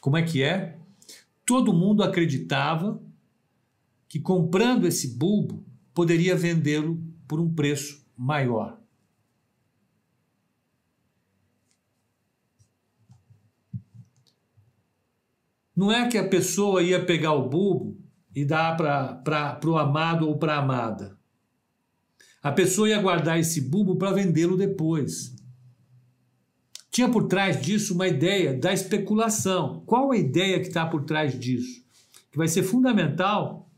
[0.00, 0.80] Como é que é?
[1.44, 3.00] Todo mundo acreditava
[4.08, 5.64] que comprando esse bulbo
[5.94, 8.80] poderia vendê-lo por um preço maior.
[15.74, 18.05] Não é que a pessoa ia pegar o bulbo
[18.36, 21.18] e dar para o amado ou para a amada.
[22.42, 25.34] A pessoa ia guardar esse bulbo para vendê-lo depois.
[26.90, 29.82] Tinha por trás disso uma ideia da especulação.
[29.84, 31.82] Qual a ideia que está por trás disso?
[32.30, 33.68] Que vai ser fundamental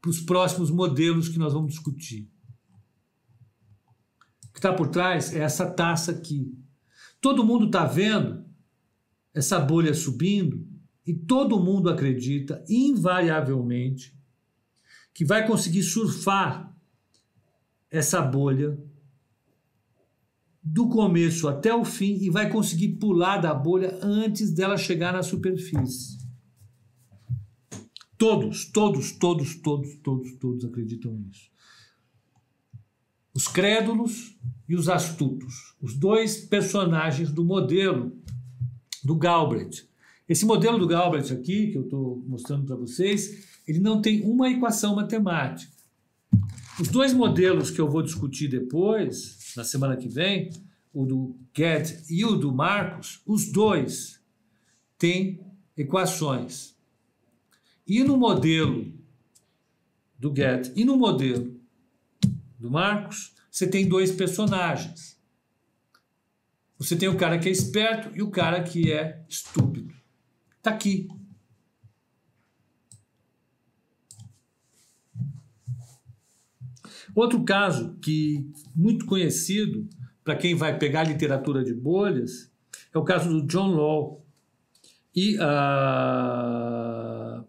[0.00, 2.30] para os próximos modelos que nós vamos discutir
[4.56, 6.50] que está por trás é essa taça aqui.
[7.20, 8.42] todo mundo está vendo
[9.34, 10.65] essa bolha subindo
[11.06, 14.14] e todo mundo acredita, invariavelmente,
[15.14, 16.74] que vai conseguir surfar
[17.90, 18.76] essa bolha
[20.62, 25.22] do começo até o fim e vai conseguir pular da bolha antes dela chegar na
[25.22, 26.18] superfície.
[28.18, 31.50] Todos, todos, todos, todos, todos, todos acreditam nisso.
[33.32, 34.36] Os crédulos
[34.68, 38.18] e os astutos, os dois personagens do modelo
[39.04, 39.86] do Galbraith.
[40.28, 44.50] Esse modelo do Galbraith aqui, que eu estou mostrando para vocês, ele não tem uma
[44.50, 45.72] equação matemática.
[46.80, 50.50] Os dois modelos que eu vou discutir depois, na semana que vem,
[50.92, 54.20] o do Get e o do Marcos, os dois
[54.98, 55.40] têm
[55.76, 56.74] equações.
[57.86, 58.92] E no modelo
[60.18, 61.58] do Get e no modelo
[62.58, 65.16] do Marcos, você tem dois personagens.
[66.78, 69.95] Você tem o cara que é esperto e o cara que é estúpido.
[70.66, 71.08] Está aqui.
[77.14, 79.88] Outro caso que muito conhecido
[80.24, 82.50] para quem vai pegar literatura de bolhas
[82.92, 84.26] é o caso do John Law
[85.14, 87.46] e uh,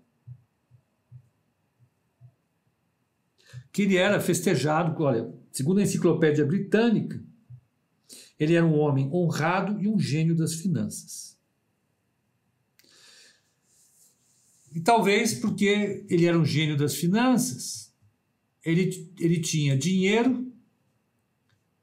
[3.72, 7.20] que ele era festejado, olha, segundo a enciclopédia britânica,
[8.40, 11.37] ele era um homem honrado e um gênio das finanças.
[14.78, 17.92] E talvez porque ele era um gênio das finanças,
[18.64, 20.54] ele, ele tinha dinheiro,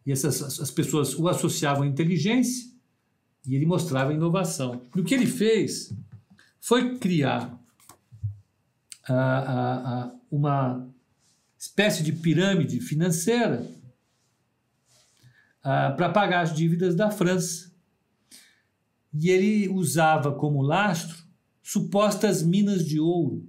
[0.06, 2.70] e essas, as pessoas o associavam à inteligência,
[3.44, 4.80] e ele mostrava inovação.
[4.94, 5.92] E o que ele fez
[6.60, 7.60] foi criar
[10.30, 10.88] uma
[11.58, 13.68] espécie de pirâmide financeira
[15.60, 17.72] para pagar as dívidas da França.
[19.12, 21.23] E ele usava como lastro
[21.64, 23.48] supostas minas de ouro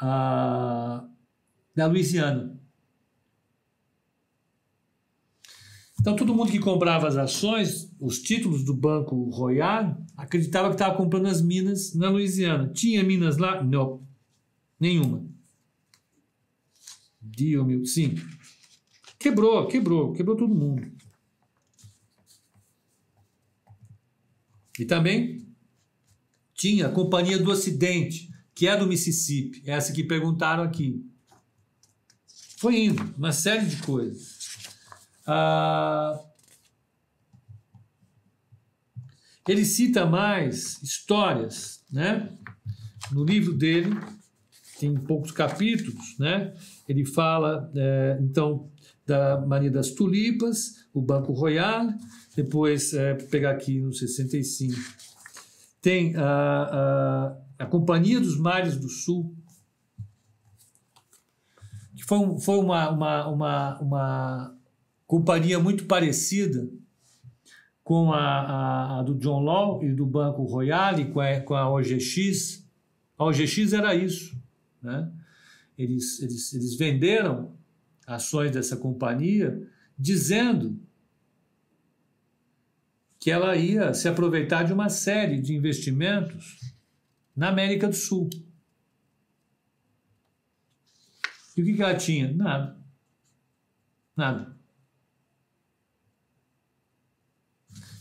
[0.00, 1.08] a,
[1.74, 2.60] da Louisiana.
[6.00, 10.96] Então, todo mundo que comprava as ações, os títulos do Banco Royal, acreditava que estava
[10.96, 12.68] comprando as minas na Louisiana.
[12.68, 13.62] Tinha minas lá?
[13.62, 14.06] Não.
[14.78, 15.24] Nenhuma.
[17.20, 17.86] Dio mil.
[17.86, 18.14] Sim.
[19.18, 20.95] Quebrou, quebrou, quebrou todo mundo.
[24.78, 25.46] E também
[26.54, 31.04] tinha a Companhia do Ocidente, que é do Mississippi, essa que perguntaram aqui.
[32.58, 34.36] Foi indo, uma série de coisas.
[35.26, 36.18] Ah,
[39.46, 42.36] ele cita mais histórias, né?
[43.12, 43.90] No livro dele,
[44.80, 46.54] tem poucos capítulos, né?
[46.88, 48.70] Ele fala, é, então,
[49.06, 51.88] da mania das tulipas, o Banco Royal,
[52.36, 54.78] depois, é, pegar aqui no 65,
[55.80, 56.22] tem a.
[56.22, 59.34] Ah, a Companhia dos Mares do Sul,
[61.94, 64.58] que foi, foi uma, uma, uma, uma
[65.06, 66.68] companhia muito parecida
[67.82, 71.54] com a, a, a, do John Law e do Banco Royal e com a, com
[71.54, 72.66] a OGX.
[73.16, 74.36] A OGX era isso.
[74.82, 75.10] Né?
[75.78, 77.54] Eles, eles, eles venderam
[78.06, 79.66] ações dessa companhia
[79.98, 80.78] dizendo
[83.26, 86.60] que ela ia se aproveitar de uma série de investimentos
[87.34, 88.30] na América do Sul.
[91.56, 92.32] E o que, que ela tinha?
[92.32, 92.80] Nada.
[94.16, 94.56] Nada.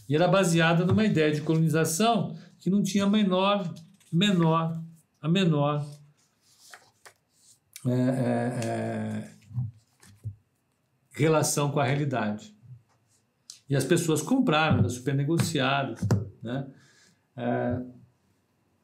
[0.07, 3.73] E era baseada numa ideia de colonização que não tinha a menor,
[4.13, 4.79] menor,
[5.19, 5.83] a menor
[7.83, 9.31] é, é, é,
[11.13, 12.54] relação com a realidade.
[13.69, 15.99] E as pessoas compraram, eram super negociadas.
[16.41, 16.67] Né?
[17.35, 17.81] É,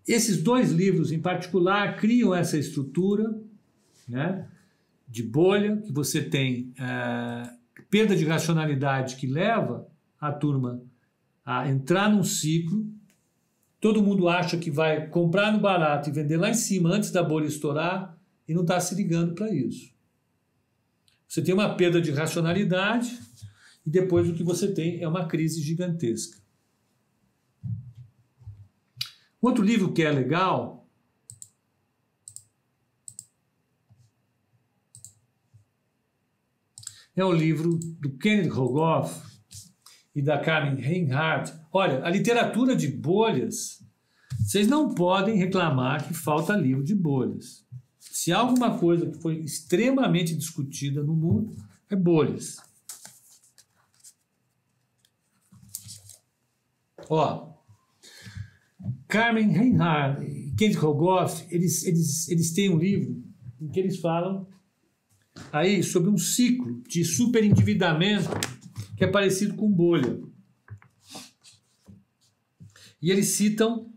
[0.07, 3.39] esses dois livros, em particular, criam essa estrutura
[4.07, 4.47] né,
[5.07, 7.49] de bolha, que você tem é,
[7.89, 9.87] perda de racionalidade que leva
[10.19, 10.81] a turma
[11.45, 12.85] a entrar num ciclo.
[13.79, 17.23] Todo mundo acha que vai comprar no barato e vender lá em cima antes da
[17.23, 18.17] bolha estourar
[18.47, 19.91] e não está se ligando para isso.
[21.27, 23.17] Você tem uma perda de racionalidade
[23.85, 26.39] e depois o que você tem é uma crise gigantesca.
[29.41, 30.87] Outro livro que é legal
[37.15, 39.31] é o livro do Kenneth Rogoff
[40.13, 41.53] e da Karen Reinhardt.
[41.71, 43.83] Olha, a literatura de bolhas,
[44.39, 47.65] vocês não podem reclamar que falta livro de bolhas.
[47.99, 51.55] Se há alguma coisa que foi extremamente discutida no mundo,
[51.89, 52.57] é bolhas.
[57.09, 57.51] Ó,
[59.07, 60.25] Carmen Reinhardt
[60.57, 63.23] Kent Rogoff, eles, eles, eles têm um livro
[63.59, 64.47] em que eles falam
[65.51, 68.29] aí sobre um ciclo de superendividamento
[68.95, 70.21] que é parecido com bolha.
[73.01, 73.91] E eles citam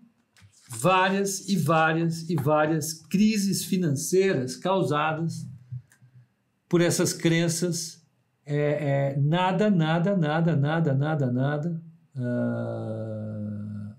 [0.70, 5.46] várias e várias e várias crises financeiras causadas
[6.68, 8.02] por essas crenças
[8.46, 11.83] é, é, nada, nada, nada, nada, nada, nada.
[12.16, 13.94] Uh,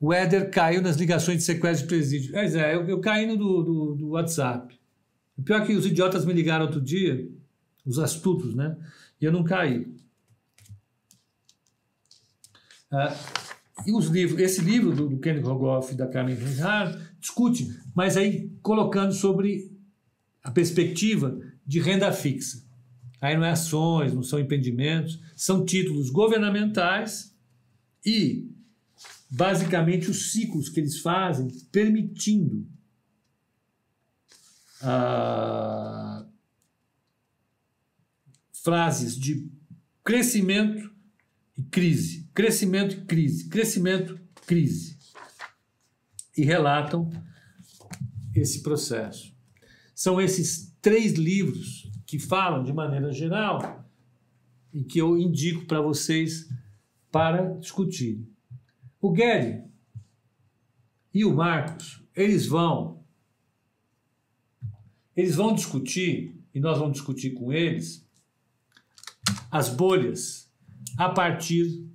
[0.00, 2.32] o Éder caiu nas ligações de sequestro de presídio.
[2.32, 4.78] Pois é, eu, eu caí no do, do, do WhatsApp.
[5.36, 7.28] O pior é que os idiotas me ligaram outro dia,
[7.84, 8.76] os astutos, né?
[9.20, 9.86] E eu não caí.
[12.90, 13.46] Uh,
[13.86, 18.50] e os livros, esse livro do, do Rogoff e da Carmen Reinhardt discute, mas aí
[18.62, 19.70] colocando sobre
[20.42, 22.64] a perspectiva de renda fixa.
[23.20, 27.35] Aí não é ações, não são empreendimentos, são títulos governamentais
[28.06, 28.48] e,
[29.28, 32.64] basicamente, os ciclos que eles fazem permitindo
[34.80, 36.24] ah,
[38.62, 39.50] frases de
[40.04, 40.88] crescimento
[41.58, 44.96] e crise, crescimento e crise, crescimento, crise.
[46.36, 47.10] E relatam
[48.34, 49.34] esse processo.
[49.94, 53.84] São esses três livros que falam de maneira geral
[54.72, 56.46] e que eu indico para vocês
[57.16, 58.28] para discutirem.
[59.00, 59.64] O Gary
[61.14, 63.02] e o Marcos, eles vão
[65.16, 68.06] eles vão discutir e nós vamos discutir com eles
[69.50, 70.52] as bolhas
[70.98, 71.88] a partir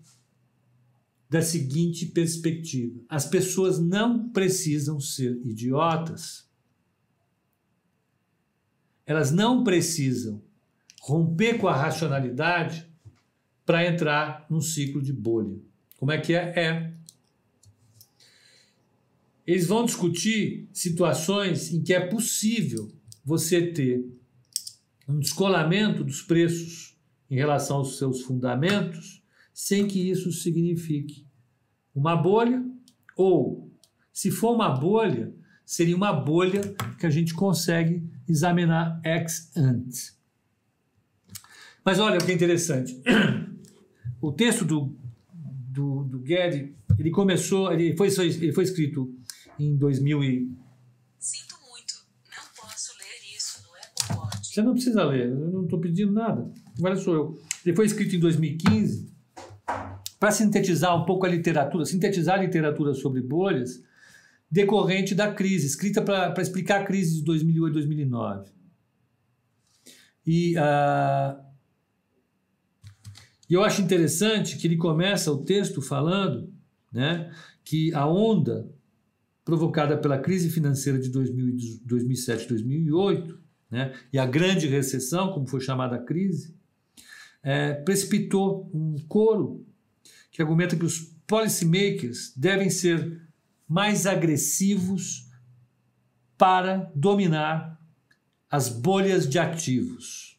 [1.29, 6.49] da seguinte perspectiva: as pessoas não precisam ser idiotas
[9.05, 10.41] elas não precisam
[10.99, 12.90] romper com a racionalidade
[13.71, 15.57] para entrar num ciclo de bolha.
[15.95, 16.59] Como é que é?
[16.59, 16.93] É.
[19.47, 22.91] Eles vão discutir situações em que é possível
[23.23, 24.05] você ter
[25.07, 26.97] um descolamento dos preços
[27.29, 29.23] em relação aos seus fundamentos,
[29.53, 31.25] sem que isso signifique
[31.95, 32.61] uma bolha,
[33.15, 33.71] ou,
[34.11, 35.33] se for uma bolha,
[35.65, 40.11] seria uma bolha que a gente consegue examinar ex ante.
[41.85, 43.01] Mas olha o que é interessante.
[44.21, 44.95] O texto do,
[45.33, 46.69] do, do Guedes,
[46.99, 49.13] ele começou, ele foi, ele foi escrito
[49.59, 50.51] em 2000 e...
[51.17, 51.93] Sinto muito,
[52.29, 54.53] não posso ler isso no Apple Watch.
[54.53, 56.51] Você não precisa ler, eu não estou pedindo nada.
[56.77, 57.41] Agora sou eu.
[57.65, 59.11] Ele foi escrito em 2015
[60.19, 63.83] para sintetizar um pouco a literatura, sintetizar a literatura sobre bolhas
[64.51, 68.51] decorrente da crise, escrita para explicar a crise de 2008 2009.
[70.27, 71.50] E uh,
[73.53, 76.53] eu acho interessante que ele começa o texto falando
[76.91, 77.31] né,
[77.63, 78.69] que a onda
[79.43, 85.95] provocada pela crise financeira de 2007 2008 né, e a grande recessão, como foi chamada
[85.95, 86.55] a crise,
[87.41, 89.65] é, precipitou um coro
[90.31, 93.21] que argumenta que os policymakers devem ser
[93.67, 95.29] mais agressivos
[96.37, 97.79] para dominar
[98.49, 100.30] as bolhas de ativos.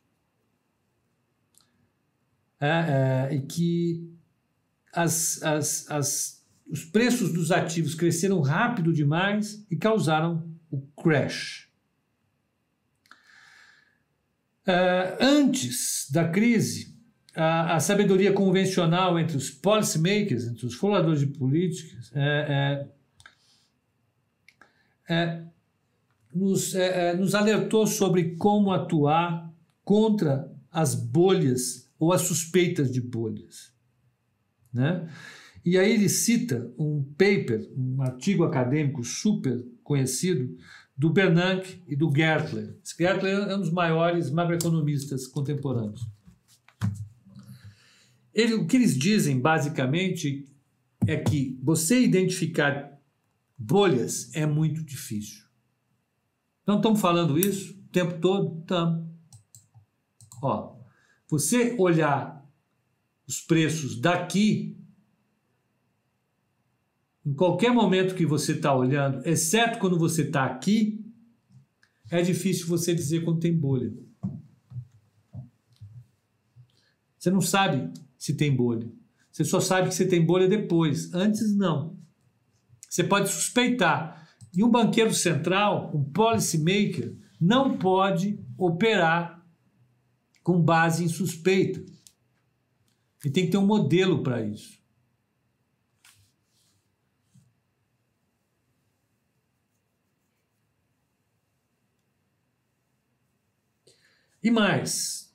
[2.64, 4.08] É, é, e que
[4.94, 11.68] as, as, as, os preços dos ativos cresceram rápido demais e causaram o crash.
[14.64, 16.96] É, antes da crise,
[17.34, 23.02] a, a, sabedoria convencional entre os policymakers, entre os formuladores de políticas, é, é
[25.08, 25.42] é,
[26.34, 29.52] nos, é, nos alertou sobre como atuar
[29.84, 33.72] contra as bolhas ou as suspeitas de bolhas.
[34.74, 35.08] Né?
[35.64, 40.52] E aí ele cita um paper, um artigo acadêmico super conhecido
[40.96, 42.76] do Bernanke e do Gertler.
[42.98, 46.04] Gertler é um dos maiores macroeconomistas contemporâneos.
[48.34, 50.52] Ele, o que eles dizem, basicamente,
[51.06, 53.00] é que você identificar
[53.56, 55.44] bolhas é muito difícil.
[56.66, 58.58] Não estamos falando isso o tempo todo?
[58.58, 59.06] Estamos.
[60.42, 60.71] Ó,
[61.32, 62.46] você olhar
[63.26, 64.76] os preços daqui,
[67.24, 71.02] em qualquer momento que você está olhando, exceto quando você está aqui,
[72.10, 73.94] é difícil você dizer quando tem bolha.
[77.18, 78.92] Você não sabe se tem bolha.
[79.30, 81.14] Você só sabe que você tem bolha depois.
[81.14, 81.96] Antes, não.
[82.90, 84.28] Você pode suspeitar.
[84.54, 89.41] E um banqueiro central, um policy maker, não pode operar
[90.42, 91.84] com base em suspeita.
[93.24, 94.82] E tem que ter um modelo para isso.
[104.42, 105.32] E mais,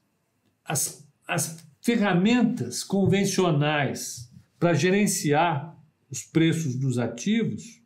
[0.65, 4.29] as, as ferramentas convencionais
[4.59, 7.81] para gerenciar os preços dos ativos,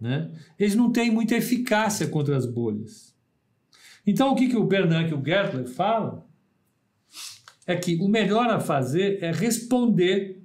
[0.00, 3.11] né, eles não têm muita eficácia contra as bolhas.
[4.06, 6.24] Então, o que, que o Bernanke e o Gertler falam
[7.66, 10.42] é que o melhor a fazer é responder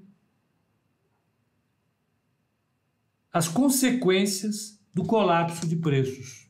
[3.31, 6.49] às consequências do colapso de preços.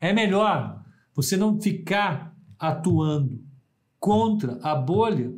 [0.00, 0.84] É melhor
[1.14, 3.42] você não ficar atuando
[3.98, 5.32] contra a bolha,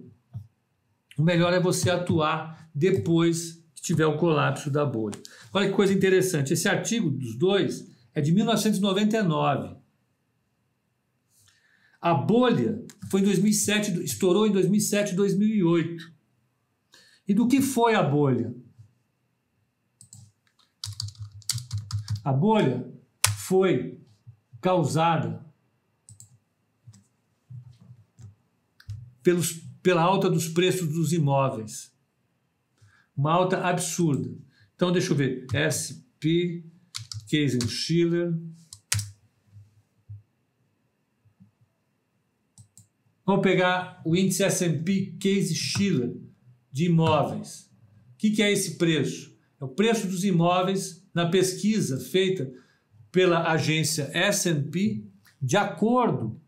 [1.18, 5.18] o melhor é você atuar depois que tiver o colapso da bolha.
[5.52, 9.81] Olha que coisa interessante, esse artigo dos dois é de 1999.
[12.02, 16.12] A bolha foi em 2007, estourou em 2007 2008.
[17.28, 18.52] E do que foi a bolha?
[22.24, 22.92] A bolha
[23.46, 24.00] foi
[24.60, 25.46] causada
[29.22, 31.92] pelos, pela alta dos preços dos imóveis.
[33.16, 34.28] Uma alta absurda.
[34.74, 35.46] Então, deixa eu ver.
[35.54, 36.66] SP,
[37.28, 38.34] Case Schiller.
[43.32, 46.14] Vamos pegar o índice S&P Case Schiller
[46.70, 47.62] de imóveis.
[48.12, 49.34] O que, que é esse preço?
[49.59, 52.52] É o preço dos imóveis na pesquisa feita
[53.10, 55.06] pela agência S&P
[55.40, 56.38] de acordo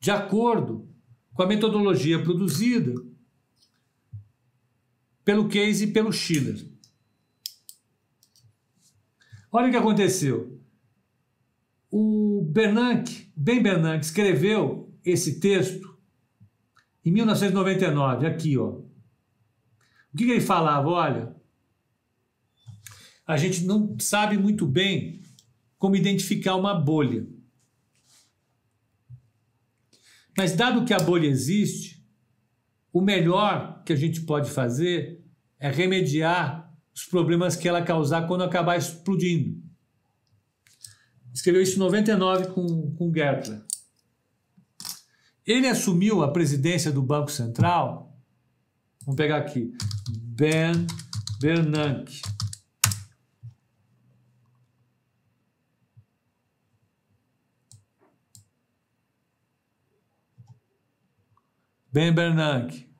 [0.00, 0.88] de acordo
[1.32, 2.92] com a metodologia produzida
[5.24, 6.60] pelo Case e pelo Schiller.
[9.52, 10.53] Olha o que aconteceu.
[11.96, 15.96] O Bernanke, Ben Bernanke, escreveu esse texto
[17.04, 18.70] em 1999, aqui, ó.
[18.70, 18.84] O
[20.16, 20.88] que, que ele falava?
[20.88, 21.36] Olha,
[23.24, 25.22] a gente não sabe muito bem
[25.78, 27.28] como identificar uma bolha.
[30.36, 32.04] Mas, dado que a bolha existe,
[32.92, 35.24] o melhor que a gente pode fazer
[35.60, 39.63] é remediar os problemas que ela causar quando acabar explodindo.
[41.34, 43.60] Escreveu isso em 99 com, com Gertler.
[45.44, 48.16] Ele assumiu a presidência do Banco Central.
[49.04, 49.76] Vamos pegar aqui.
[50.08, 50.86] Ben
[51.40, 52.22] Bernanke.
[61.92, 62.93] Ben Bernanke.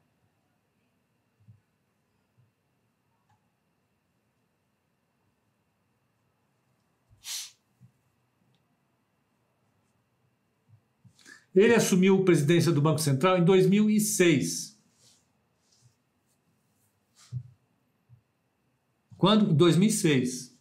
[11.54, 14.74] Ele assumiu a presidência do Banco Central em 2006.
[19.16, 19.52] Quando?
[19.52, 20.54] Em 2006.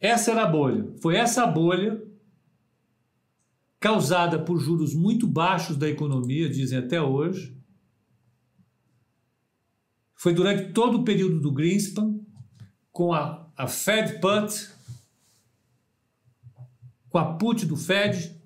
[0.00, 0.92] Essa era a bolha.
[1.00, 2.02] Foi essa bolha
[3.78, 7.56] causada por juros muito baixos da economia, dizem até hoje.
[10.14, 12.20] Foi durante todo o período do Greenspan,
[12.92, 14.70] com a, a Fed Put,
[17.10, 18.40] com a put do Fed,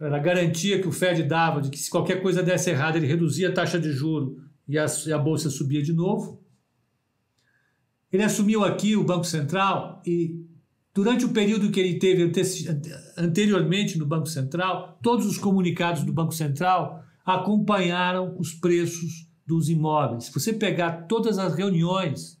[0.00, 3.06] era a garantia que o Fed dava de que se qualquer coisa desse errado, ele
[3.06, 6.42] reduzia a taxa de juro e a, e a bolsa subia de novo.
[8.10, 10.48] Ele assumiu aqui o Banco Central e
[10.98, 12.32] Durante o período que ele teve
[13.16, 20.24] anteriormente no Banco Central, todos os comunicados do Banco Central acompanharam os preços dos imóveis.
[20.24, 22.36] Se você pegar todas as reuniões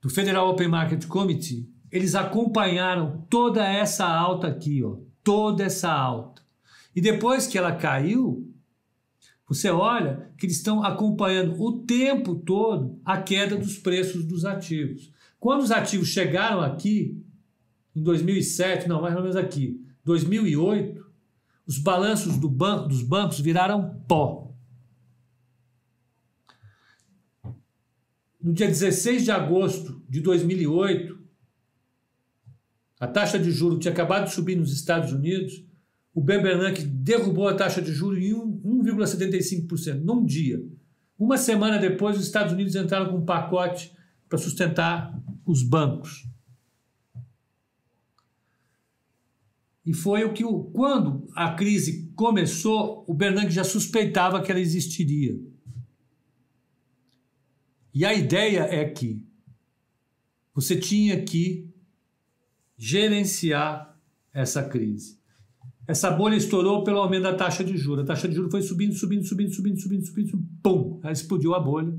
[0.00, 6.42] do Federal Open Market Committee, eles acompanharam toda essa alta aqui, ó, toda essa alta.
[6.94, 8.52] E depois que ela caiu,
[9.48, 15.12] você olha que eles estão acompanhando o tempo todo a queda dos preços dos ativos.
[15.38, 17.22] Quando os ativos chegaram aqui,
[17.94, 21.06] em 2007, não, mais ou menos aqui, 2008,
[21.66, 24.54] os balanços do ban dos bancos viraram pó.
[28.42, 31.15] No dia 16 de agosto de 2008,
[32.98, 35.64] a taxa de juros tinha acabado de subir nos Estados Unidos,
[36.14, 40.64] o Ben Bernanke derrubou a taxa de juros em 1,75% num dia.
[41.18, 43.92] Uma semana depois, os Estados Unidos entraram com um pacote
[44.28, 45.14] para sustentar
[45.44, 46.26] os bancos.
[49.84, 50.42] E foi o que,
[50.72, 55.38] quando a crise começou, o Bernanke já suspeitava que ela existiria.
[57.94, 59.22] E a ideia é que
[60.52, 61.70] você tinha que
[62.76, 63.98] gerenciar
[64.32, 65.18] essa crise.
[65.86, 68.04] Essa bolha estourou pelo aumento da taxa de juros.
[68.04, 71.60] A taxa de juros foi subindo, subindo, subindo, subindo, subindo, subindo, pum, ela explodiu a
[71.60, 71.96] bolha.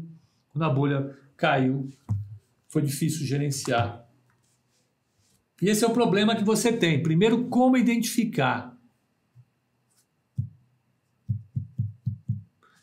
[0.49, 1.89] Quando a bolha caiu,
[2.67, 4.05] foi difícil gerenciar.
[5.61, 7.01] E esse é o problema que você tem.
[7.01, 8.77] Primeiro, como identificar.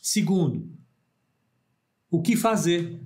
[0.00, 0.68] Segundo,
[2.10, 3.00] o que fazer.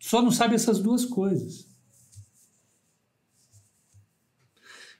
[0.00, 1.73] Só não sabe essas duas coisas.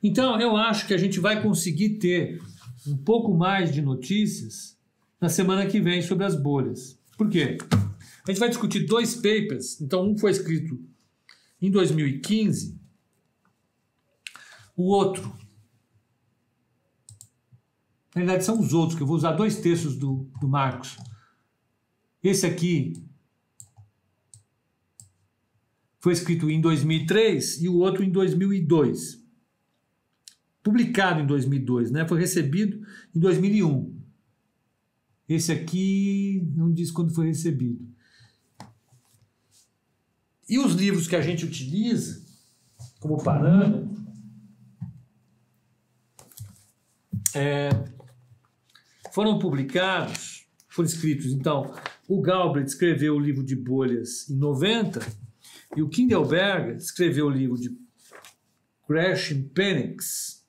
[0.07, 2.39] Então, eu acho que a gente vai conseguir ter
[2.87, 4.79] um pouco mais de notícias
[5.19, 7.01] na semana que vem sobre as bolhas.
[7.17, 7.57] Por quê?
[8.27, 9.81] A gente vai discutir dois papers.
[9.81, 10.79] Então, um foi escrito
[11.59, 12.79] em 2015,
[14.77, 15.27] o outro.
[18.15, 20.99] Na verdade, são os outros, que eu vou usar dois textos do, do Marcos.
[22.23, 22.93] Esse aqui
[25.99, 29.24] foi escrito em 2003 e o outro em 2002.
[30.65, 32.09] Publicado em 2002, né?
[32.09, 32.85] Foi recebido
[33.15, 33.95] em 2001.
[35.29, 37.87] Esse aqui não diz quando foi recebido.
[40.49, 42.25] E os livros que a gente utiliza
[42.99, 43.95] como parâmetro
[47.35, 47.69] é,
[49.13, 51.27] foram publicados, foram escritos.
[51.27, 51.75] Então,
[52.09, 55.01] o Galbraith escreveu o livro de bolhas em 90
[55.77, 57.77] e o Kindleberger escreveu o livro de
[58.87, 60.44] Crashing Panics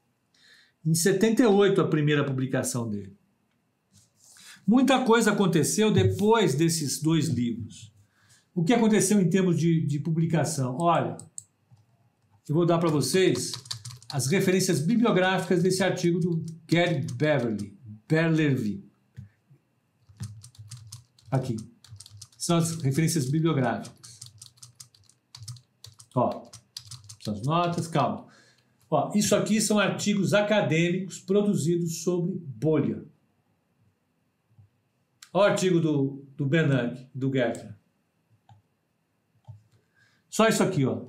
[0.86, 3.16] em 78, a primeira publicação dele.
[4.68, 7.94] Muita coisa aconteceu depois desses dois livros.
[8.54, 10.78] O que aconteceu em termos de, de publicação?
[10.80, 11.18] Olha,
[12.48, 13.52] eu vou dar para vocês
[14.12, 18.84] as referências bibliográficas desse artigo do Gary Beverly, Berlervi.
[21.30, 21.58] Aqui.
[22.38, 24.20] São as referências bibliográficas.
[26.16, 26.50] Ó,
[27.20, 28.28] são as notas, calma.
[28.96, 33.06] Ó, isso aqui são artigos acadêmicos produzidos sobre bolha.
[35.34, 37.76] Ó o artigo do, do Bernanke, do Gertner.
[40.30, 41.08] Só isso aqui, ó.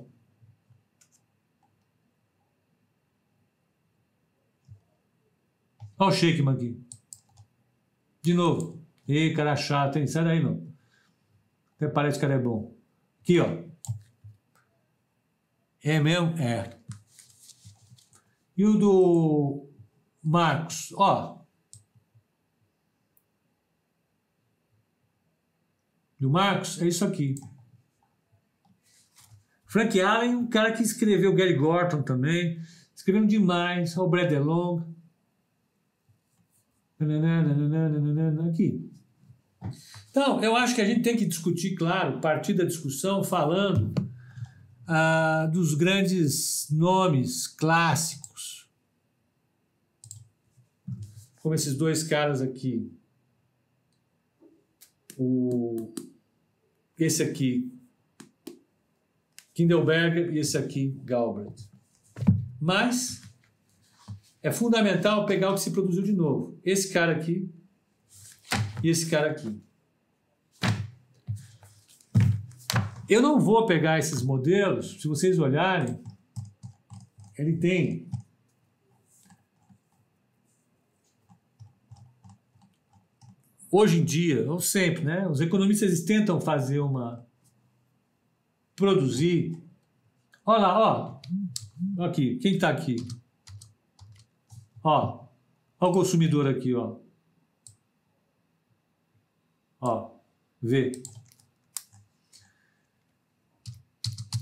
[5.97, 6.85] Olha o Shakeman aqui.
[8.21, 8.85] De novo.
[9.07, 10.07] Ih, cara chato, hein?
[10.07, 10.67] Sai daí, não.
[11.77, 12.75] Até parece que cara é bom.
[13.21, 13.63] Aqui, ó.
[15.81, 16.37] É mesmo?
[16.37, 16.76] É.
[18.57, 19.69] E o do
[20.23, 21.45] Marcos, ó.
[26.19, 27.35] Do Marcos é isso aqui.
[29.67, 32.59] Frank Allen, um cara que escreveu Gary Gorton também,
[32.95, 34.83] escrevendo demais, o Brad DeLong.
[38.49, 38.89] Aqui.
[40.09, 43.93] Então, eu acho que a gente tem que discutir, claro, partir da discussão falando
[44.87, 48.26] ah, dos grandes nomes clássicos,
[51.47, 52.91] como esses dois caras aqui.
[55.17, 55.93] O,
[56.99, 57.71] esse aqui,
[59.53, 61.69] Kindelberger e esse aqui, Galbraith.
[62.59, 63.21] Mas
[64.43, 66.59] é fundamental pegar o que se produziu de novo.
[66.65, 67.49] Esse cara aqui
[68.83, 69.57] e esse cara aqui.
[73.07, 75.97] Eu não vou pegar esses modelos, se vocês olharem,
[77.37, 78.09] ele tem
[83.71, 85.27] hoje em dia, ou sempre, né?
[85.27, 87.25] Os economistas tentam fazer uma
[88.75, 89.57] produzir.
[90.45, 92.05] Olha lá, ó.
[92.05, 92.95] Aqui, quem está aqui?
[94.83, 95.27] Ó,
[95.79, 96.97] ó o consumidor aqui, ó.
[99.81, 100.11] Ó,
[100.61, 100.91] vê.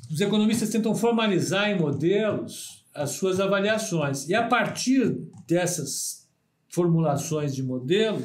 [0.10, 4.30] Os economistas tentam formalizar em modelos as suas avaliações.
[4.30, 5.12] E a partir
[5.48, 6.30] dessas
[6.70, 8.24] formulações de modelo,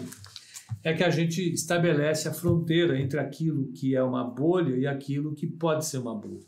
[0.83, 5.35] é que a gente estabelece a fronteira entre aquilo que é uma bolha e aquilo
[5.35, 6.47] que pode ser uma bolha.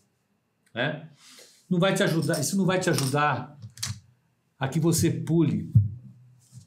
[0.74, 1.08] Né?
[1.68, 3.58] Não vai te ajudar, isso não vai te ajudar
[4.58, 5.72] a que você pule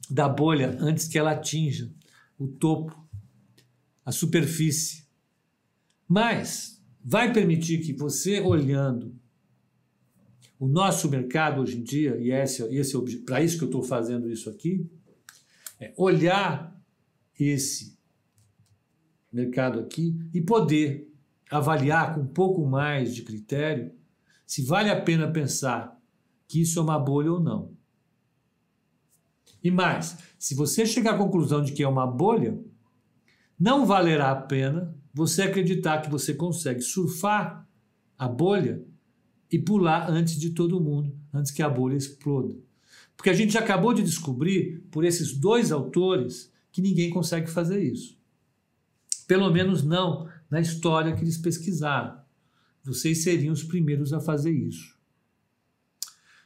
[0.08, 1.90] da bolha antes que ela atinja
[2.38, 2.96] o topo,
[4.04, 5.04] a superfície.
[6.06, 9.14] Mas vai permitir que você olhando
[10.58, 13.82] o nosso mercado hoje em dia, e esse, esse é para isso que eu estou
[13.82, 14.88] fazendo isso aqui,
[15.78, 16.75] é olhar
[17.44, 17.98] esse
[19.32, 21.12] mercado aqui e poder
[21.50, 23.92] avaliar com um pouco mais de critério
[24.46, 26.00] se vale a pena pensar
[26.48, 27.76] que isso é uma bolha ou não.
[29.62, 32.58] E mais, se você chegar à conclusão de que é uma bolha,
[33.58, 37.66] não valerá a pena você acreditar que você consegue surfar
[38.18, 38.84] a bolha
[39.50, 42.54] e pular antes de todo mundo, antes que a bolha exploda.
[43.16, 48.20] Porque a gente acabou de descobrir, por esses dois autores, que ninguém consegue fazer isso.
[49.26, 52.20] Pelo menos não na história que eles pesquisaram.
[52.84, 54.94] Vocês seriam os primeiros a fazer isso.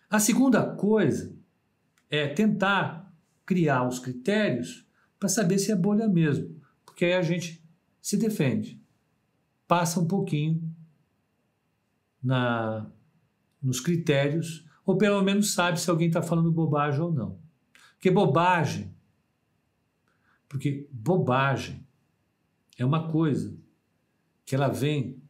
[0.09, 1.37] A segunda coisa
[2.09, 3.13] é tentar
[3.45, 4.87] criar os critérios
[5.19, 7.61] para saber se é bolha mesmo, porque aí a gente
[8.01, 8.81] se defende,
[9.67, 10.63] passa um pouquinho
[12.23, 12.89] na
[13.61, 17.37] nos critérios, ou pelo menos sabe se alguém está falando bobagem ou não.
[17.95, 18.95] Porque bobagem,
[20.51, 21.87] porque bobagem
[22.77, 23.57] é uma coisa
[24.45, 25.23] que ela vem,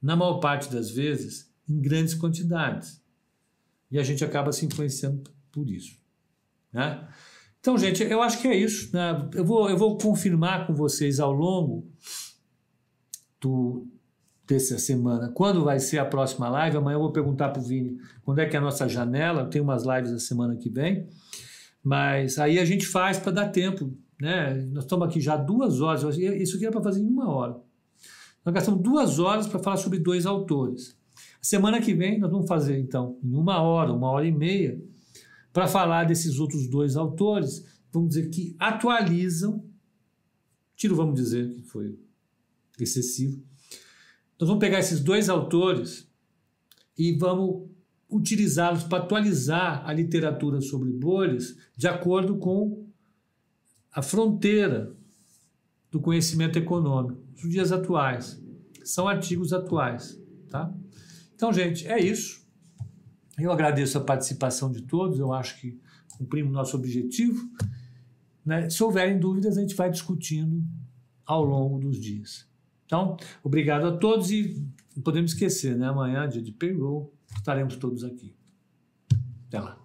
[0.00, 3.02] na maior parte das vezes, em grandes quantidades.
[3.90, 5.98] E a gente acaba se influenciando por isso.
[6.70, 7.08] Né?
[7.58, 8.94] Então, gente, eu acho que é isso.
[8.94, 9.30] Né?
[9.34, 11.90] Eu, vou, eu vou confirmar com vocês ao longo
[13.40, 13.88] do,
[14.46, 16.76] dessa semana quando vai ser a próxima live.
[16.76, 19.48] Amanhã eu vou perguntar para o Vini quando é que é a nossa janela.
[19.48, 21.08] Tem umas lives a semana que vem.
[21.82, 23.96] Mas aí a gente faz para dar tempo.
[24.20, 24.66] Né?
[24.72, 26.16] Nós estamos aqui já duas horas.
[26.18, 27.56] Isso aqui era para fazer em uma hora.
[28.44, 30.96] Nós gastamos duas horas para falar sobre dois autores.
[31.40, 34.80] A semana que vem nós vamos fazer, então, em uma hora, uma hora e meia,
[35.52, 39.64] para falar desses outros dois autores, vamos dizer que atualizam,
[40.76, 41.98] tiro vamos dizer que foi
[42.78, 43.42] excessivo,
[44.38, 46.08] nós vamos pegar esses dois autores
[46.96, 47.68] e vamos
[48.08, 52.89] utilizá-los para atualizar a literatura sobre bolhas de acordo com
[53.92, 54.94] a fronteira
[55.90, 58.40] do conhecimento econômico, os dias atuais.
[58.84, 60.18] São artigos atuais,
[60.48, 60.72] tá?
[61.34, 62.46] Então, gente, é isso.
[63.38, 65.78] Eu agradeço a participação de todos, eu acho que
[66.16, 67.48] cumprimos nosso objetivo.
[68.44, 68.68] Né?
[68.68, 70.62] Se houverem dúvidas, a gente vai discutindo
[71.24, 72.46] ao longo dos dias.
[72.84, 75.86] Então, obrigado a todos e não podemos esquecer, né?
[75.86, 78.34] amanhã, dia de payroll, estaremos todos aqui.
[79.48, 79.79] Até lá.